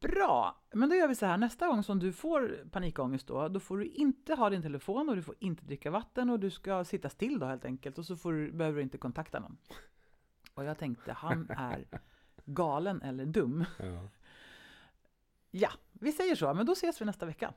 [0.00, 0.62] Bra!
[0.72, 3.78] Men då gör vi så här, nästa gång som du får panikångest då, då får
[3.78, 7.08] du inte ha din telefon och du får inte dricka vatten och du ska sitta
[7.08, 9.56] still då helt enkelt och så får du, behöver du inte kontakta någon.
[10.54, 11.84] Och jag tänkte, han är
[12.44, 13.64] galen eller dum.
[13.78, 14.08] Ja.
[15.50, 17.54] Ja, vi säger så, men då ses vi nästa vecka.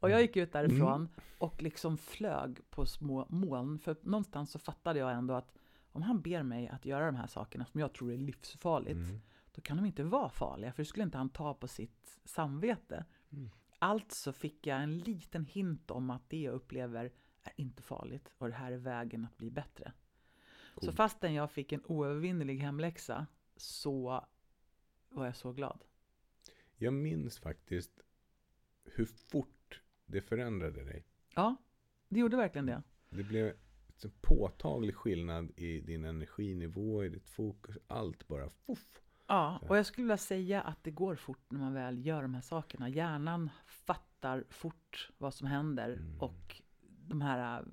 [0.00, 4.98] Och jag gick ut därifrån och liksom flög på små moln, för någonstans så fattade
[4.98, 5.54] jag ändå att
[5.92, 9.20] om han ber mig att göra de här sakerna som jag tror är livsfarligt, Mm.
[9.58, 13.04] Då kan de inte vara farliga, för det skulle inte han ta på sitt samvete.
[13.30, 13.50] Mm.
[13.78, 18.48] Alltså fick jag en liten hint om att det jag upplever är inte farligt och
[18.48, 19.92] det här är vägen att bli bättre.
[20.74, 20.96] Så Coolt.
[20.96, 24.24] fastän jag fick en oövervinnelig hemläxa så
[25.08, 25.84] var jag så glad.
[26.76, 28.00] Jag minns faktiskt
[28.84, 31.04] hur fort det förändrade dig.
[31.34, 31.56] Ja,
[32.08, 32.82] det gjorde verkligen det.
[33.10, 33.46] Det blev
[34.04, 37.78] en påtaglig skillnad i din energinivå, i ditt fokus.
[37.86, 39.02] Allt bara fuff.
[39.28, 42.34] Ja, och jag skulle vilja säga att det går fort när man väl gör de
[42.34, 42.88] här sakerna.
[42.88, 46.20] Hjärnan fattar fort vad som händer Mm.
[46.20, 46.62] och
[47.06, 47.66] de här äh,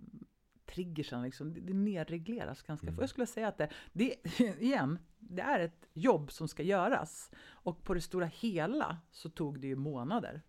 [0.66, 2.96] triggersen, liksom, det, det nedregleras ganska Mm.
[2.96, 3.02] fort.
[3.04, 4.16] Jag skulle säga att det, det,
[4.62, 7.32] igen, det är ett jobb som ska göras.
[7.48, 10.42] Och på det stora hela så tog det ju månader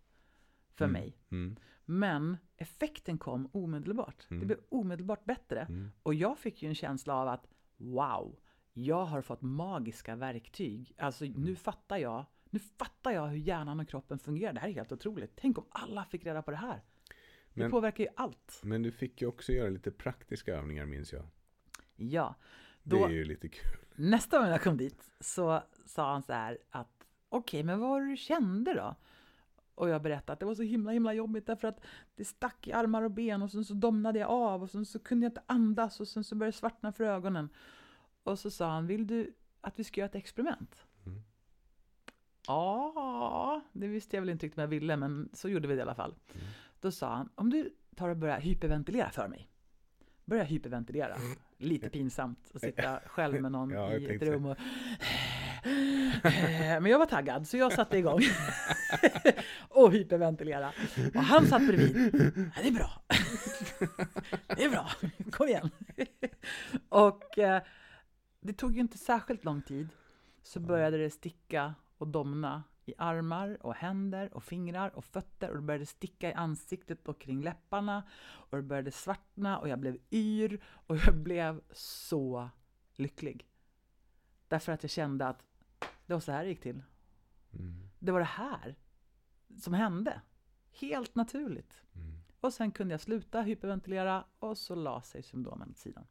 [0.74, 0.92] för Mm.
[0.92, 1.16] mig.
[1.30, 1.56] Mm.
[1.84, 4.26] Men effekten kom omedelbart.
[4.30, 4.40] Mm.
[4.40, 5.60] Det blev omedelbart bättre.
[5.60, 5.92] Mm.
[6.02, 7.46] Och jag fick ju en känsla av att
[7.76, 8.38] wow,
[8.78, 10.92] jag har fått magiska verktyg.
[10.98, 11.44] Alltså Mm.
[11.44, 12.24] nu fattar jag.
[12.50, 14.52] Nu fattar jag hur hjärnan och kroppen fungerar.
[14.52, 15.32] Det här är helt otroligt.
[15.36, 16.80] Tänk om alla fick reda på det här.
[17.54, 18.60] Det Men- påverkar ju allt.
[18.64, 21.22] Men du fick ju också göra lite praktiska övningar minns jag.
[21.96, 22.34] Ja.
[22.82, 23.76] Det Då, är ju lite kul.
[23.94, 28.00] Nästa gång jag kom dit så sa han så här att okej, men vad var
[28.00, 28.94] det du kände då?
[29.74, 31.80] Och jag berättade att det var så himla himla jobbigt därför att
[32.14, 34.98] det stack i armar och ben och sen så domnade jag av och sen så
[34.98, 37.48] kunde jag inte andas och sen så började det svartna för ögonen.
[38.26, 40.86] Och så sa han, vill du att vi ska göra ett experiment?
[41.06, 41.22] Mm.
[42.46, 45.78] Ja, det visste jag väl inte riktigt om jag ville, men så gjorde vi det
[45.78, 46.14] i alla fall.
[46.34, 46.46] Mm.
[46.80, 49.48] Då sa han, om du tar och börjar hyperventilera för mig.
[50.24, 51.16] Börja hyperventilera.
[51.58, 53.82] Lite pinsamt att sitta själv med någon Mm.
[53.82, 54.56] Ja, i ett rum och...
[56.82, 58.20] Men jag var taggad, så jag satte igång.
[59.68, 60.72] och hyperventilera.
[61.14, 62.14] Och han satt bredvid.
[62.56, 62.90] Ja, det är bra.
[64.56, 64.90] det är bra.
[65.30, 65.70] Kom igen.
[66.88, 67.62] och eh,
[68.46, 69.88] det tog ju inte särskilt lång tid.
[70.42, 75.56] Så började det sticka och domna i armar och händer och fingrar och fötter och
[75.56, 79.98] det började sticka i ansiktet och kring läpparna och det började svartna och jag blev
[80.10, 82.50] yr och jag blev så
[82.94, 83.46] lycklig.
[84.48, 85.44] Därför att jag kände att
[86.06, 86.82] det var så här det gick till.
[87.52, 87.88] Mm.
[87.98, 88.76] Det var det här
[89.58, 90.20] som hände.
[90.70, 91.82] Helt naturligt.
[91.94, 92.16] Mm.
[92.40, 96.06] Och sen kunde jag sluta hyperventilera och så la sig symptomen åt sidan.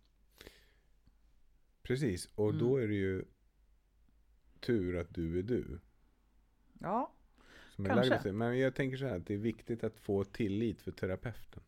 [1.86, 2.60] Precis, och Mm.
[2.60, 3.26] då är det ju
[4.60, 5.80] tur att du är du.
[6.80, 7.12] Ja,
[7.76, 8.32] Som Kanske.
[8.32, 11.64] Men jag tänker så här att det är viktigt att få tillit för terapeuten.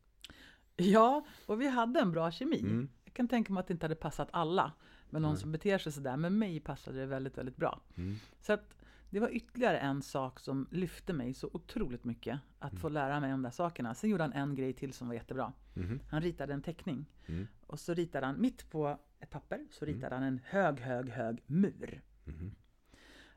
[0.76, 2.60] ja och vi hade en bra kemi.
[2.60, 2.90] Mm.
[3.06, 4.72] Jag kan tänka mig att det inte hade passat alla.
[5.10, 5.42] Men någon Nej.
[5.42, 6.18] som beter sig sådär.
[6.18, 7.82] Men mig passade det väldigt, väldigt bra.
[7.98, 8.16] Mm.
[8.42, 8.76] Så att
[9.10, 12.40] det var ytterligare en sak som lyfte mig så otroligt mycket.
[12.60, 12.82] Att Mm.
[12.82, 13.96] få lära mig de där sakerna.
[13.96, 15.54] Sen gjorde han en grej till som var jättebra.
[15.74, 16.00] Mhm.
[16.10, 17.06] Han ritade en teckning.
[17.26, 17.48] Mm.
[17.68, 19.96] Och så ritade han mitt på ett papper så Mm.
[19.96, 22.02] ritade han en hög, hög, hög mur.
[22.24, 22.56] Mhm.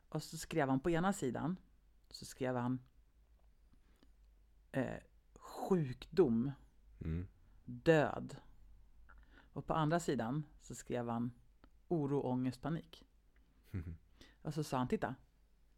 [0.08, 1.56] Och så skrev han på ena sidan
[2.10, 2.78] så skrev han
[4.72, 4.96] eh,
[5.34, 6.52] sjukdom,
[7.00, 7.26] Mm.
[7.64, 8.36] död.
[9.52, 11.30] Och på andra sidan så skrev han
[11.88, 13.06] oro, ångest, panik.
[14.42, 15.14] Och så sa han, titta,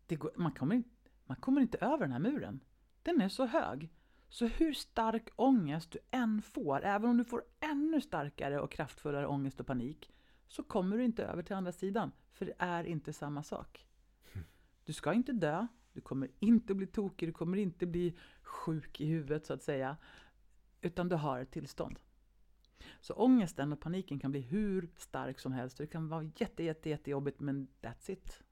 [0.09, 0.82] går, man, kommer,
[1.24, 2.61] man kommer inte över den här muren.
[3.03, 3.90] Den är så hög.
[4.28, 9.26] Så hur stark ångest du än får, även om du får ännu starkare och kraftfullare
[9.26, 10.12] ångest och panik,
[10.48, 12.12] så kommer du inte över till andra sidan.
[12.32, 13.86] För det är inte samma sak.
[14.84, 19.07] Du ska inte dö, du kommer inte bli tokig, du kommer inte bli sjuk i
[19.07, 19.96] huvudet så att säga.
[20.80, 21.98] Utan du har ett tillstånd.
[23.00, 25.78] Så ångesten och paniken kan bli hur stark som helst.
[25.78, 28.42] Det kan vara jätte, jätte, jättejobbigt men that's it.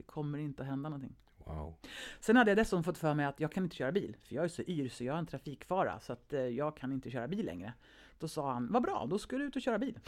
[0.00, 1.16] Det kommer inte att hända någonting.
[1.44, 1.74] Wow.
[2.20, 4.44] Sen hade jag dessutom fått för mig att jag kan inte köra bil, för jag
[4.44, 7.28] är så yr så jag är en trafikfara, så att eh, jag kan inte köra
[7.28, 7.72] bil längre.
[8.18, 9.98] Då sa han, vad bra, då ska du ut och köra bil.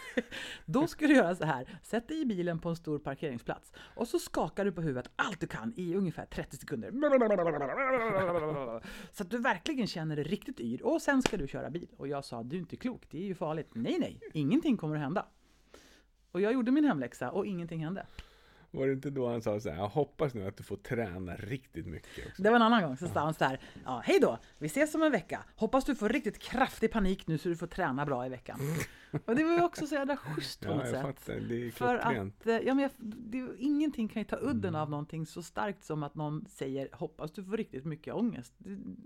[0.64, 4.08] då ska du göra så här, sätt dig i bilen på en stor parkeringsplats och
[4.08, 6.90] så skakar du på huvudet allt du kan i ungefär 30 sekunder.
[9.12, 11.88] Så att du verkligen känner dig riktigt yr och sen ska du köra bil.
[11.96, 13.70] Och jag sa, du är inte klok, det är ju farligt.
[13.72, 15.26] Nej, nej, ingenting kommer att hända.
[16.30, 18.06] Och jag gjorde min hemläxa och ingenting hände.
[18.70, 21.36] Var det inte då han sa så här, jag hoppas nu att du får träna
[21.36, 22.42] riktigt mycket också?
[22.42, 24.94] Det var en annan gång, så sa han så här, ja hej då, vi ses
[24.94, 25.44] om en vecka.
[25.56, 28.60] Hoppas du får riktigt kraftig panik nu så du får träna bra i veckan.
[29.24, 31.02] Och det var ju också så jävla schysst på Ja, något jag sätt.
[31.02, 31.40] fattar.
[31.40, 32.40] Det är För klockrent.
[32.40, 34.80] att, eh, ja men jag, det, ingenting kan ju ta udden Mm.
[34.80, 38.52] av någonting så starkt som att någon säger hoppas du får riktigt mycket ångest.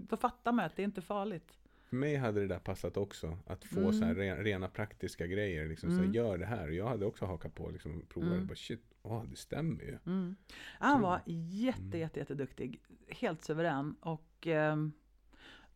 [0.08, 1.58] Då fattar man att det är inte farligt.
[1.88, 3.38] För mig hade det där passat också.
[3.46, 3.92] Att få Mm.
[3.92, 5.68] så här rena, rena praktiska grejer.
[5.68, 6.68] Liksom, så här, gör det här.
[6.68, 8.32] Och jag hade också hakat på liksom, provat.
[8.32, 8.46] Mm.
[8.46, 9.98] Bara, shit, åh, det stämmer ju.
[10.07, 10.36] Mm.
[10.78, 11.48] Han var Mm.
[11.50, 12.82] jätte, jätte, jätteduktig.
[13.09, 13.96] Helt suverän.
[14.00, 14.92] Och ehm,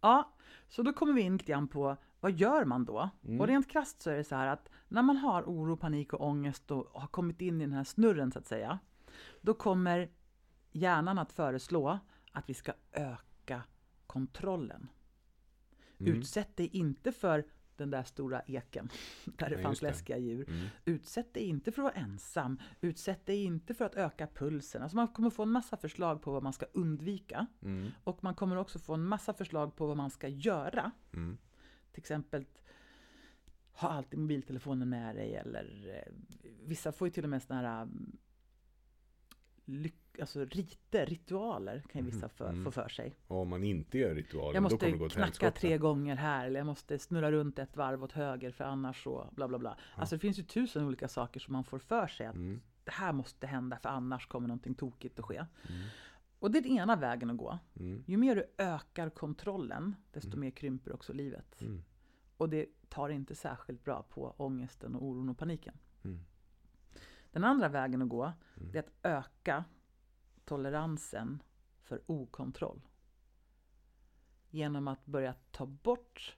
[0.01, 0.33] ja,
[0.69, 3.11] så då kommer vi in lite grann på vad gör man då?
[3.25, 3.41] Mm.
[3.41, 6.27] Och rent krasst så är det så här att när man har oro, panik och
[6.27, 8.79] ångest och har kommit in i den här snurren så att säga.
[9.41, 10.11] Då kommer
[10.73, 11.99] hjärnan att föreslå
[12.33, 13.63] att vi ska öka
[14.07, 14.89] kontrollen.
[15.99, 16.13] Mm.
[16.13, 17.45] Utsätt dig inte för
[17.79, 18.89] den där stora eken
[19.25, 19.87] där det Nej, fanns det.
[19.87, 20.49] läskiga djur.
[20.49, 20.67] Mm.
[20.85, 22.61] Utsätt dig inte för att vara ensam.
[22.81, 24.83] Utsätt dig inte för att öka pulsen.
[24.83, 27.47] Alltså man kommer få en massa förslag på vad man ska undvika.
[27.63, 27.91] Mm.
[28.05, 30.91] Och man kommer också få en massa förslag på vad man ska göra.
[31.13, 31.39] Mm.
[31.93, 32.45] Till exempel
[33.73, 36.13] ha alltid mobiltelefonen med dig eller eh,
[36.67, 38.17] vissa får ju till och med sådana här mm,
[39.65, 42.65] lyck, alltså riter, ritualer kan ju vissa för, Mm.
[42.65, 43.15] få för sig.
[43.27, 45.51] Och om man inte gör ritualen, Jag då kommer måste det gå knacka helskotta.
[45.61, 49.29] tre gånger här eller jag måste snurra runt ett varv åt höger för annars så
[49.33, 49.79] bla bla bla.
[49.97, 52.61] Alltså det finns ju tusen olika saker som man får för sig att Mm.
[52.85, 55.37] det här måste hända för annars kommer någonting tokigt att ske.
[55.37, 55.83] Mm.
[56.39, 57.59] Och det är den ena vägen att gå.
[57.81, 58.05] Mm.
[58.07, 61.61] Ju mer du ökar kontrollen, desto mer krymper också livet.
[61.61, 61.83] Mm.
[62.37, 65.75] Och det tar inte särskilt bra på ångesten och oron och paniken.
[66.05, 66.21] Mm.
[67.31, 68.73] Den andra vägen att gå, Mm.
[68.73, 69.65] det är att öka
[70.47, 71.43] toleransen
[71.83, 72.81] för okontroll.
[74.51, 76.37] Genom att börja ta bort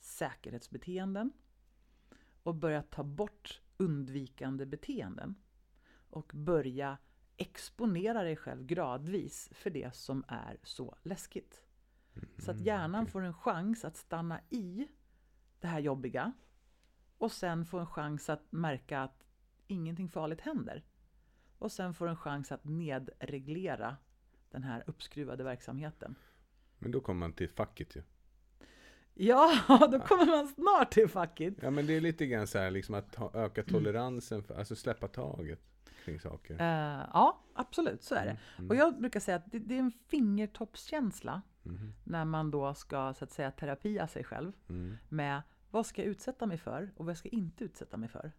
[0.00, 1.32] säkerhetsbeteenden
[2.42, 5.34] och börja ta bort undvikande beteenden.
[6.10, 6.98] Och börja
[7.36, 11.62] exponera dig själv gradvis för det som är så läskigt.
[12.38, 14.88] Så att hjärnan får en chans att stanna i
[15.60, 16.32] det här jobbiga
[17.18, 19.26] och sen få en chans att märka att
[19.66, 20.84] ingenting farligt händer.
[21.58, 23.96] Och sen får en chans att nedreglera
[24.50, 26.14] den här uppskruvade verksamheten.
[26.78, 28.02] Men då kommer man till facket ju.
[29.14, 29.52] Ja,
[29.92, 31.54] då kommer man snart till facket.
[31.62, 34.76] Ja men det är lite grann så här liksom att ha, öka toleransen, för, alltså
[34.76, 35.60] släppa taget
[36.04, 36.54] kring saker.
[36.60, 38.36] Eh, ja, absolut, så är det.
[38.58, 38.70] Mm.
[38.70, 41.94] Och jag brukar säga att det, det är en fingertoppskänsla Mhm.
[42.04, 44.96] när man då ska så att säga terapia sig själv Mm.
[45.08, 48.32] med vad ska jag utsätta mig för och vad ska jag inte utsätta mig för.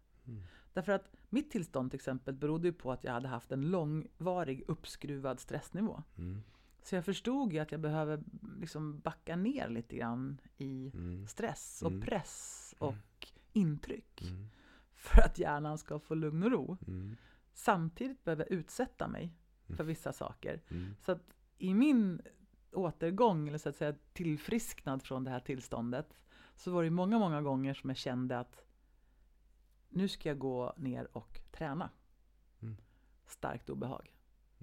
[0.70, 0.74] Mm.
[0.74, 4.64] Därför att mitt tillstånd till exempel berodde ju på att jag hade haft en långvarig
[4.68, 6.02] uppskruvad stressnivå.
[6.18, 6.42] Mm.
[6.82, 8.22] Så jag förstod ju att jag behöver
[8.60, 11.26] liksom backa ner lite grann i Mm.
[11.26, 12.00] stress och Mm.
[12.02, 12.94] press och
[13.52, 14.22] intryck.
[14.22, 14.46] Mm.
[14.94, 16.76] För att hjärnan ska få lugn och ro.
[16.86, 17.16] Mm.
[17.52, 19.32] Samtidigt behöver jag utsätta mig
[19.76, 20.60] för vissa saker.
[20.68, 20.94] Mm.
[21.00, 22.20] Så att i min
[22.72, 26.16] återgång, eller så att säga tillfrisknad från det här tillståndet,
[26.56, 28.64] så var det många, många gånger som jag kände att
[29.90, 31.90] nu ska jag gå ner och träna.
[32.62, 32.76] Mm.
[33.26, 34.14] Starkt obehag.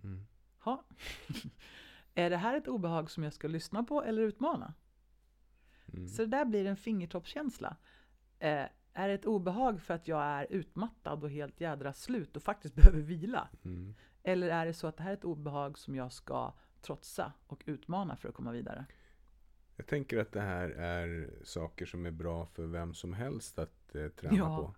[0.04, 0.28] Mm.
[0.60, 0.84] Ha.
[2.16, 4.74] är det här ett obehag som jag ska lyssna på eller utmana?
[5.94, 6.08] Mm.
[6.08, 7.78] Så det där blir en fingertoppskänsla.
[8.40, 12.44] Eh, är det ett obehag för att jag är utmattad och helt jädra slut och
[12.44, 13.50] faktiskt behöver vila?
[13.66, 13.96] Mm.
[14.24, 17.64] Eller är det så att det här är ett obehag som jag ska trotsa och
[17.66, 18.86] utmana för att komma vidare?
[19.76, 23.96] Jag tänker att det här är saker som är bra för vem som helst att
[23.96, 24.76] eh, träna Ja, på.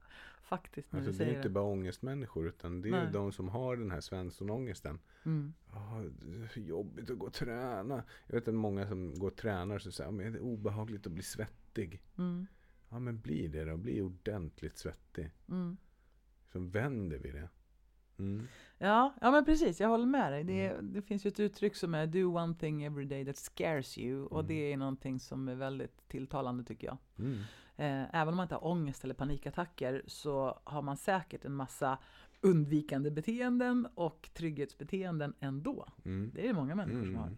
[0.50, 3.08] Faktiskt, när Alltså du det är inte bara ångestmänniskor utan det är Nej.
[3.14, 5.00] de som har den här svenssonångesten.
[5.26, 5.54] Mm.
[5.74, 8.04] Ja, det är så jobbigt att gå och träna.
[8.28, 11.12] Jag vet att många som går och tränar så säger att det är obehagligt att
[11.14, 12.02] bli svettig.
[12.18, 12.47] Mm.
[12.89, 15.32] Ja men bli det då, bli ordentligt svettig.
[15.50, 15.78] Mm.
[16.52, 17.50] Så vänder vi det.
[18.20, 18.47] Mm.
[18.78, 19.80] Ja, ja, men precis.
[19.80, 20.43] Jag håller med dig.
[20.43, 23.97] Det, det finns ju ett uttryck som är do one thing every day that scares
[23.97, 24.26] you.
[24.26, 24.47] Och Mm.
[24.47, 26.97] det är någonting som är väldigt tilltalande tycker jag.
[27.80, 28.02] Mm.
[28.04, 31.98] Eh, även om man inte har ångest eller panikattacker så har man säkert en massa
[32.42, 35.88] undvikande beteenden och trygghetsbeteenden ändå.
[36.06, 36.32] Mm.
[36.36, 37.22] Det är det många människor som Mm.
[37.22, 37.38] har.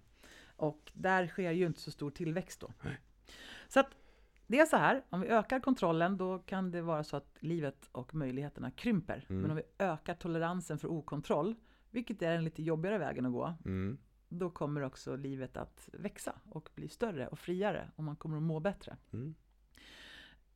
[0.56, 2.74] Och där sker ju inte så stor tillväxt då.
[2.84, 2.98] Nej.
[3.68, 3.96] Så att
[4.48, 7.90] det är så här, om vi ökar kontrollen då kan det vara så att livet
[7.92, 9.26] och möjligheterna krymper.
[9.30, 9.42] Mm.
[9.42, 11.56] Men om vi ökar toleransen för okontroll,
[11.92, 13.98] vilket är den lite jobbigare vägen att gå, Mm.
[14.30, 18.44] då kommer också livet att växa och bli större och friare och man kommer att
[18.44, 18.98] må bättre.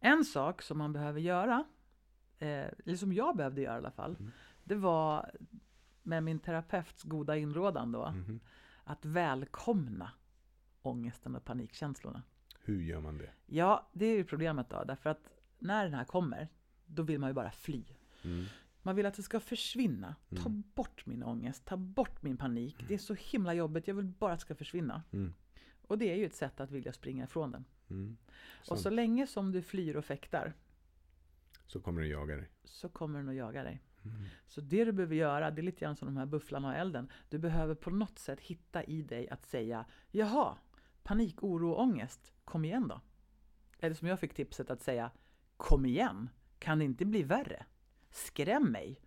[0.06, 0.18] Mm.
[0.20, 1.64] En sak som man behöver göra,
[2.40, 2.48] eh,
[2.86, 4.32] eller som jag behövde göra i alla fall, Mm.
[4.64, 5.32] det var
[6.04, 8.40] med min terapeuts goda inrådan då, Mhm.
[8.84, 10.12] att välkomna
[10.82, 12.24] ångesten och panikkänslorna.
[12.64, 13.30] Hur gör man det?
[13.46, 15.30] Ja, det är ju problemet då, därför att
[15.60, 16.48] när den här kommer,
[16.86, 17.84] då vill man ju bara fly.
[18.24, 18.46] Mm.
[18.82, 20.16] Man vill att det ska försvinna.
[20.30, 20.64] Ta Mm.
[20.76, 22.76] bort min ångest, ta bort min panik.
[22.88, 25.04] Det är så himla jobbigt, jag vill bara att det ska försvinna.
[25.12, 25.34] Mm.
[25.88, 27.66] Och det är ju ett sätt att vilja springa ifrån den.
[27.90, 28.18] Mm.
[28.70, 30.54] Och så länge som du flyr och fäktar,
[31.66, 32.50] så kommer den jaga dig.
[32.64, 33.82] så kommer den att jaga dig.
[34.06, 34.24] Mm.
[34.48, 37.12] Så det du behöver göra, det är lite grann som de här bufflarna och elden.
[37.30, 40.58] Du behöver på något sätt hitta i dig att säga Jaha,
[41.04, 43.02] panik, oro och ångest, kom igen då.
[43.80, 45.12] Eller som jag fick tipset att säga
[45.58, 46.30] Kom igen,
[46.60, 47.66] kan det inte bli värre?
[48.12, 49.02] Skräm mig!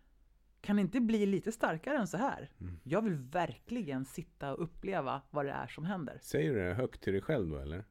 [0.61, 2.51] Kan det inte bli lite starkare än så här?
[2.61, 2.81] Mm.
[2.83, 6.19] Jag vill verkligen sitta och uppleva vad det är som händer.
[6.23, 7.85] Säger du det högt till dig själv då eller?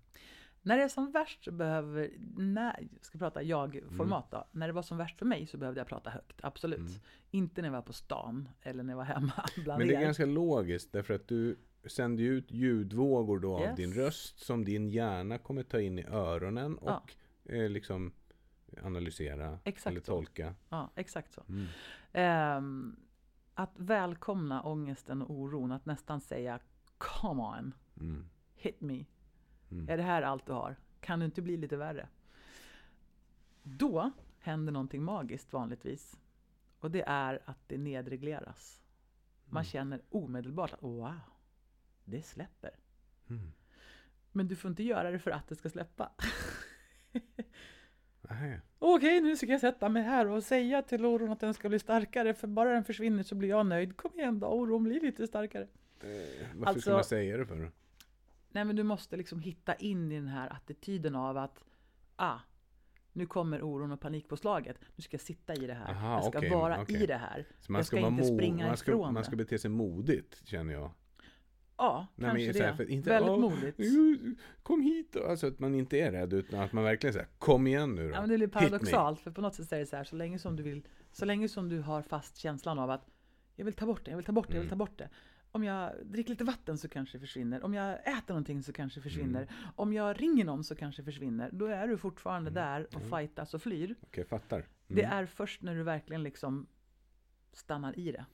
[0.67, 4.47] När det är som värst så behöver, när, jag ska prata jag-format då.
[4.51, 6.79] När det var som värst för mig så behövde jag prata högt, absolut.
[6.79, 6.91] Mm.
[7.31, 9.99] Inte när jag var på stan eller när jag var hemma bland Men det är
[9.99, 10.05] er.
[10.05, 13.75] ganska logiskt därför att du sänder ju ut ljudvågor då av Yes.
[13.77, 17.11] din röst som din hjärna kommer ta in i öronen och
[17.43, 17.53] Ja.
[17.55, 18.11] eh, liksom
[18.83, 20.05] analysera Exakt eller så.
[20.05, 20.55] tolka.
[20.69, 21.43] Ja, exakt så.
[21.49, 21.65] Mm.
[22.13, 22.95] Ehm,
[23.53, 26.59] att välkomna ångesten och oron, att nästan säga
[26.97, 28.29] Come on, Mm.
[28.55, 29.05] hit me.
[29.71, 29.89] Mm.
[29.89, 30.75] Är det här allt du har?
[30.99, 32.07] Kan du inte bli lite värre?
[33.63, 36.19] Då händer någonting magiskt vanligtvis.
[36.79, 38.81] Och det är att det nedregleras.
[39.45, 39.65] Man Mm.
[39.65, 41.13] känner omedelbart att wow,
[42.05, 42.71] det släpper.
[43.29, 43.51] Mm.
[44.31, 46.11] Men du får inte göra det för att det ska släppa.
[48.79, 51.79] Okej, nu ska jag sätta mig här och säga till oron att den ska bli
[51.79, 52.33] starkare.
[52.33, 53.97] För bara den försvinner så blir jag nöjd.
[53.97, 55.63] Kom igen då, oron blir lite starkare.
[55.63, 56.09] Eh,
[56.55, 57.71] varför Alltså- ska man säga det för?
[58.51, 61.63] Nej, men du måste liksom hitta in i den här attityden av att
[62.15, 62.39] ah,
[63.13, 64.77] nu kommer oron och panikpåslaget.
[64.95, 65.91] Nu ska jag sitta i det här.
[65.91, 67.03] Aha, jag ska okej, vara okej.
[67.03, 67.45] i det här.
[67.59, 69.69] Så man jag ska, ska vara inte springa man ska, ifrån man ska bete sig
[69.71, 70.91] modigt känner jag.
[71.77, 72.77] Ja, Nej, kanske här, det.
[72.77, 73.79] för inte, Väldigt "Åh, modigt.
[74.63, 75.15] Kom hit.
[75.15, 78.13] Alltså att man inte är rädd utan att man verkligen säger kom igen nu då.
[78.15, 79.95] Ja, men det är lite Hit me." paradoxalt, för på något sätt är det så
[79.95, 83.07] här, så länge som du vill, så länge som du har fast känslan av att
[83.55, 84.85] jag vill ta bort det, jag vill ta bort det, jag vill ta Mm.
[84.85, 85.09] bort det.
[85.57, 87.63] Om jag dricker lite vatten så kanske det försvinner.
[87.63, 89.41] Om jag äter någonting så kanske det försvinner.
[89.41, 89.53] Mm.
[89.75, 91.49] Om jag ringer någon så kanske det försvinner.
[91.53, 93.09] Då är du fortfarande där och Mm.
[93.09, 93.95] fightas och flyr.
[94.01, 94.57] Okej, fattar.
[94.57, 94.67] Mm.
[94.87, 96.67] Det är först när du verkligen liksom
[97.53, 98.25] stannar i det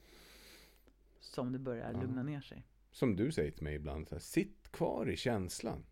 [1.20, 2.02] som det börjar Ja.
[2.02, 2.66] lugna ner sig.
[2.92, 5.86] Som du säger till mig ibland, så här, sitt kvar i känslan.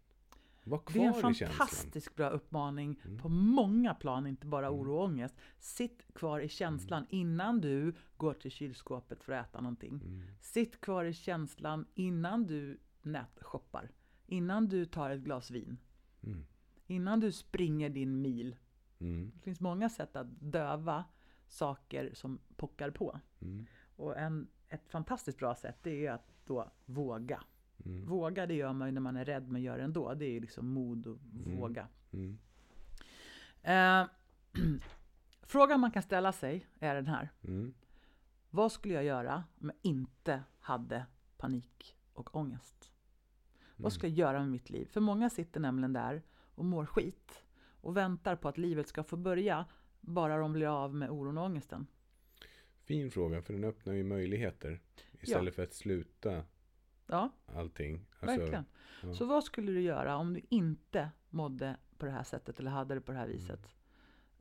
[0.64, 1.14] Det är en
[1.48, 3.18] fantastiskt bra uppmaning Mm.
[3.18, 4.80] på många plan, inte bara Mm.
[4.80, 5.36] oro och ångest.
[5.60, 9.94] Sitt kvar i känslan innan du går till kylskåpet för att äta någonting.
[10.04, 10.22] Mm.
[10.42, 13.92] Sitt kvar i känslan innan du nätshoppar.
[14.28, 15.78] Innan du tar ett glas vin.
[16.24, 16.46] Mm.
[16.88, 18.56] Innan du springer din mil.
[19.00, 19.32] Mm.
[19.36, 21.06] Det finns många sätt att döva
[21.48, 23.20] saker som pockar på.
[23.42, 23.66] Mm.
[23.96, 27.44] Och en, ett fantastiskt bra sätt det är att då våga.
[27.86, 28.06] Mm.
[28.06, 30.14] Våga det gör man ju när man är rädd men gör det ändå.
[30.14, 31.58] Det är ju liksom mod och Mm.
[31.58, 31.88] våga.
[32.12, 32.38] Mm.
[33.64, 34.08] Eh,
[35.42, 37.30] frågan man kan ställa sig är den här.
[37.44, 37.74] Mm.
[38.50, 41.06] Vad skulle jag göra om jag inte hade
[41.38, 42.92] panik och ångest?
[43.76, 44.86] Vad skulle jag göra med mitt liv?
[44.92, 46.22] För många sitter nämligen där
[46.56, 47.44] och mår skit
[47.82, 49.66] och väntar på att livet ska få börja
[50.00, 51.88] bara de blir av med oron och ångesten.
[52.84, 54.80] Fin fråga, för den öppnar ju möjligheter.
[55.22, 56.44] Istället för att sluta
[57.12, 58.06] Ja, allting.
[58.20, 58.66] Alltså, verkligen.
[59.04, 59.14] ja.
[59.14, 62.94] Så vad skulle du göra om du inte mådde på det här sättet eller hade
[62.96, 63.68] det på det här viset?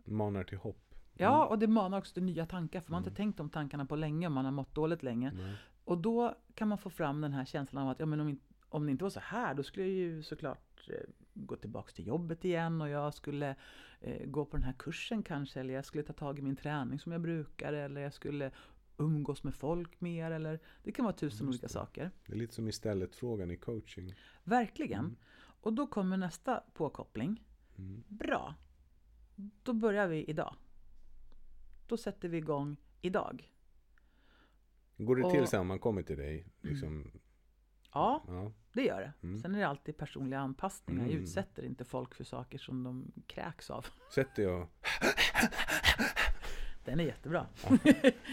[0.05, 0.95] Manar till hopp.
[1.15, 3.11] Ja, och det manar också till nya tankar för man har Mm.
[3.13, 5.33] inte tänkt de tankarna på länge om man har mått dåligt länge.
[5.35, 5.55] Nej.
[5.85, 8.41] Och då kan man få fram den här känslan av att ja, men om, in-
[8.69, 10.95] om det inte var så här då skulle jag ju såklart eh,
[11.35, 13.55] gå tillbaks till jobbet igen och jag skulle
[14.01, 16.99] eh, gå på den här kursen kanske eller jag skulle ta tag i min träning
[16.99, 18.51] som jag brukar eller jag skulle
[19.01, 22.11] umgås med folk mer eller det kan vara tusen olika saker.
[22.27, 24.15] Det är lite som istället-frågan i coaching.
[24.45, 25.05] Verkligen.
[25.05, 25.17] Mm.
[25.63, 27.45] Och då kommer nästa påkoppling.
[27.79, 28.03] Mm.
[28.09, 28.55] Bra.
[29.63, 30.55] Då börjar vi idag.
[31.87, 33.53] Då sätter vi igång idag.
[34.97, 36.47] Går det till Och- så här om man kommer till dig?
[36.61, 37.11] Liksom,
[37.93, 38.53] Ja, ja.
[38.73, 39.13] det gör det.
[39.27, 39.39] Mm.
[39.43, 41.03] Sen är det alltid personliga anpassningar.
[41.03, 41.23] Jag Mm.
[41.23, 43.87] utsätter inte folk för saker som de kräks av.
[44.15, 44.69] Sätt dig och
[46.85, 47.47] Den är jättebra.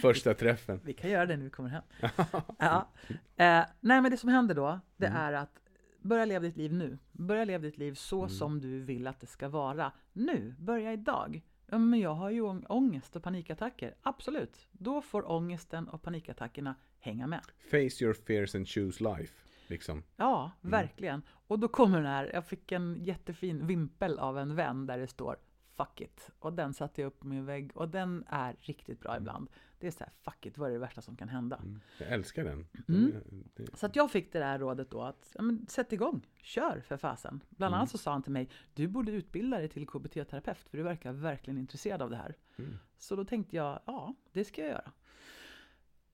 [0.02, 0.80] första träffen.
[0.84, 1.84] Vi kan göra det när vi kommer hem.
[2.60, 2.88] Ja.
[3.36, 5.18] Eh, nej, men det som händer då, det Mm.
[5.22, 5.60] är att
[6.02, 6.98] börja leva ditt liv nu.
[7.12, 8.30] Börja leva ditt liv så Mm.
[8.30, 9.92] som du vill att det ska vara.
[10.14, 11.42] Nu, börja idag.
[11.66, 13.96] Ja, men jag har ju ång- ångest och panikattacker.
[14.02, 14.68] Absolut.
[14.72, 17.42] Då får ångesten och panikattackerna hänga med.
[17.72, 19.34] Face your fears and choose life.
[19.68, 20.04] Liksom.
[20.16, 21.22] Ja, verkligen.
[21.48, 25.08] Och då kommer den här, jag fick en jättefin vimpel av en vän där det
[25.08, 25.38] står
[25.78, 26.30] Fuck it.
[26.40, 29.50] Och den satte jag upp på min vägg och den är riktigt bra ibland.
[29.80, 31.56] Det är så här, fuck it, vad är det värsta som kan hända?
[31.56, 31.80] Mm.
[32.00, 32.68] Jag älskar den.
[32.88, 33.12] Mm.
[33.56, 36.28] Det, det, Så att jag fick det där rådet då att, ja, men, sätt igång,
[36.42, 37.44] kör för fasen.
[37.50, 37.80] Bland Mm.
[37.80, 41.12] annat så sa han till mig, du borde utbilda dig till KBT-terapeut för du verkar
[41.12, 42.36] verkligen intresserad av det här.
[42.58, 42.78] mm.
[42.98, 44.92] Så då tänkte jag, ja, det ska jag göra.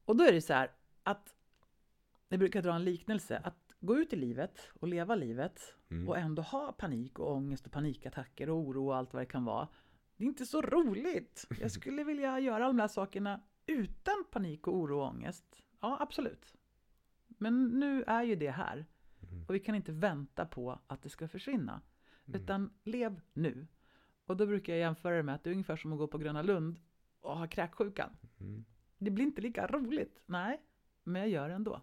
[0.06, 0.72] Och då är det så här
[1.04, 1.36] att,
[2.30, 6.10] jag brukar dra en liknelse, att gå ut i livet och leva livet Mm.
[6.10, 9.46] och ändå ha panik och ångest och panikattacker och oro och allt vad det kan
[9.46, 9.68] vara.
[10.18, 11.48] Det är inte så roligt.
[11.60, 15.62] Jag skulle vilja göra de här sakerna utan panik och oro och ångest.
[15.80, 16.56] Ja, absolut.
[17.28, 18.86] Men nu är ju det här.
[19.32, 19.46] Mm.
[19.48, 21.82] Och vi kan inte vänta på att det ska försvinna.
[22.26, 22.42] Mm.
[22.42, 23.68] Utan lev nu.
[24.26, 26.18] Och då brukar jag jämföra det med att det är ungefär som att gå på
[26.18, 26.80] Gröna Lund
[27.22, 28.10] och ha kräksjukan.
[28.40, 28.66] Mm.
[28.98, 30.22] Det blir inte lika roligt.
[30.26, 30.62] Nej,
[31.04, 31.82] men jag gör det ändå.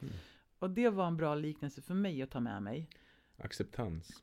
[0.00, 0.14] Mm.
[0.58, 2.88] Och det var en bra liknelse för mig att ta med mig.
[3.36, 4.22] Acceptans.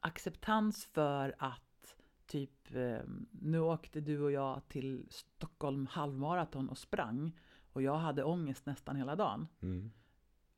[0.00, 1.96] acceptans för att
[2.26, 2.98] typ eh,
[3.30, 7.38] nu åkte du och jag till Stockholm halvmaraton och sprang
[7.72, 9.48] och jag hade ångest nästan hela dagen.
[9.60, 9.90] Mm.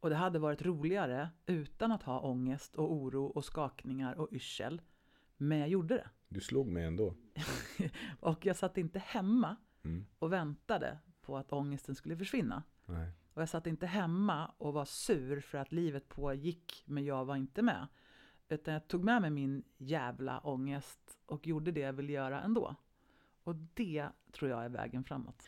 [0.00, 4.82] Och det hade varit roligare utan att ha ångest och oro och skakningar och yrsel.
[5.36, 6.10] Men jag gjorde det.
[6.28, 7.14] Du slog mig ändå.
[8.20, 10.06] Och jag satt inte hemma Mm.
[10.18, 12.62] och väntade på att ångesten skulle försvinna.
[12.86, 13.10] Nej.
[13.38, 17.36] Och jag satt inte hemma och var sur för att livet pågick men jag var
[17.36, 17.86] inte med.
[18.48, 22.74] Utan jag tog med mig min jävla ångest och gjorde det jag ville göra ändå.
[23.44, 25.42] Och det tror jag är vägen framåt.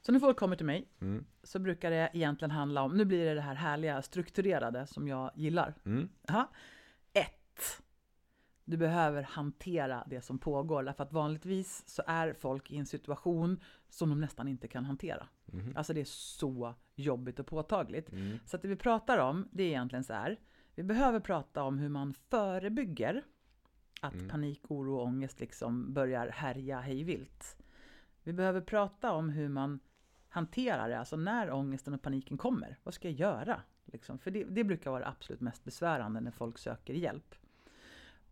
[0.00, 1.24] Så när folk kommer till mig Mm.
[1.42, 5.30] så brukar det egentligen handla om, nu blir det det här härliga strukturerade som jag
[5.34, 5.74] gillar.
[5.84, 6.08] Mm.
[6.28, 6.50] Aha.
[7.12, 7.82] Ett.
[8.64, 13.60] Du behöver hantera det som pågår därför att vanligtvis så är folk i en situation
[13.88, 15.28] som de nästan inte kan hantera.
[15.46, 15.72] Mhm.
[15.76, 18.12] Alltså det är så jobbigt och påtagligt.
[18.12, 18.38] Mm.
[18.46, 20.40] Så att det vi pratar om, det är egentligen så här.
[20.74, 23.22] Vi behöver prata om hur man förebygger
[24.00, 24.28] att Mm.
[24.28, 27.56] panik, oro och ångest liksom börjar härja hejvilt.
[28.22, 29.80] Vi behöver prata om hur man
[30.28, 32.78] hanterar det, alltså när ångesten och paniken kommer.
[32.82, 33.62] Vad ska jag göra?
[33.84, 37.34] Liksom, för det, det brukar vara det absolut mest besvärande när folk söker hjälp.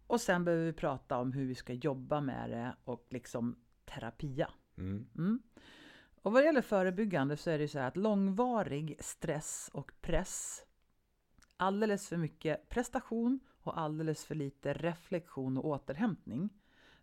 [0.06, 4.50] Och sen behöver vi prata om hur vi ska jobba med det och liksom terapia.
[4.76, 5.06] Mm.
[5.16, 5.42] Mm.
[6.24, 10.64] Och vad det gäller förebyggande så är det så här att långvarig stress och press,
[11.56, 16.50] alldeles för mycket prestation och alldeles för lite reflektion och återhämtning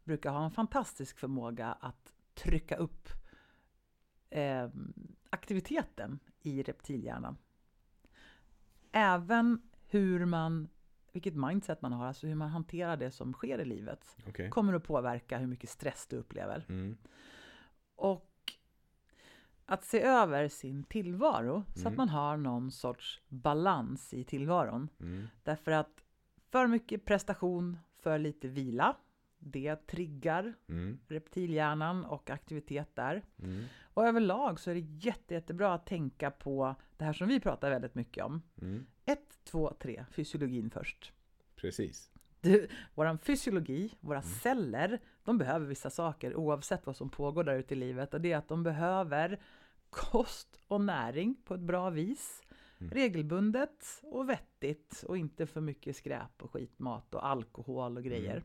[0.03, 3.09] brukar ha en fantastisk förmåga att trycka upp
[4.29, 4.69] eh,
[5.29, 7.37] aktiviteten i reptilhjärnan.
[8.91, 10.69] Även hur man,
[11.11, 14.49] vilket mindset man har, alltså hur man hanterar det som sker i livet, Okej.
[14.49, 16.65] kommer att påverka hur mycket stress du upplever.
[16.69, 16.97] Mm.
[17.95, 18.27] Och
[19.73, 21.97] att se över sin tillvaro så att Mm.
[21.97, 24.89] man har någon sorts balans i tillvaron.
[24.99, 25.27] Mm.
[25.43, 26.03] Därför att
[26.51, 28.95] för mycket prestation, för lite vila,
[29.39, 30.99] det triggar Mm.
[31.07, 33.21] reptilhjärnan och aktivitet där.
[33.43, 33.63] Mm.
[33.93, 37.69] Och överlag så är det jätte, jättebra att tänka på det här som vi pratar
[37.69, 38.41] väldigt mycket om.
[38.61, 38.85] Mm.
[39.05, 41.13] Ett, två, tre, fysiologin först.
[41.55, 42.11] Precis.
[42.41, 47.73] Du, våran fysiologi, våra celler, de behöver vissa saker oavsett vad som pågår där ute
[47.73, 48.13] i livet.
[48.13, 49.39] Och det är att de behöver
[49.91, 52.41] kost och näring på ett bra vis.
[52.79, 52.91] Mm.
[52.93, 58.31] Regelbundet och vettigt och inte för mycket skräp och skitmat och alkohol och grejer.
[58.31, 58.43] Mm.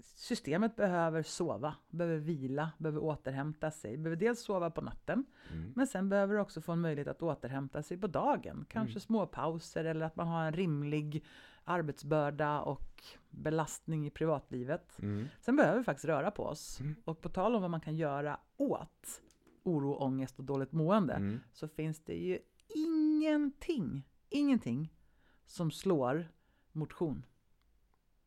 [0.00, 3.96] Systemet behöver sova, behöver vila, behöver återhämta sig.
[3.96, 5.72] Behöver dels sova på natten, Mm.
[5.76, 8.66] men sen behöver det också få en möjlighet att återhämta sig på dagen.
[8.68, 9.00] Kanske Mm.
[9.00, 11.24] små pauser eller att man har en rimlig
[11.64, 14.98] arbetsbörda och belastning i privatlivet.
[15.02, 15.28] Mm.
[15.40, 16.80] Sen behöver vi faktiskt röra på oss.
[16.80, 16.94] Mm.
[17.04, 19.22] Och på tal om vad man kan göra åt
[19.68, 21.40] oro, ångest och dåligt mående Mm.
[21.52, 22.38] så finns det ju
[22.68, 24.94] ingenting, ingenting
[25.46, 26.28] som slår
[26.72, 27.26] motion.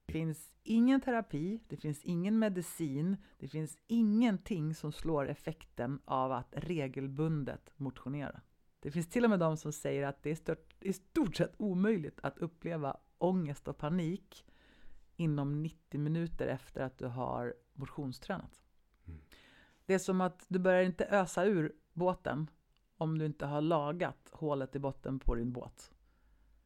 [0.05, 6.31] Det finns ingen terapi, det finns ingen medicin, det finns ingenting som slår effekten av
[6.31, 8.41] att regelbundet motionera.
[8.80, 11.53] Det finns till och med de som säger att det är stört, i stort sett
[11.57, 14.45] omöjligt att uppleva ångest och panik
[15.15, 18.63] inom 90 minuter efter att du har motionstränat.
[19.91, 19.97] Mm.
[19.97, 22.49] Det är som att du börjar inte ösa ur båten
[22.97, 25.91] om du inte har lagat hålet i botten på din båt.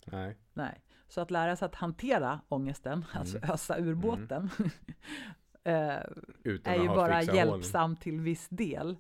[0.06, 0.38] Nej.
[0.54, 0.82] Nej.
[1.08, 4.50] Så att lära sig att hantera ångesten, alltså ösa ur båten,
[5.64, 5.98] eh,
[6.44, 8.98] Utan är ju bara hjälpsam till viss del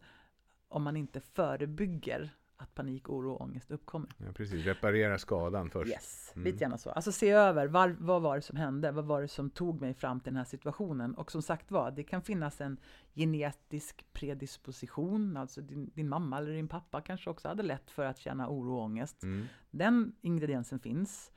[0.67, 4.09] om man inte förebygger att panik, oro och ångest uppkommer.
[4.17, 4.65] Ja, precis.
[4.65, 5.91] Reparera skadan först.
[5.91, 6.45] Yes, Mm.
[6.45, 6.89] lite gärna så.
[6.89, 8.91] Alltså se över, var, vad var det som hände?
[8.91, 11.15] Vad var det som tog mig fram till den här situationen?
[11.15, 12.77] Och som sagt var, det kan finnas en
[13.13, 18.17] genetisk predisposition, alltså din, din mamma eller din pappa kanske också hade lätt för att
[18.17, 19.23] känna oro och ångest.
[19.23, 19.45] Mm.
[19.71, 21.31] Den ingrediensen finns.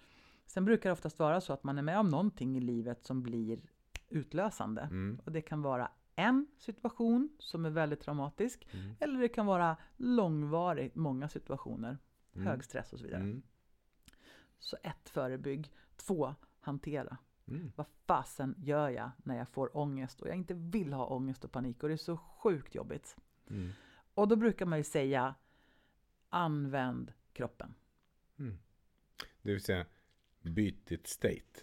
[0.47, 3.23] Sen brukar det oftast vara så att man är med om någonting i livet som
[3.23, 3.61] blir
[4.09, 4.83] utlösande.
[4.83, 5.21] Mm.
[5.25, 8.95] Och det kan vara en situation som är väldigt traumatisk, Mm.
[9.01, 11.99] eller det kan vara långvarigt, många situationer,
[12.35, 12.47] Mm.
[12.47, 13.23] hög stress och så vidare.
[13.23, 13.43] Mm.
[14.59, 15.73] Så ett, förebygg.
[15.97, 17.19] Två, hantera.
[17.49, 17.73] Mm.
[17.77, 21.53] Vad fasen gör jag när jag får ångest och jag inte vill ha ångest och
[21.53, 23.17] panik och det är så sjukt jobbigt.
[23.51, 23.71] Mm.
[24.15, 25.35] Och då brukar man ju säga
[26.29, 27.75] använd kroppen.
[28.39, 28.59] Mm.
[29.43, 29.87] Det vill säga,
[30.41, 31.61] byt ditt state.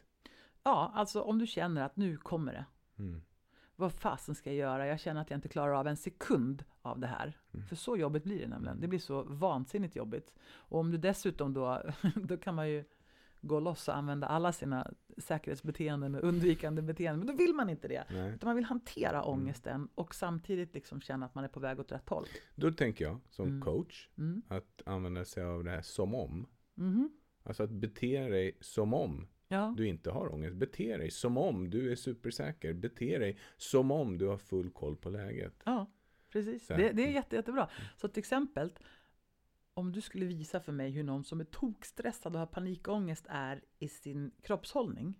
[0.63, 2.65] Ja, alltså om du känner att nu kommer det.
[3.03, 3.21] Mm.
[3.75, 4.87] Vad fasen ska jag göra?
[4.87, 7.37] Jag känner att jag inte klarar av en sekund av det här.
[7.69, 8.79] För så jobbigt blir det nämligen.
[8.81, 10.33] Det blir så vansinnigt jobbigt.
[10.47, 11.81] Och om du dessutom då,
[12.15, 12.83] då kan man ju
[13.41, 17.19] gå loss och använda alla sina säkerhetsbeteenden och undvikande beteenden.
[17.19, 18.03] Men då vill man inte det.
[18.09, 18.33] Nej.
[18.33, 21.91] Utan man vill hantera ångesten och samtidigt liksom känna att man är på väg åt
[21.91, 22.25] rätt håll.
[22.55, 23.61] Då tänker jag som Mm.
[23.61, 24.41] coach Mm.
[24.47, 26.47] att använda sig av det här som om.
[26.75, 27.09] Mhm.
[27.43, 29.73] Alltså att bete dig som om Ja.
[29.77, 30.55] du inte har ångest.
[30.55, 32.73] Bete dig som om du är supersäker.
[32.73, 35.53] Bete dig som om du har full koll på läget.
[35.65, 35.91] ja,
[36.29, 36.67] precis.
[36.67, 37.69] Det, det är jätte, jättebra.
[37.97, 38.71] Så till exempel,
[39.73, 43.61] om du skulle visa för mig hur någon som är tokstressad och har panikångest är
[43.79, 45.19] i sin kroppshållning.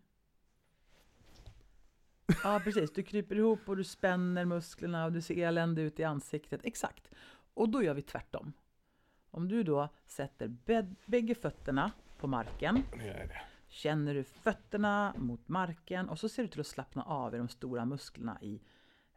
[2.44, 2.94] Ja, precis.
[2.94, 6.62] Du kryper ihop och du spänner musklerna och du ser elände ut i ansiktet.
[6.64, 7.12] Exakt.
[7.54, 8.54] Och då gör vi tvärtom.
[9.32, 10.48] Om du då sätter
[11.06, 13.42] bägge fötterna på marken Det det.
[13.76, 17.48] Känner du fötterna mot marken och så ser du till att slappna av i de
[17.48, 18.62] stora musklerna i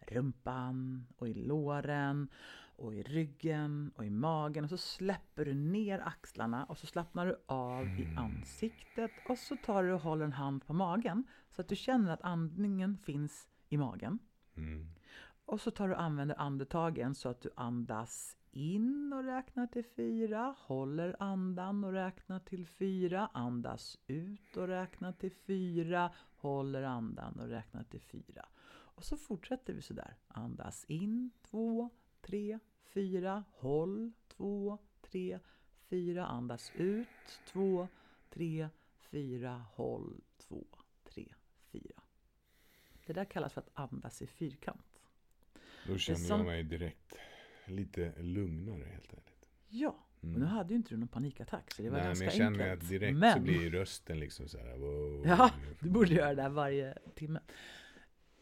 [0.01, 2.29] rumpan och i låren
[2.77, 7.27] och i ryggen och i magen och så släpper du ner axlarna och så slappnar
[7.27, 11.61] du av i ansiktet och så tar du och håller en hand på magen så
[11.61, 14.19] att du känner att andningen finns i magen.
[14.57, 14.87] Mm.
[15.45, 19.85] Och så tar du och använder andetagen så att du andas in och räknar till
[19.85, 27.41] fyra, håller andan och räknar till fyra, andas ut och räknar till fyra, håller andan
[27.41, 28.49] och räknar till fyra.
[28.71, 30.17] Och så fortsätter vi sådär.
[30.29, 32.59] Andas in, två, tre,
[32.95, 35.39] fyra, håll, två, tre,
[35.89, 37.09] fyra, andas ut,
[37.47, 37.89] två,
[38.31, 38.69] tre,
[38.99, 40.65] fyra, håll, två,
[41.05, 41.35] tre,
[41.73, 42.03] fyra.
[43.07, 45.01] Det där kallas för att andas i fyrkant.
[45.87, 47.19] Då känner som- jag mig direkt
[47.71, 49.47] lite lugnare helt ärligt.
[49.69, 52.09] Ja, och nu hade ju inte du någon panikattack så det var Mm.
[52.11, 52.83] Nej, men ganska jag känner enkelt.
[52.83, 54.77] att direkt men, så blir rösten liksom så här.
[54.77, 55.51] Wow, Ja,
[55.81, 57.41] du borde göra det här varje timme.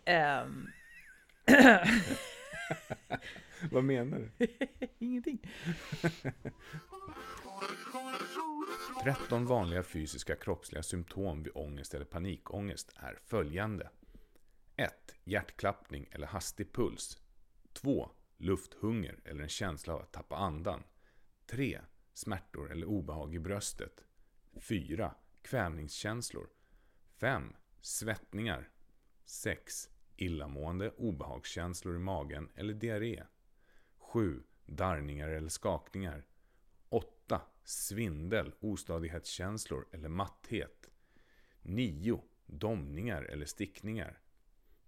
[0.04, 0.66] Ehm,
[3.70, 4.46] Vad menar du?
[4.98, 5.38] ingenting.
[9.04, 13.90] 13 vanliga fysiska kroppsliga symptom vid ångest eller panikångest är följande.
[14.76, 15.14] 1.
[15.24, 17.18] Hjärtklappning eller hastig puls.
[17.72, 18.10] 2.
[18.36, 20.82] Lufthunger eller en känsla av att tappa andan.
[21.46, 21.80] 3.
[22.12, 24.04] Smärtor eller obehag i bröstet.
[24.60, 25.14] 4.
[25.42, 26.48] Kvävningskänslor.
[27.20, 27.52] 5.
[27.80, 28.70] Svettningar.
[29.24, 29.88] 6.
[30.16, 33.24] Illamående, obehagskänslor i magen eller diarré.
[33.98, 34.42] 7.
[34.66, 36.26] Darrningar eller skakningar.
[36.88, 37.42] 8.
[37.64, 40.90] Svindel, ostadighetskänslor eller matthet.
[41.62, 42.22] 9.
[42.46, 44.20] Domningar eller stickningar.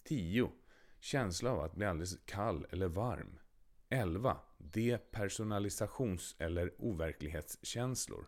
[0.04, 0.52] 10.
[1.00, 3.38] Känsla av att bli alldeles kall eller varm.
[3.88, 4.36] 11.
[4.58, 8.26] Depersonalisations eller overklighetskänslor.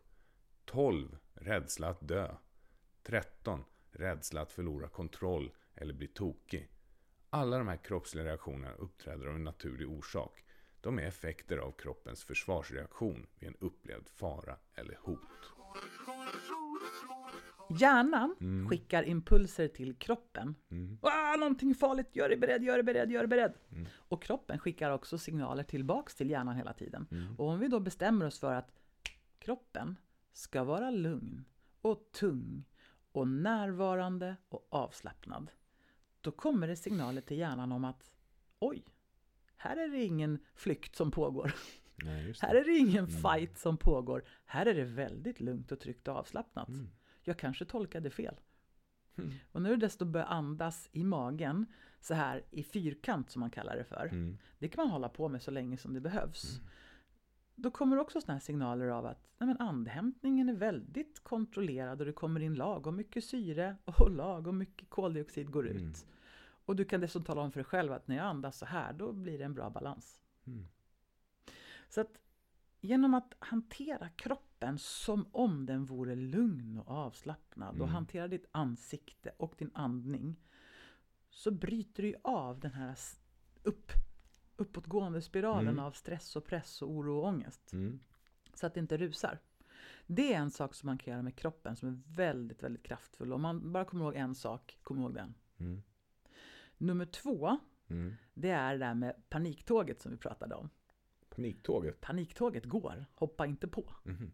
[0.64, 1.18] 12.
[1.34, 2.36] Rädsla att dö.
[3.02, 3.64] 13.
[3.90, 6.68] Rädsla att förlora kontroll eller bli tokig.
[7.30, 10.44] Alla de här kroppsliga reaktionerna uppträder av en naturlig orsak.
[10.80, 15.18] De är effekter av kroppens försvarsreaktion vid en upplevd fara eller hot.
[17.78, 18.68] Hjärnan Mm.
[18.68, 20.54] skickar impulser till kroppen.
[21.00, 23.52] Ah, någonting farligt, gör dig beredd, gör dig beredd, gör dig beredd.
[23.72, 23.86] Mm.
[23.96, 27.06] Och kroppen skickar också signaler tillbaks till hjärnan hela tiden.
[27.10, 27.36] Mm.
[27.38, 28.72] Och om vi då bestämmer oss för att
[29.38, 29.96] kroppen
[30.32, 31.44] ska vara lugn
[31.82, 32.64] och tung
[33.12, 35.50] och närvarande och avslappnad.
[36.20, 38.10] Då kommer det signaler till hjärnan om att
[38.58, 38.84] oj,
[39.56, 41.52] här är det ingen flykt som pågår.
[42.04, 44.24] Nej, Här är det ingen fight som pågår.
[44.44, 46.68] Här är det väldigt lugnt och tryggt och avslappnat.
[46.68, 46.88] Mm.
[47.30, 48.34] Jag kanske tolkade fel.
[49.52, 51.66] Och när du dessutom börjar andas i magen,
[52.00, 54.08] så här i fyrkant som man kallar det för.
[54.12, 54.38] Mm.
[54.58, 56.60] Det kan man hålla på med så länge som det behövs.
[57.54, 62.06] Då kommer också såna här signaler av att nej men andhämtningen är väldigt kontrollerad och
[62.06, 65.80] det kommer in lagom mycket syre och lagom mycket koldioxid går ut.
[65.80, 65.94] Mm.
[66.64, 68.92] Och du kan dessutom tala om för dig själv att när jag andas så här,
[68.92, 70.20] då blir det en bra balans.
[70.46, 70.66] Mm.
[71.88, 72.20] Så att
[72.80, 77.88] genom att hantera kroppen som om den vore lugn och avslappnad och Mm.
[77.88, 80.36] hantera ditt ansikte och din andning
[81.30, 82.98] så bryter du av den här
[83.62, 83.92] upp,
[84.56, 85.84] uppåtgående spiralen Mm.
[85.84, 87.72] av stress och press och oro och ångest.
[87.72, 88.00] Mm.
[88.54, 89.38] Så att det inte rusar.
[90.06, 93.32] Det är en sak som man kan göra med kroppen som är väldigt, väldigt kraftfull.
[93.32, 95.34] Om man bara kommer ihåg en sak, kom ihåg den.
[95.58, 95.82] Mm.
[96.78, 97.58] Nummer två,
[97.88, 98.14] Mm.
[98.34, 100.70] det är det där med paniktåget som vi pratade om.
[101.28, 102.00] Paniktåget.
[102.00, 103.94] Paniktåget går, hoppa inte på.
[104.04, 104.32] Mhm.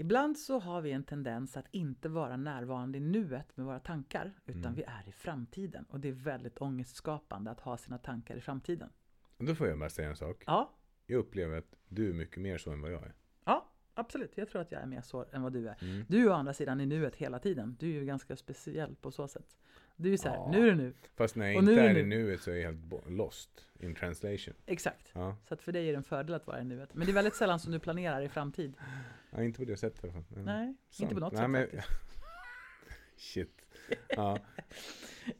[0.00, 4.32] Ibland så har vi en tendens att inte vara närvarande i nuet med våra tankar,
[4.46, 4.74] utan Mm.
[4.74, 5.84] vi är i framtiden.
[5.84, 8.90] Och det är väldigt ångestskapande att ha sina tankar i framtiden.
[9.38, 10.44] Då får jag bara säga en sak.
[10.46, 10.72] Ja,
[11.06, 13.14] Jag upplever att du är mycket mer så än vad jag är.
[14.00, 14.32] Absolut.
[14.36, 15.76] Jag tror att jag är mer så än vad du är.
[15.82, 16.04] Mm.
[16.08, 17.76] Du är å andra sidan i nuet hela tiden.
[17.80, 19.56] Du är ju ganska speciell på så sätt.
[19.96, 20.50] Du är så här, Ja.
[20.52, 20.94] nu är det nu.
[21.16, 22.08] Fast när jag Och nu inte är är i nu.
[22.24, 24.54] nuet så är jag helt lost in translation.
[24.66, 25.10] Exakt.
[25.14, 25.36] Ja.
[25.48, 26.94] Så att för dig är det en fördel att vara i nuet.
[26.94, 28.74] Men det är väldigt sällan som du planerar i framtid.
[29.30, 30.24] ja, inte på det sättet i alla fall.
[30.44, 31.00] Nej, sant.
[31.02, 31.88] inte på något Nej, sätt men- faktiskt.
[33.16, 33.62] Shit.
[34.08, 34.38] Ja.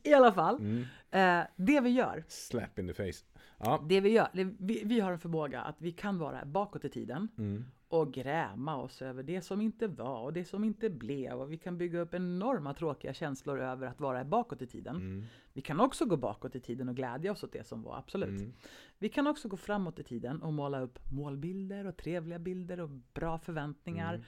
[0.03, 0.85] I alla fall, Mm.
[1.11, 3.25] eh, det vi gör, Slap in the face.
[3.59, 3.85] Ja.
[3.89, 6.89] det vi gör, det, vi, vi har en förmåga att vi kan vara bakåt i
[6.89, 7.65] tiden Mm.
[7.91, 11.59] Och gräma oss över det som inte var och det som inte blev och vi
[11.59, 14.97] kan bygga upp enorma tråkiga känslor över att vara bakåt i tiden.
[14.97, 15.25] Mm.
[15.53, 18.41] Vi kan också gå bakåt i tiden och glädja oss åt det som var, absolut.
[18.41, 18.53] Mm.
[18.99, 22.89] Vi kan också gå framåt i tiden och måla upp målbilder och trevliga bilder och
[22.89, 24.15] bra förväntningar.
[24.15, 24.27] Mm.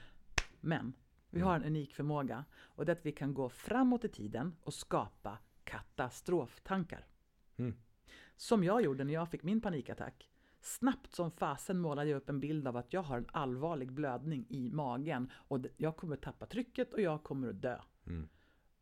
[0.61, 0.93] Men
[1.29, 4.55] vi har en unik förmåga och det är att vi kan gå framåt i tiden
[4.63, 7.05] och skapa katastroftankar.
[7.57, 7.75] Mm.
[8.35, 10.29] Som jag gjorde när jag fick min panikattack.
[10.65, 14.45] Snabbt som fasen målade jag upp en bild av att jag har en allvarlig blödning
[14.49, 17.79] i magen och jag kommer tappa trycket och jag kommer att dö.
[18.07, 18.27] Mm.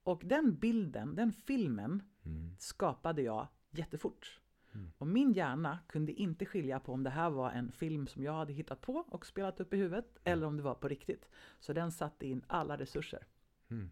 [0.03, 2.55] Och den bilden, den filmen, Mm.
[2.59, 4.39] skapade jag jättefort.
[4.73, 4.91] Mm.
[4.97, 8.33] Och min hjärna kunde inte skilja på om det här var en film som jag
[8.33, 11.29] hade hittat på och spelat upp i huvudet eller om det var på riktigt.
[11.59, 13.27] Så den satte in alla resurser.
[13.69, 13.89] Mm.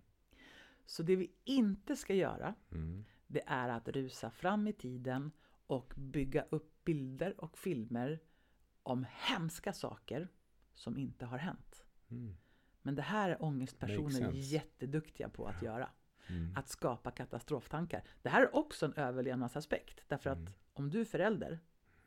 [0.86, 3.06] Så det vi inte ska göra, Mm.
[3.28, 5.32] det är att rusa fram i tiden
[5.70, 8.20] och bygga upp bilder och filmer
[8.84, 10.28] om hemska saker
[10.74, 11.86] som inte har hänt.
[12.10, 12.36] Mm.
[12.82, 15.90] Men det här är ångestpersoner jätteduktiga på att göra.
[16.28, 16.54] Mm.
[16.56, 18.04] Att skapa katastroftankar.
[18.22, 20.02] Det här är också en överlevnadsaspekt.
[20.08, 20.54] Därför att Mm.
[20.74, 21.60] om du är förälder,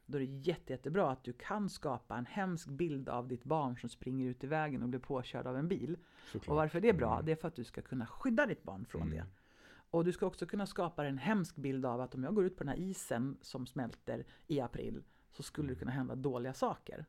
[0.07, 3.77] då är det jätte, jättebra att du kan skapa en hemsk bild av ditt barn
[3.77, 5.97] som springer ut i vägen och blir påkörd av en bil.
[6.33, 6.49] Såklart.
[6.49, 7.27] Och varför det är bra, Mm.
[7.27, 9.15] det är för att du ska kunna skydda ditt barn från Mm.
[9.17, 9.27] det.
[9.93, 12.57] Och du ska också kunna skapa en hemsk bild av att om jag går ut
[12.57, 17.07] på den här isen som smälter i april så skulle det kunna hända dåliga saker.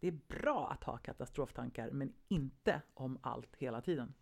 [0.00, 4.14] Det är bra att ha katastroftankar, men inte om allt hela tiden.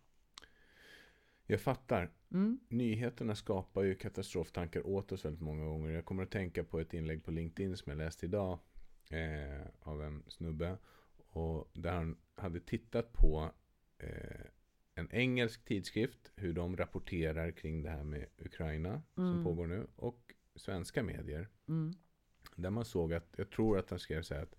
[1.45, 2.11] Jag fattar.
[2.31, 2.59] Mm.
[2.67, 5.91] Nyheterna skapar ju katastroftankar åt oss väldigt många gånger.
[5.91, 8.59] Jag kommer att tänka på ett inlägg på LinkedIn som jag läste idag
[9.09, 10.77] eh, av en snubbe.
[11.29, 13.51] Och där han hade tittat på
[13.97, 14.45] eh,
[14.99, 19.43] en engelsk tidskrift, hur de rapporterar kring det här med Ukraina som Mm.
[19.43, 19.87] pågår nu.
[19.95, 21.47] Och svenska medier.
[21.67, 21.93] Mm.
[22.55, 24.55] Där man såg att, jag tror att han skrev så här att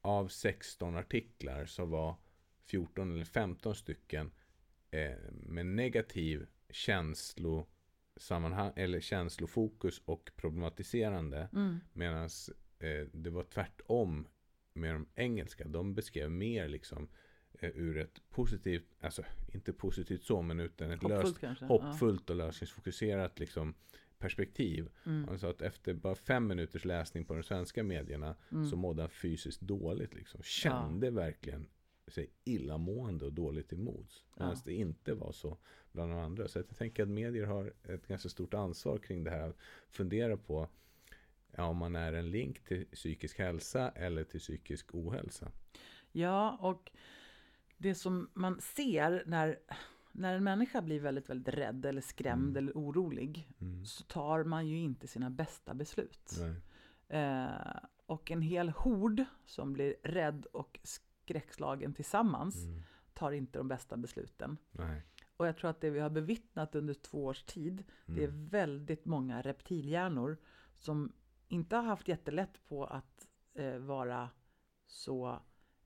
[0.00, 2.16] av 16 artiklar så var
[2.66, 4.30] 14 eller 15 stycken
[4.90, 11.48] eh, med negativ känslosammanhang eller känslofokus och problematiserande.
[11.52, 11.78] Mm.
[11.92, 12.28] Medan
[12.78, 14.28] eh, det var tvärtom
[14.72, 15.68] med de engelska.
[15.68, 17.08] De beskrev mer liksom
[17.60, 19.22] ur ett positivt, alltså
[19.52, 21.64] inte positivt så, men utan ett Hoppfullt löst, kanske?
[21.64, 23.74] hoppfullt och lösningsfokuserat liksom,
[24.18, 24.88] perspektiv.
[25.04, 25.10] Ja.
[25.10, 25.28] Mm.
[25.28, 28.66] Han sa att efter bara fem minuters läsning på de svenska medierna Mm.
[28.66, 30.14] så mådde han fysiskt dåligt.
[30.14, 30.42] Liksom.
[30.42, 31.66] Kände verkligen
[32.08, 34.24] sig illamående och dåligt till mods.
[34.36, 34.44] Ja.
[34.44, 35.58] Medan det inte var så
[35.92, 36.48] bland de andra.
[36.48, 39.48] Så jag tänker att medier har ett ganska stort ansvar kring det här.
[39.48, 39.56] Att
[39.90, 40.68] fundera på
[41.56, 45.50] ja, om man är en länk till psykisk hälsa eller till psykisk ohälsa.
[46.12, 46.90] Ja, och
[47.84, 49.58] det som man ser när,
[50.12, 52.56] när en människa blir väldigt, väldigt rädd eller skrämd Mm.
[52.56, 53.84] eller orolig Mm.
[53.86, 56.32] så tar man ju inte sina bästa beslut.
[57.08, 62.82] Eh, och en hel hord som blir rädd och skräckslagen tillsammans Mm.
[63.14, 64.56] tar inte de bästa besluten.
[64.70, 65.02] Nej.
[65.36, 68.48] Och jag tror att det vi har bevittnat under två års tid, det är Mm.
[68.48, 70.36] väldigt många reptilhjärnor
[70.78, 71.12] som
[71.48, 74.30] inte har haft jättelätt på att eh, vara
[74.86, 75.38] så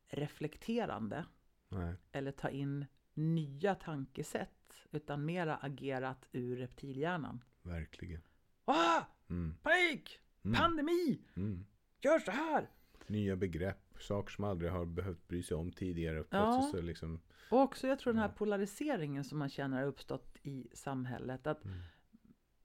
[0.08, 1.24] reflekterande
[1.68, 1.94] Nej.
[2.12, 7.44] eller ta in nya tankesätt utan mera agerat ur reptilhjärnan.
[7.62, 8.20] Verkligen.
[8.64, 9.02] Ah!
[9.30, 9.54] Mm.
[9.62, 10.20] Panik!
[10.44, 10.56] Mm.
[10.60, 11.20] Pandemi!
[11.36, 11.66] Mm.
[12.00, 12.70] Gör så här!
[13.06, 16.24] Nya begrepp, saker som aldrig har behövt bry sig om tidigare.
[16.30, 16.68] Ja.
[16.72, 17.20] Så liksom,
[17.50, 18.34] Och också jag tror den här Ja.
[18.34, 21.46] polariseringen som man känner har uppstått i samhället.
[21.46, 21.78] Att Mm.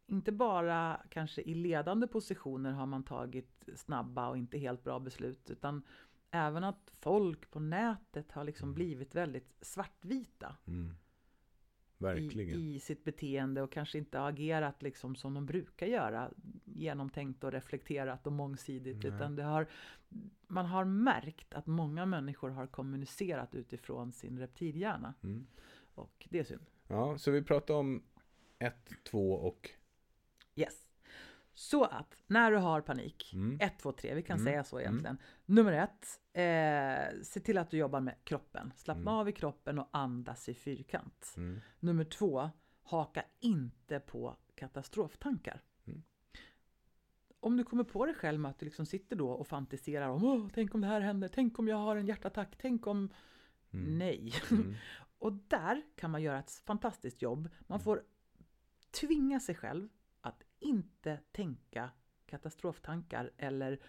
[0.08, 5.50] inte bara kanske i ledande positioner har man tagit snabba och inte helt bra beslut
[5.50, 5.82] utan
[6.34, 8.76] även att folk på nätet har liksom Mm.
[8.76, 10.96] blivit väldigt svartvita Mm.
[11.98, 12.60] Verkligen.
[12.60, 16.32] i, i sitt beteende och kanske inte har agerat liksom som de brukar göra
[16.66, 19.08] genomtänkt och reflekterat och mångsidigt Nej.
[19.14, 19.68] utan det har,
[20.48, 25.48] man har märkt att många människor har kommunicerat utifrån sin reptilhjärna Mm.
[25.96, 26.66] och det är synd.
[26.88, 28.04] Ja, så vi pratar om
[28.60, 29.70] ett, två och...
[30.56, 30.88] Yes.
[31.54, 33.58] Så att när du har panik, Mm.
[33.62, 34.46] 1, 2, 3, vi kan Mm.
[34.46, 35.18] säga så egentligen.
[35.46, 38.74] Nummer ett, eh, se till att du jobbar med kroppen.
[38.76, 39.14] Slappna Mm.
[39.14, 41.34] av i kroppen och andas i fyrkant.
[41.38, 41.60] Mm.
[41.80, 42.50] Nummer två,
[42.84, 45.62] haka inte på katastroftankar.
[45.88, 46.04] Mm.
[47.40, 50.24] Om du kommer på dig själv med att du liksom sitter då och fantiserar om
[50.24, 53.10] Åh, tänk om det här händer, tänk om jag har en hjärtattack, tänk om...
[53.74, 53.98] Mm.
[53.98, 54.34] Nej.
[54.52, 54.76] Mm.
[55.20, 57.50] Och där kan man göra ett fantastiskt jobb.
[57.68, 58.04] Man får
[58.92, 59.90] tvinga sig själv
[60.64, 61.90] inte tänka
[62.26, 63.80] katastroftankar eller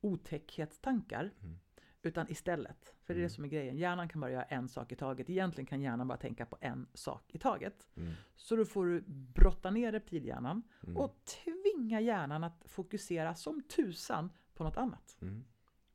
[0.00, 1.30] otäckhetstankar.
[1.42, 1.58] Mm.
[2.04, 3.28] Utan istället, för det är Mm.
[3.28, 5.30] det som är grejen, hjärnan kan bara göra en sak i taget.
[5.30, 7.88] Egentligen kan hjärnan bara tänka på en sak i taget.
[7.96, 8.12] Mm.
[8.36, 10.96] Så då får du brotta ner reptilhjärnan Mm.
[10.96, 15.16] och tvinga hjärnan att fokusera som tusan på något annat.
[15.20, 15.44] Mm.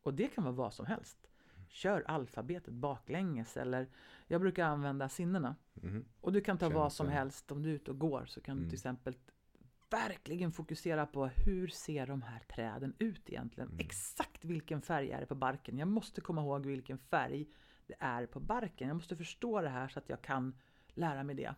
[0.01, 1.27] Och det kan vara vad som helst.
[1.69, 3.89] Kör alfabetet baklänges eller
[4.27, 5.55] jag brukar använda sinnena.
[5.83, 6.05] Mm.
[6.21, 7.51] Och du kan ta vad som helst.
[7.51, 8.69] Om du är ute och går så kan du Mm.
[8.69, 9.15] till exempel
[9.89, 13.69] verkligen fokusera på hur ser de här träden ut egentligen?
[13.69, 13.79] Mm.
[13.79, 15.77] Exakt vilken färg är det på barken?
[15.77, 17.47] Jag måste komma ihåg vilken färg
[17.87, 18.87] det är på barken.
[18.87, 20.53] Jag måste förstå det här så att jag kan
[20.93, 21.55] lära mig det.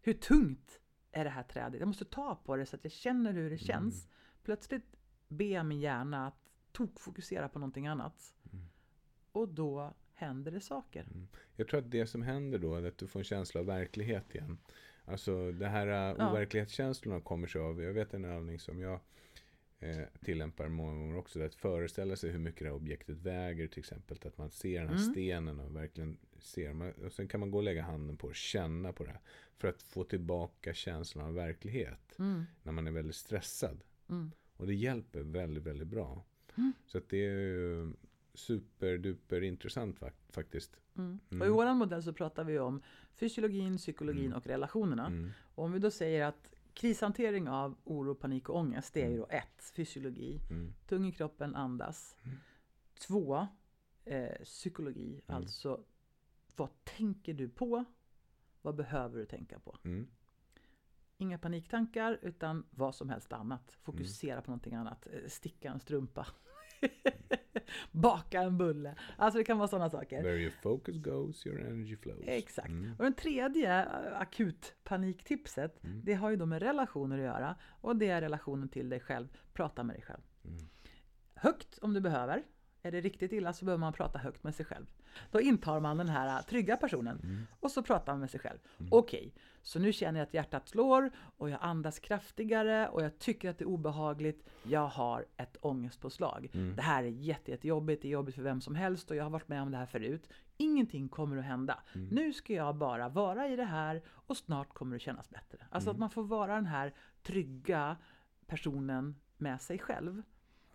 [0.00, 0.80] Hur tungt
[1.12, 1.80] är det här trädet?
[1.80, 4.04] Jag måste ta på det så att jag känner hur det känns.
[4.04, 4.14] Mm.
[4.42, 4.96] Plötsligt
[5.28, 8.34] ber jag min hjärna att tokfokusera på någonting annat.
[8.52, 8.64] Mm.
[9.32, 11.06] Och då händer det saker.
[11.56, 14.34] Jag tror att det som händer då är att du får en känsla av verklighet
[14.34, 14.58] igen.
[15.10, 16.30] Alltså det här äh, Ja.
[16.30, 19.00] overklighetskänslorna kommer sig av, jag vet en övning som jag
[19.80, 21.42] eh, tillämpar många gånger också.
[21.42, 24.18] Att föreställa sig hur mycket det här objektet väger till exempel.
[24.24, 25.12] Att man ser den här Mm.
[25.12, 26.72] stenen och verkligen ser.
[26.72, 29.20] Man, och sen kan man gå och lägga handen på och känna på det här.
[29.56, 32.18] För att få tillbaka känslan av verklighet.
[32.18, 33.84] Mm, När man är väldigt stressad.
[34.08, 36.24] mm, Och det hjälper väldigt, väldigt bra.
[36.56, 36.72] Mm.
[36.86, 37.92] Så att det är ju
[38.38, 40.76] superduper intressant fak- faktiskt.
[40.96, 41.18] mm.
[41.30, 41.40] Mm.
[41.42, 42.82] Och i vår modell så pratar vi om
[43.14, 44.36] fysiologin, psykologin Mm.
[44.36, 45.06] och relationerna.
[45.06, 45.30] Mm.
[45.54, 49.14] Och om vi då säger att krishantering av oro, panik och ångest, det är ju
[49.14, 49.20] Mm.
[49.20, 50.40] då ett, fysiologi.
[50.50, 50.72] Mm.
[50.86, 52.16] Tung i kroppen, andas.
[52.24, 52.36] Mm.
[52.98, 53.46] Två,
[54.04, 55.08] eh, psykologi.
[55.26, 55.36] Mm.
[55.36, 55.84] Alltså,
[56.56, 57.84] vad tänker du på?
[58.62, 59.76] Vad behöver du tänka på?
[59.84, 60.08] Mm.
[61.20, 63.60] Inga paniktankar, utan vad som helst annat.
[63.70, 63.78] Mm.
[63.82, 65.06] Fokusera på någonting annat.
[65.12, 66.26] Eh, Sticka en strumpa.
[67.92, 68.94] Baka en bulle.
[69.16, 70.22] Alltså det kan vara sådana saker.
[70.22, 72.24] Where your focus goes, your energy flows.
[72.26, 72.68] Exakt.
[72.68, 72.92] Mm.
[72.98, 76.00] Och den tredje eh, akut paniktipset, Mm.
[76.04, 77.56] det har ju då med relationer att göra.
[77.80, 79.28] Och det är relationen till dig själv.
[79.52, 80.20] Prata med dig själv.
[80.44, 80.58] Mm.
[81.34, 82.42] Högt om du behöver.
[82.88, 84.86] Är det riktigt illa så behöver man prata högt med sig själv.
[85.30, 87.46] Då intar man den här eh, trygga personen Mm.
[87.60, 88.58] och så pratar man med sig själv.
[88.78, 88.88] Mm.
[88.92, 93.50] Okej, så nu känner jag att hjärtat slår och jag andas kraftigare och jag tycker
[93.50, 94.48] att det är obehagligt.
[94.62, 96.50] Jag har ett ångestpåslag.
[96.54, 96.76] Mm.
[96.76, 99.30] Det här är jätte, jättejobbigt, det är jobbigt för vem som helst och jag har
[99.30, 100.28] varit med om det här förut.
[100.56, 101.82] Ingenting kommer att hända.
[101.94, 102.08] Mm.
[102.08, 105.58] Nu ska jag bara vara i det här och snart kommer det kännas bättre.
[105.70, 105.96] Alltså Mm.
[105.96, 107.96] att man får vara den här trygga
[108.46, 110.22] personen med sig själv.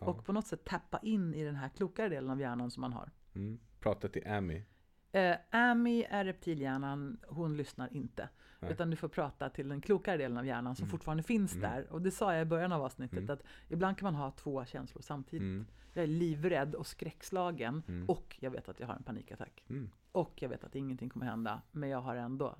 [0.05, 0.09] Ja.
[0.11, 2.93] Och på något sätt tappa in i den här klokare delen av hjärnan som man
[2.93, 3.11] har.
[3.35, 3.59] Mm.
[3.79, 4.63] Prata till Amy.
[5.11, 8.29] Eh, Amy är reptilhjärnan, hon lyssnar inte.
[8.59, 8.71] Nej.
[8.71, 10.91] Utan du får prata till den klokare delen av hjärnan som Mm.
[10.91, 11.71] fortfarande finns Mm.
[11.71, 11.91] där.
[11.93, 13.29] Och det sa jag i början av avsnittet Mm.
[13.33, 15.41] att ibland kan man ha två känslor samtidigt.
[15.41, 15.65] Mm.
[15.93, 18.09] Jag är livrädd och skräckslagen Mm.
[18.09, 19.63] och jag vet att jag har en panikattack.
[19.69, 19.89] Mm.
[20.11, 22.55] Och jag vet att ingenting kommer hända men jag har ändå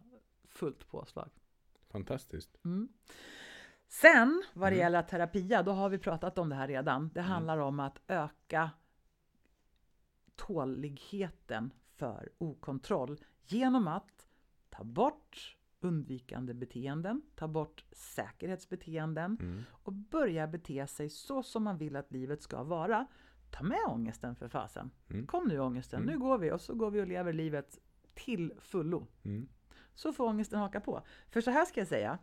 [0.48, 1.30] fullt påslag.
[1.90, 2.57] Fantastiskt.
[4.03, 4.14] Mm.
[4.15, 4.80] Sen vad det Mm.
[4.86, 7.10] gäller terapia, då har vi pratat om det här redan.
[7.14, 8.72] Det handlar om att öka
[10.36, 14.28] tåligheten för okontroll genom att
[14.70, 19.64] ta bort undvikande beteenden, ta bort säkerhetsbeteenden Mm.
[19.84, 23.06] och börja bete sig så som man vill att livet ska vara.
[23.52, 24.91] Ta med ångesten för fasen.
[25.10, 25.28] Mm.
[25.28, 26.14] Kom nu ångesten, Mm.
[26.14, 27.80] nu går vi och så går vi och lever livet
[28.14, 29.07] till fullo.
[29.24, 29.48] Mm.
[29.95, 31.02] Så får ångesten haka på.
[31.30, 32.18] För så här ska jag säga.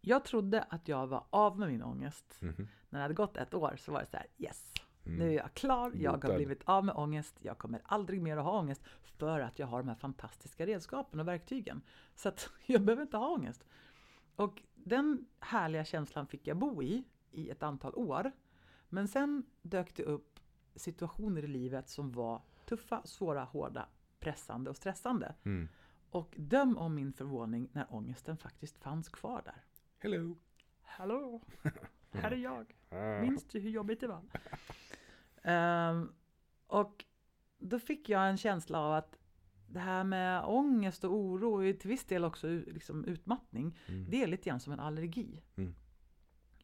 [0.00, 2.38] Jag trodde att jag var av med min ångest.
[2.40, 2.68] Mhm.
[2.88, 4.72] När det hade gått ett år så var det så här, yes!
[5.06, 5.18] Mm.
[5.18, 8.44] Nu är jag klar, jag har blivit av med ångest, jag kommer aldrig mer att
[8.44, 11.82] ha ångest för att jag har de här fantastiska redskapen och verktygen.
[12.14, 13.64] Så att jag behöver inte ha ångest.
[14.36, 18.32] Och den härliga känslan fick jag bo i, i ett antal år.
[18.88, 20.40] Men sen dök det upp
[20.74, 23.88] situationer i livet som var tuffa, svåra, hårda,
[24.20, 25.34] pressande och stressande.
[25.44, 25.68] Mm.
[26.10, 29.64] Och döm om min förvåning när ångesten faktiskt fanns kvar där.
[29.98, 30.36] Hello.
[30.82, 31.40] Hallå,
[32.10, 32.74] här är jag.
[32.90, 33.20] Ah.
[33.20, 34.22] Minns du hur jobbigt det var?
[35.42, 36.12] Ehm,
[36.66, 37.04] och
[37.58, 39.18] då fick jag en känsla av att
[39.68, 44.10] det här med ångest och oro, och till viss del också liksom utmattning, Mm.
[44.10, 45.42] det är lite grann som en allergi.
[45.56, 45.74] Mm.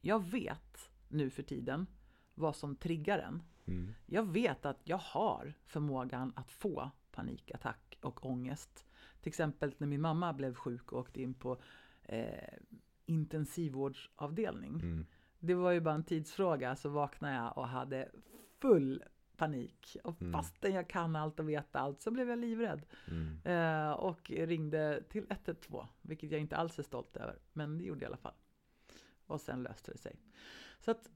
[0.00, 1.86] Jag vet nu för tiden
[2.34, 3.42] vad som triggar en.
[3.66, 3.94] Mm.
[4.06, 8.86] Jag vet att jag har förmågan att få panikattack och ångest.
[9.20, 11.58] Till exempel när min mamma blev sjuk och åkte in på
[12.02, 12.58] eh,
[13.06, 14.74] intensivvårdsavdelning.
[14.74, 15.06] Mm.
[15.38, 18.10] Det var ju bara en tidsfråga så vaknade jag och hade
[18.60, 19.02] full
[19.36, 19.96] panik.
[20.04, 20.32] Och Mm.
[20.32, 22.86] fastän jag kan allt och vet allt så blev jag livrädd.
[23.08, 23.38] Mm.
[23.44, 27.38] Eh, och ringde till 112, vilket jag inte alls är stolt över.
[27.52, 28.34] Men det gjorde jag i alla fall.
[29.26, 30.16] Och sen löste det sig.
[30.80, 31.10] Så att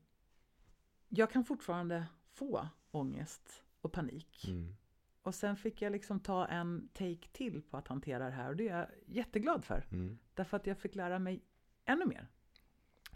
[1.08, 4.44] jag kan fortfarande få ångest och panik.
[4.48, 4.76] Mm.
[5.22, 8.56] Och sen fick jag liksom ta en take till på att hantera det här och
[8.56, 9.86] det är jag jätteglad för.
[9.90, 10.18] Mm.
[10.34, 11.42] Därför att jag fick lära mig
[11.88, 12.26] ännu mer.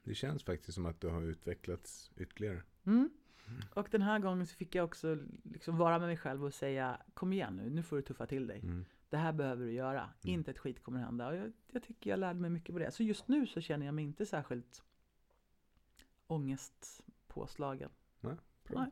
[0.05, 2.63] Det känns faktiskt som att du har utvecklats ytterligare.
[2.87, 3.11] Mm.
[3.75, 7.03] Och den här gången så fick jag också liksom vara med mig själv och säga
[7.15, 8.61] Kom igen nu, nu får du tuffa till dig.
[8.61, 8.85] Mm.
[9.09, 10.11] Det här behöver du göra.
[10.23, 11.29] Inte ett skit kommer hända.
[11.29, 12.91] Och jag, jag tycker jag lärde mig mycket på det.
[12.91, 14.83] Så just nu så känner jag mig inte särskilt
[16.27, 17.91] ångestpåslagen.
[18.21, 18.81] Nej, bra.
[18.81, 18.91] Nej.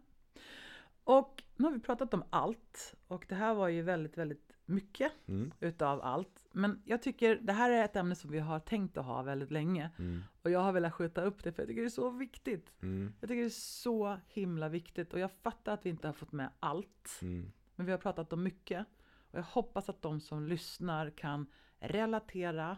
[1.05, 2.95] Och nu har vi pratat om allt.
[3.09, 5.53] Och det här var ju väldigt, väldigt mycket Mm.
[5.61, 6.47] utav allt.
[6.53, 9.51] Men jag tycker det här är ett ämne som vi har tänkt att ha väldigt
[9.51, 9.91] länge.
[9.99, 10.23] Mm.
[10.43, 12.73] Och jag har velat skjuta upp det för jag tycker det är så viktigt.
[12.83, 13.13] Mm.
[13.21, 15.13] Jag tycker det är så himla viktigt.
[15.13, 17.19] Och jag fattar att vi inte har fått med allt.
[17.23, 17.53] Mm.
[17.77, 18.87] Men vi har pratat om mycket.
[19.31, 21.47] Och jag hoppas att de som lyssnar kan
[21.79, 22.77] relatera.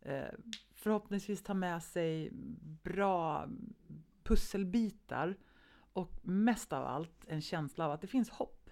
[0.00, 0.24] Eh,
[0.74, 2.30] förhoppningsvis ta med sig
[2.82, 3.48] bra
[4.22, 5.36] pusselbitar.
[5.94, 8.70] Och mest av allt en känsla av att det finns hopp.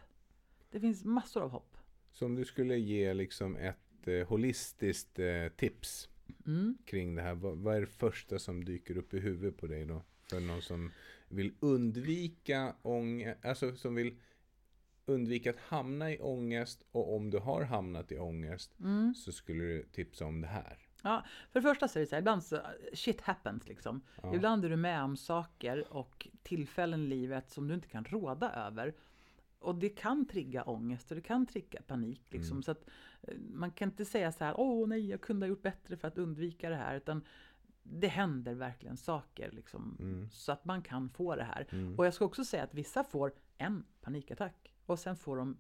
[0.71, 1.77] Det finns massor av hopp.
[2.13, 6.09] Så om du skulle ge liksom ett eh, holistiskt eh, tips
[6.47, 6.79] Mm.
[6.85, 7.35] kring det här.
[7.35, 10.03] Vad, vad är det första som dyker upp i huvudet på dig då?
[10.31, 10.91] För någon som
[11.29, 14.17] vill undvika ångest, alltså som vill
[15.07, 19.15] undvika att hamna i ångest och om du har hamnat i ångest Mm.
[19.15, 20.79] så skulle du tipsa om det här.
[21.03, 22.61] Ja, för det första så är det så här, ibland så,
[22.95, 24.01] shit happens liksom.
[24.23, 24.35] Ja.
[24.35, 28.53] Ibland är du med om saker och tillfällen i livet som du inte kan råda
[28.53, 28.95] över.
[29.59, 32.23] Och det kan trigga ångest och det kan trigga panik.
[32.31, 32.53] Liksom.
[32.53, 32.63] Mm.
[32.63, 32.89] Så att
[33.23, 36.09] eh, man kan inte säga så här, åh nej, jag kunde ha gjort bättre för
[36.09, 36.97] att undvika det här.
[36.97, 37.25] Utan
[37.83, 40.31] det händer verkligen saker liksom, Mm.
[40.31, 41.67] så att man kan få det här.
[41.71, 41.99] Mm.
[41.99, 45.57] Och jag ska också säga att vissa får en panikattack och sen får de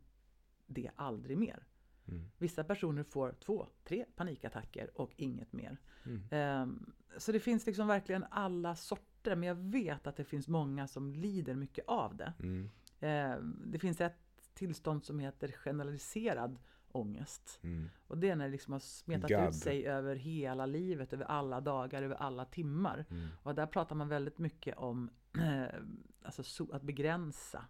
[0.66, 1.66] det aldrig mer.
[2.08, 2.24] Mm.
[2.38, 5.78] Vissa personer får två, tre panikattacker och inget mer.
[6.04, 6.22] Mm.
[6.30, 10.86] Ehm, så det finns liksom verkligen alla sorter, men jag vet att det finns många
[10.88, 12.32] som lider mycket av det.
[12.38, 12.70] Mm.
[13.00, 14.18] Ehm, det finns ett
[14.54, 16.58] tillstånd som heter generaliserad
[16.92, 17.60] ångest.
[17.62, 17.88] Mm.
[18.06, 19.48] Och det är när det liksom har smetat GAD.
[19.48, 23.04] ut sig över hela livet, över alla dagar, över alla timmar.
[23.10, 23.28] Mm.
[23.42, 25.10] Och där pratar man väldigt mycket om
[26.22, 27.64] alltså so- att begränsa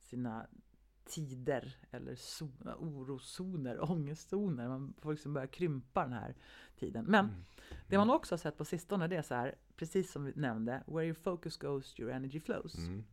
[0.00, 0.46] sina
[1.04, 4.68] tider eller zo- oroszoner, ångestzoner.
[4.68, 6.34] Man får liksom börja krympa den här
[6.76, 7.04] tiden.
[7.04, 7.44] Men Mm.
[7.88, 10.82] det man också har sett på sistone det är så här, precis som vi nämnde,
[10.86, 12.78] where your focus goes, your energy flows.
[12.78, 13.04] Mm.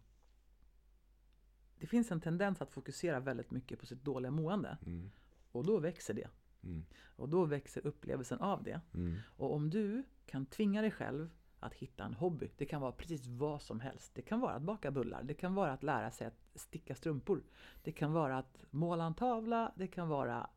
[1.79, 4.77] Det finns en tendens att fokusera väldigt mycket på sitt dåliga mående.
[4.85, 5.11] Mm.
[5.51, 6.27] Och då växer det.
[6.63, 6.85] Mm.
[7.15, 8.81] Och då växer upplevelsen av det.
[8.93, 9.17] Mm.
[9.25, 11.29] Och om du kan tvinga dig själv
[11.61, 12.51] att hitta en hobby.
[12.57, 14.11] Det kan vara precis vad som helst.
[14.15, 15.23] Det kan vara att baka bullar.
[15.23, 17.43] Det kan vara att lära sig att sticka strumpor.
[17.83, 19.71] Det kan vara att måla en tavla.
[19.75, 20.49] Det kan vara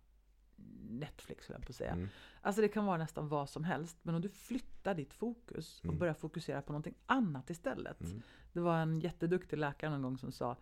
[0.90, 1.92] Netflix, höll jag på att säga.
[1.92, 2.08] Mm.
[2.40, 3.96] Alltså det kan vara nästan vad som helst.
[4.02, 5.98] Men om du flyttar ditt fokus och Mm.
[5.98, 8.00] börjar fokusera på någonting annat istället.
[8.00, 8.22] Mm.
[8.52, 10.56] Det var en jätteduktig läkare någon gång som sa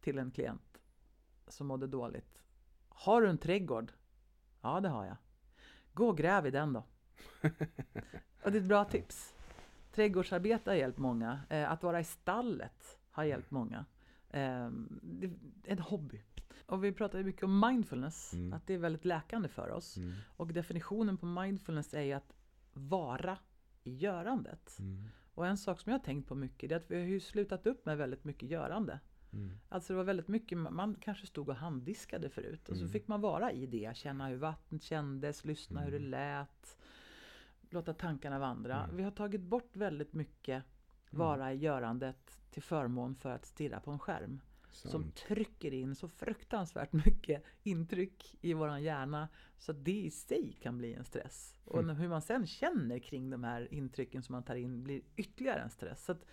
[0.00, 0.78] till en klient
[1.48, 2.42] som mådde dåligt.
[2.88, 3.92] Har du en trädgård?
[4.60, 5.16] Ja, det har jag.
[5.92, 6.84] Gå och gräv i den då.
[8.42, 9.34] och det är ett bra tips.
[9.92, 11.40] Trädgårdsarbete har hjälpt många.
[11.48, 13.84] Eh, att vara i stallet har hjälpt många.
[14.30, 14.68] Eh,
[15.02, 15.32] det är
[15.72, 16.22] en hobby.
[16.66, 18.52] Och vi pratar mycket om mindfulness, Mm.
[18.52, 19.96] att det är väldigt läkande för oss.
[19.96, 20.12] Mm.
[20.36, 22.34] Och definitionen på mindfulness är ju att
[22.72, 23.38] vara
[23.84, 24.78] i görandet.
[24.78, 25.08] Mm.
[25.34, 27.66] Och en sak som jag har tänkt på mycket är att vi har ju slutat
[27.66, 29.00] upp med väldigt mycket görande.
[29.32, 29.50] Mm.
[29.68, 32.92] Alltså det var väldigt mycket, man kanske stod och handdiskade förut och så Mm.
[32.92, 36.78] fick man vara i det, känna hur vattnet kändes, lyssna hur det lät,
[37.72, 38.84] låta tankarna vandra.
[38.84, 38.96] Mm.
[38.96, 40.64] Vi har tagit bort väldigt mycket
[41.10, 44.40] vara i görandet till förmån för att stirra på en skärm.
[44.70, 45.16] Som Sant.
[45.16, 49.28] trycker in så fruktansvärt mycket intryck i våran hjärna
[49.58, 51.54] så att det i sig kan bli en stress.
[51.64, 51.96] Och Mm.
[51.96, 55.70] hur man sen känner kring de här intrycken som man tar in blir ytterligare en
[55.70, 56.04] stress.
[56.04, 56.24] Så att,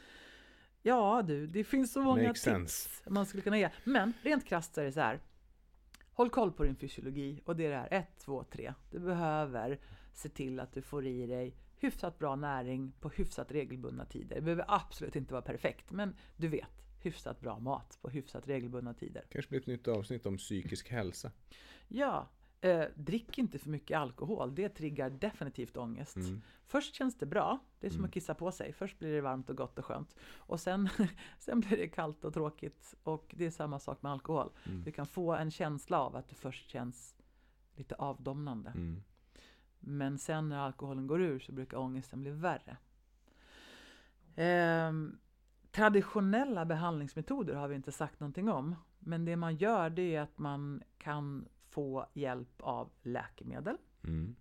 [0.82, 2.90] ja du, det finns så många Makes tips sense.
[3.10, 3.70] man skulle kunna ge.
[3.84, 5.20] Men rent krasst så är det så här.
[6.14, 8.74] Håll koll på din fysiologi och det är det här 1, 2, 3.
[8.92, 9.80] Du behöver
[10.20, 14.36] se till att du får i dig hyfsat bra näring på hyfsat regelbundna tider.
[14.36, 16.68] Det behöver absolut inte vara perfekt, men du vet.
[17.02, 19.24] hyfsat bra mat på hyfsat regelbundna tider.
[19.30, 21.32] Kanske blir ett nytt avsnitt om psykisk hälsa.
[21.88, 22.30] Ja,
[22.62, 24.56] eh, drick inte för mycket alkohol.
[24.56, 26.16] Det triggar definitivt ångest.
[26.16, 26.42] Mm.
[26.66, 27.60] Först känns det bra.
[27.80, 28.08] Det är som Mm.
[28.08, 28.74] att kissa på sig.
[28.74, 30.16] Först blir det varmt och gott och skönt.
[30.38, 30.90] Och sen,
[31.40, 32.96] sen blir det kallt och tråkigt.
[33.04, 34.52] Och det är samma sak med alkohol.
[34.66, 34.84] Mm.
[34.84, 37.16] Du kan få en känsla av att det först känns
[37.76, 38.70] lite avdomnande.
[38.70, 39.04] Mm.
[39.80, 42.78] Men sen när alkoholen går ur så brukar ångesten bli värre.
[44.36, 45.20] Ehm,
[45.72, 48.76] traditionella behandlingsmetoder har vi inte sagt någonting om.
[49.00, 53.78] Men det man gör det är att man kan få hjälp av läkemedel.
[54.04, 54.36] Mm.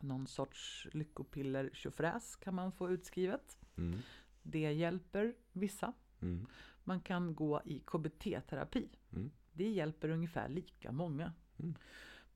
[0.00, 3.58] Någon sorts lyckopiller tjofräs kan man få utskrivet.
[3.76, 3.98] Mm.
[4.42, 5.92] Det hjälper vissa.
[6.20, 6.46] Mm.
[6.84, 8.88] Man kan gå i KBT-terapi.
[9.12, 9.30] Mm.
[9.52, 11.32] Det hjälper ungefär lika många.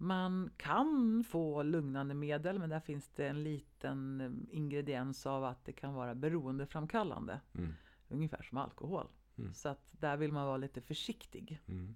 [0.00, 5.64] Man kan få lugnande medel men där finns det en liten eh, ingrediens av att
[5.64, 7.40] det kan vara beroendeframkallande.
[7.54, 7.74] Mm.
[8.08, 9.06] Ungefär som alkohol.
[9.38, 9.54] Mm.
[9.54, 11.60] Så att där vill man vara lite försiktig.
[11.66, 11.94] Mm.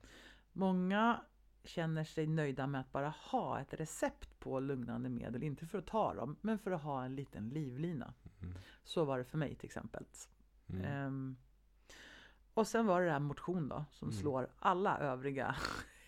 [0.52, 1.20] Många
[1.64, 5.42] känner sig nöjda med att bara ha ett recept på lugnande medel.
[5.42, 8.14] Inte för att ta dem, men för att ha en liten livlina.
[8.42, 8.54] Mm.
[8.84, 10.04] Så var det för mig till exempel.
[10.68, 10.84] Mm.
[10.84, 11.36] Ehm,
[12.54, 14.20] och sen var det det här motion då, som Mm.
[14.20, 15.56] slår alla övriga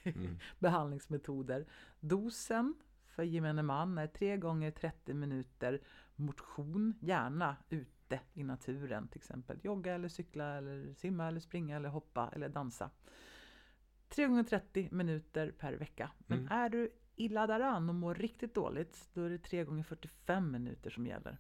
[0.05, 0.39] Mm.
[0.59, 1.67] behandlingsmetoder.
[2.01, 2.75] Dosen
[3.07, 5.81] för gemene man är 3 gånger 30 minuter
[6.17, 9.09] motion, gärna ute i naturen.
[9.09, 12.91] Till exempel jogga eller cykla eller simma eller springa eller hoppa eller dansa.
[14.09, 16.11] 3 gånger 30 minuter per vecka.
[16.19, 16.53] Men Mm.
[16.53, 20.91] är du illa däran och mår riktigt dåligt, då är det 3 gånger 45 minuter
[20.91, 21.39] som gäller.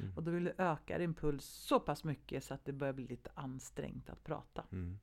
[0.00, 0.16] Mm.
[0.16, 3.06] Och då vill du öka din puls så pass mycket så att det börjar bli
[3.06, 4.64] lite ansträngt att prata.
[4.72, 4.98] Mm.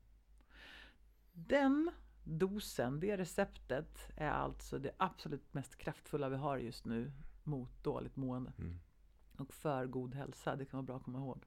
[1.32, 1.90] Den
[2.28, 7.12] dosen, det receptet, är alltså det absolut mest kraftfulla vi har just nu
[7.44, 8.52] mot dåligt mående.
[8.58, 8.80] Mm.
[9.38, 11.44] Och för god hälsa, det kan vara bra att komma ihåg.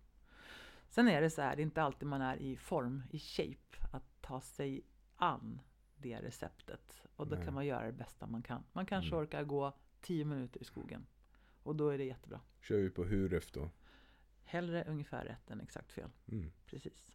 [0.90, 3.88] Sen är det så här, det är inte alltid man är i form, i shape,
[3.92, 4.82] att ta sig
[5.16, 5.62] an
[5.98, 7.06] det receptet.
[7.16, 7.46] Och då Nej.
[7.46, 8.64] kan man göra det bästa man kan.
[8.74, 9.24] Man kanske Mm.
[9.24, 11.06] orkar gå 10 minuter i skogen.
[11.64, 12.42] Och då är det jättebra.
[12.62, 13.70] Kör vi på Huref då?
[14.44, 16.10] Hellre ungefär rätt än exakt fel.
[16.28, 16.52] Mm.
[16.66, 17.12] Precis.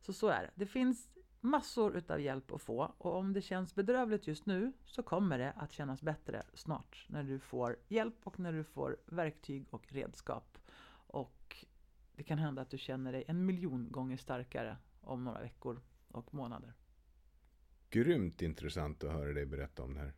[0.00, 0.50] Så så är det.
[0.54, 1.10] Det finns
[1.42, 5.52] massor utav hjälp att få och om det känns bedrövligt just nu så kommer det
[5.56, 10.58] att kännas bättre snart när du får hjälp och när du får verktyg och redskap.
[11.06, 11.56] Och
[12.16, 16.34] det kan hända att du känner dig en miljon gånger starkare om några veckor och
[16.34, 16.72] månader.
[17.90, 20.12] Grymt intressant att höra dig berätta om det här.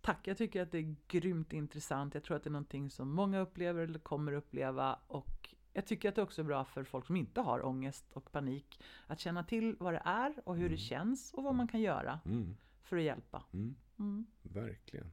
[0.00, 2.14] Tack, jag tycker att det är grymt intressant.
[2.14, 6.08] Jag tror att det är någonting som många upplever eller kommer uppleva och jag tycker
[6.08, 9.44] att det också är bra för folk som inte har ångest och panik att känna
[9.44, 12.56] till vad det är och hur det känns och vad man kan göra Mm.
[12.82, 13.44] för att hjälpa.
[13.52, 13.74] Mm.
[13.98, 14.26] Mm.
[14.42, 15.12] Verkligen.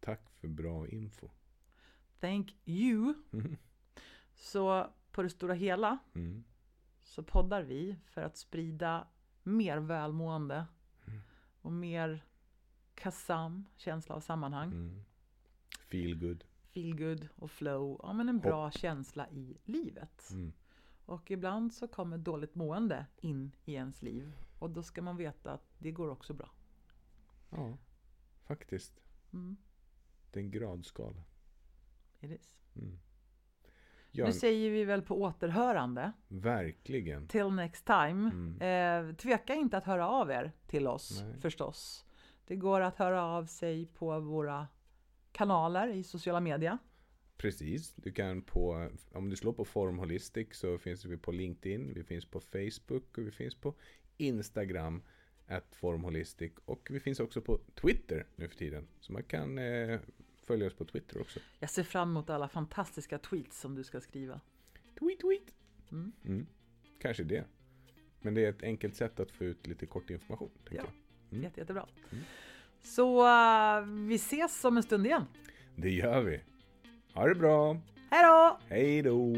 [0.00, 1.28] Tack för bra info.
[2.20, 3.14] Thank you!
[3.32, 3.56] Mm.
[4.34, 6.44] Så på det stora hela Mm.
[7.02, 9.06] så poddar vi för att sprida
[9.42, 10.66] mer välmående
[11.06, 11.20] Mm.
[11.62, 12.24] och mer
[12.94, 15.04] kasam, känsla av sammanhang, Mm.
[15.88, 16.44] Feel good.
[16.74, 18.00] Feel good och flow.
[18.02, 20.30] Ja, men en bra känsla i livet.
[20.30, 20.52] Mm.
[21.06, 25.52] Och ibland så kommer dåligt mående in i ens liv och då ska man veta
[25.52, 26.50] att det går också bra.
[27.50, 27.76] Ja,
[28.46, 29.00] faktiskt.
[29.32, 29.56] Mm,
[30.32, 31.22] Det är en gradskala.
[32.20, 32.60] it is.
[32.76, 32.98] Mm.
[34.12, 36.12] Ja, Nu säger vi väl på återhörande.
[36.28, 37.28] verkligen.
[37.28, 38.30] Till next time.
[38.30, 39.08] Mm.
[39.10, 41.40] Eh, tveka inte att höra av er till oss Nej.
[41.40, 42.04] förstås.
[42.46, 44.68] Det går att höra av sig på våra
[45.32, 46.78] kanaler i sociala medier.
[47.36, 51.94] Precis, du kan på, om du slår på Form Holistic så finns vi på LinkedIn,
[51.94, 53.74] vi finns på Facebook och vi finns på
[54.16, 55.02] Instagram,
[55.46, 58.88] at Form Holistic och vi finns också på Twitter nu för tiden.
[59.00, 60.00] Så man kan eh,
[60.46, 61.40] följa oss på Twitter också.
[61.58, 64.40] Jag ser fram emot alla fantastiska tweets som du ska skriva.
[64.98, 65.54] Tweet, tweet!
[65.92, 66.12] Mm.
[66.24, 66.46] Mm.
[67.00, 67.44] Kanske det.
[68.20, 70.50] Men det är ett enkelt sätt att få ut lite kort information.
[70.64, 70.76] Ja.
[70.76, 70.86] jag.
[71.30, 71.44] Mm.
[71.44, 71.88] Jätte, jättebra.
[72.12, 72.24] Mm.
[72.82, 75.24] Så eh, vi ses om en stund igen.
[75.76, 76.40] Det gör vi.
[77.14, 77.76] Ha det bra!
[78.10, 78.58] Hej då!
[78.68, 79.32] Hej då!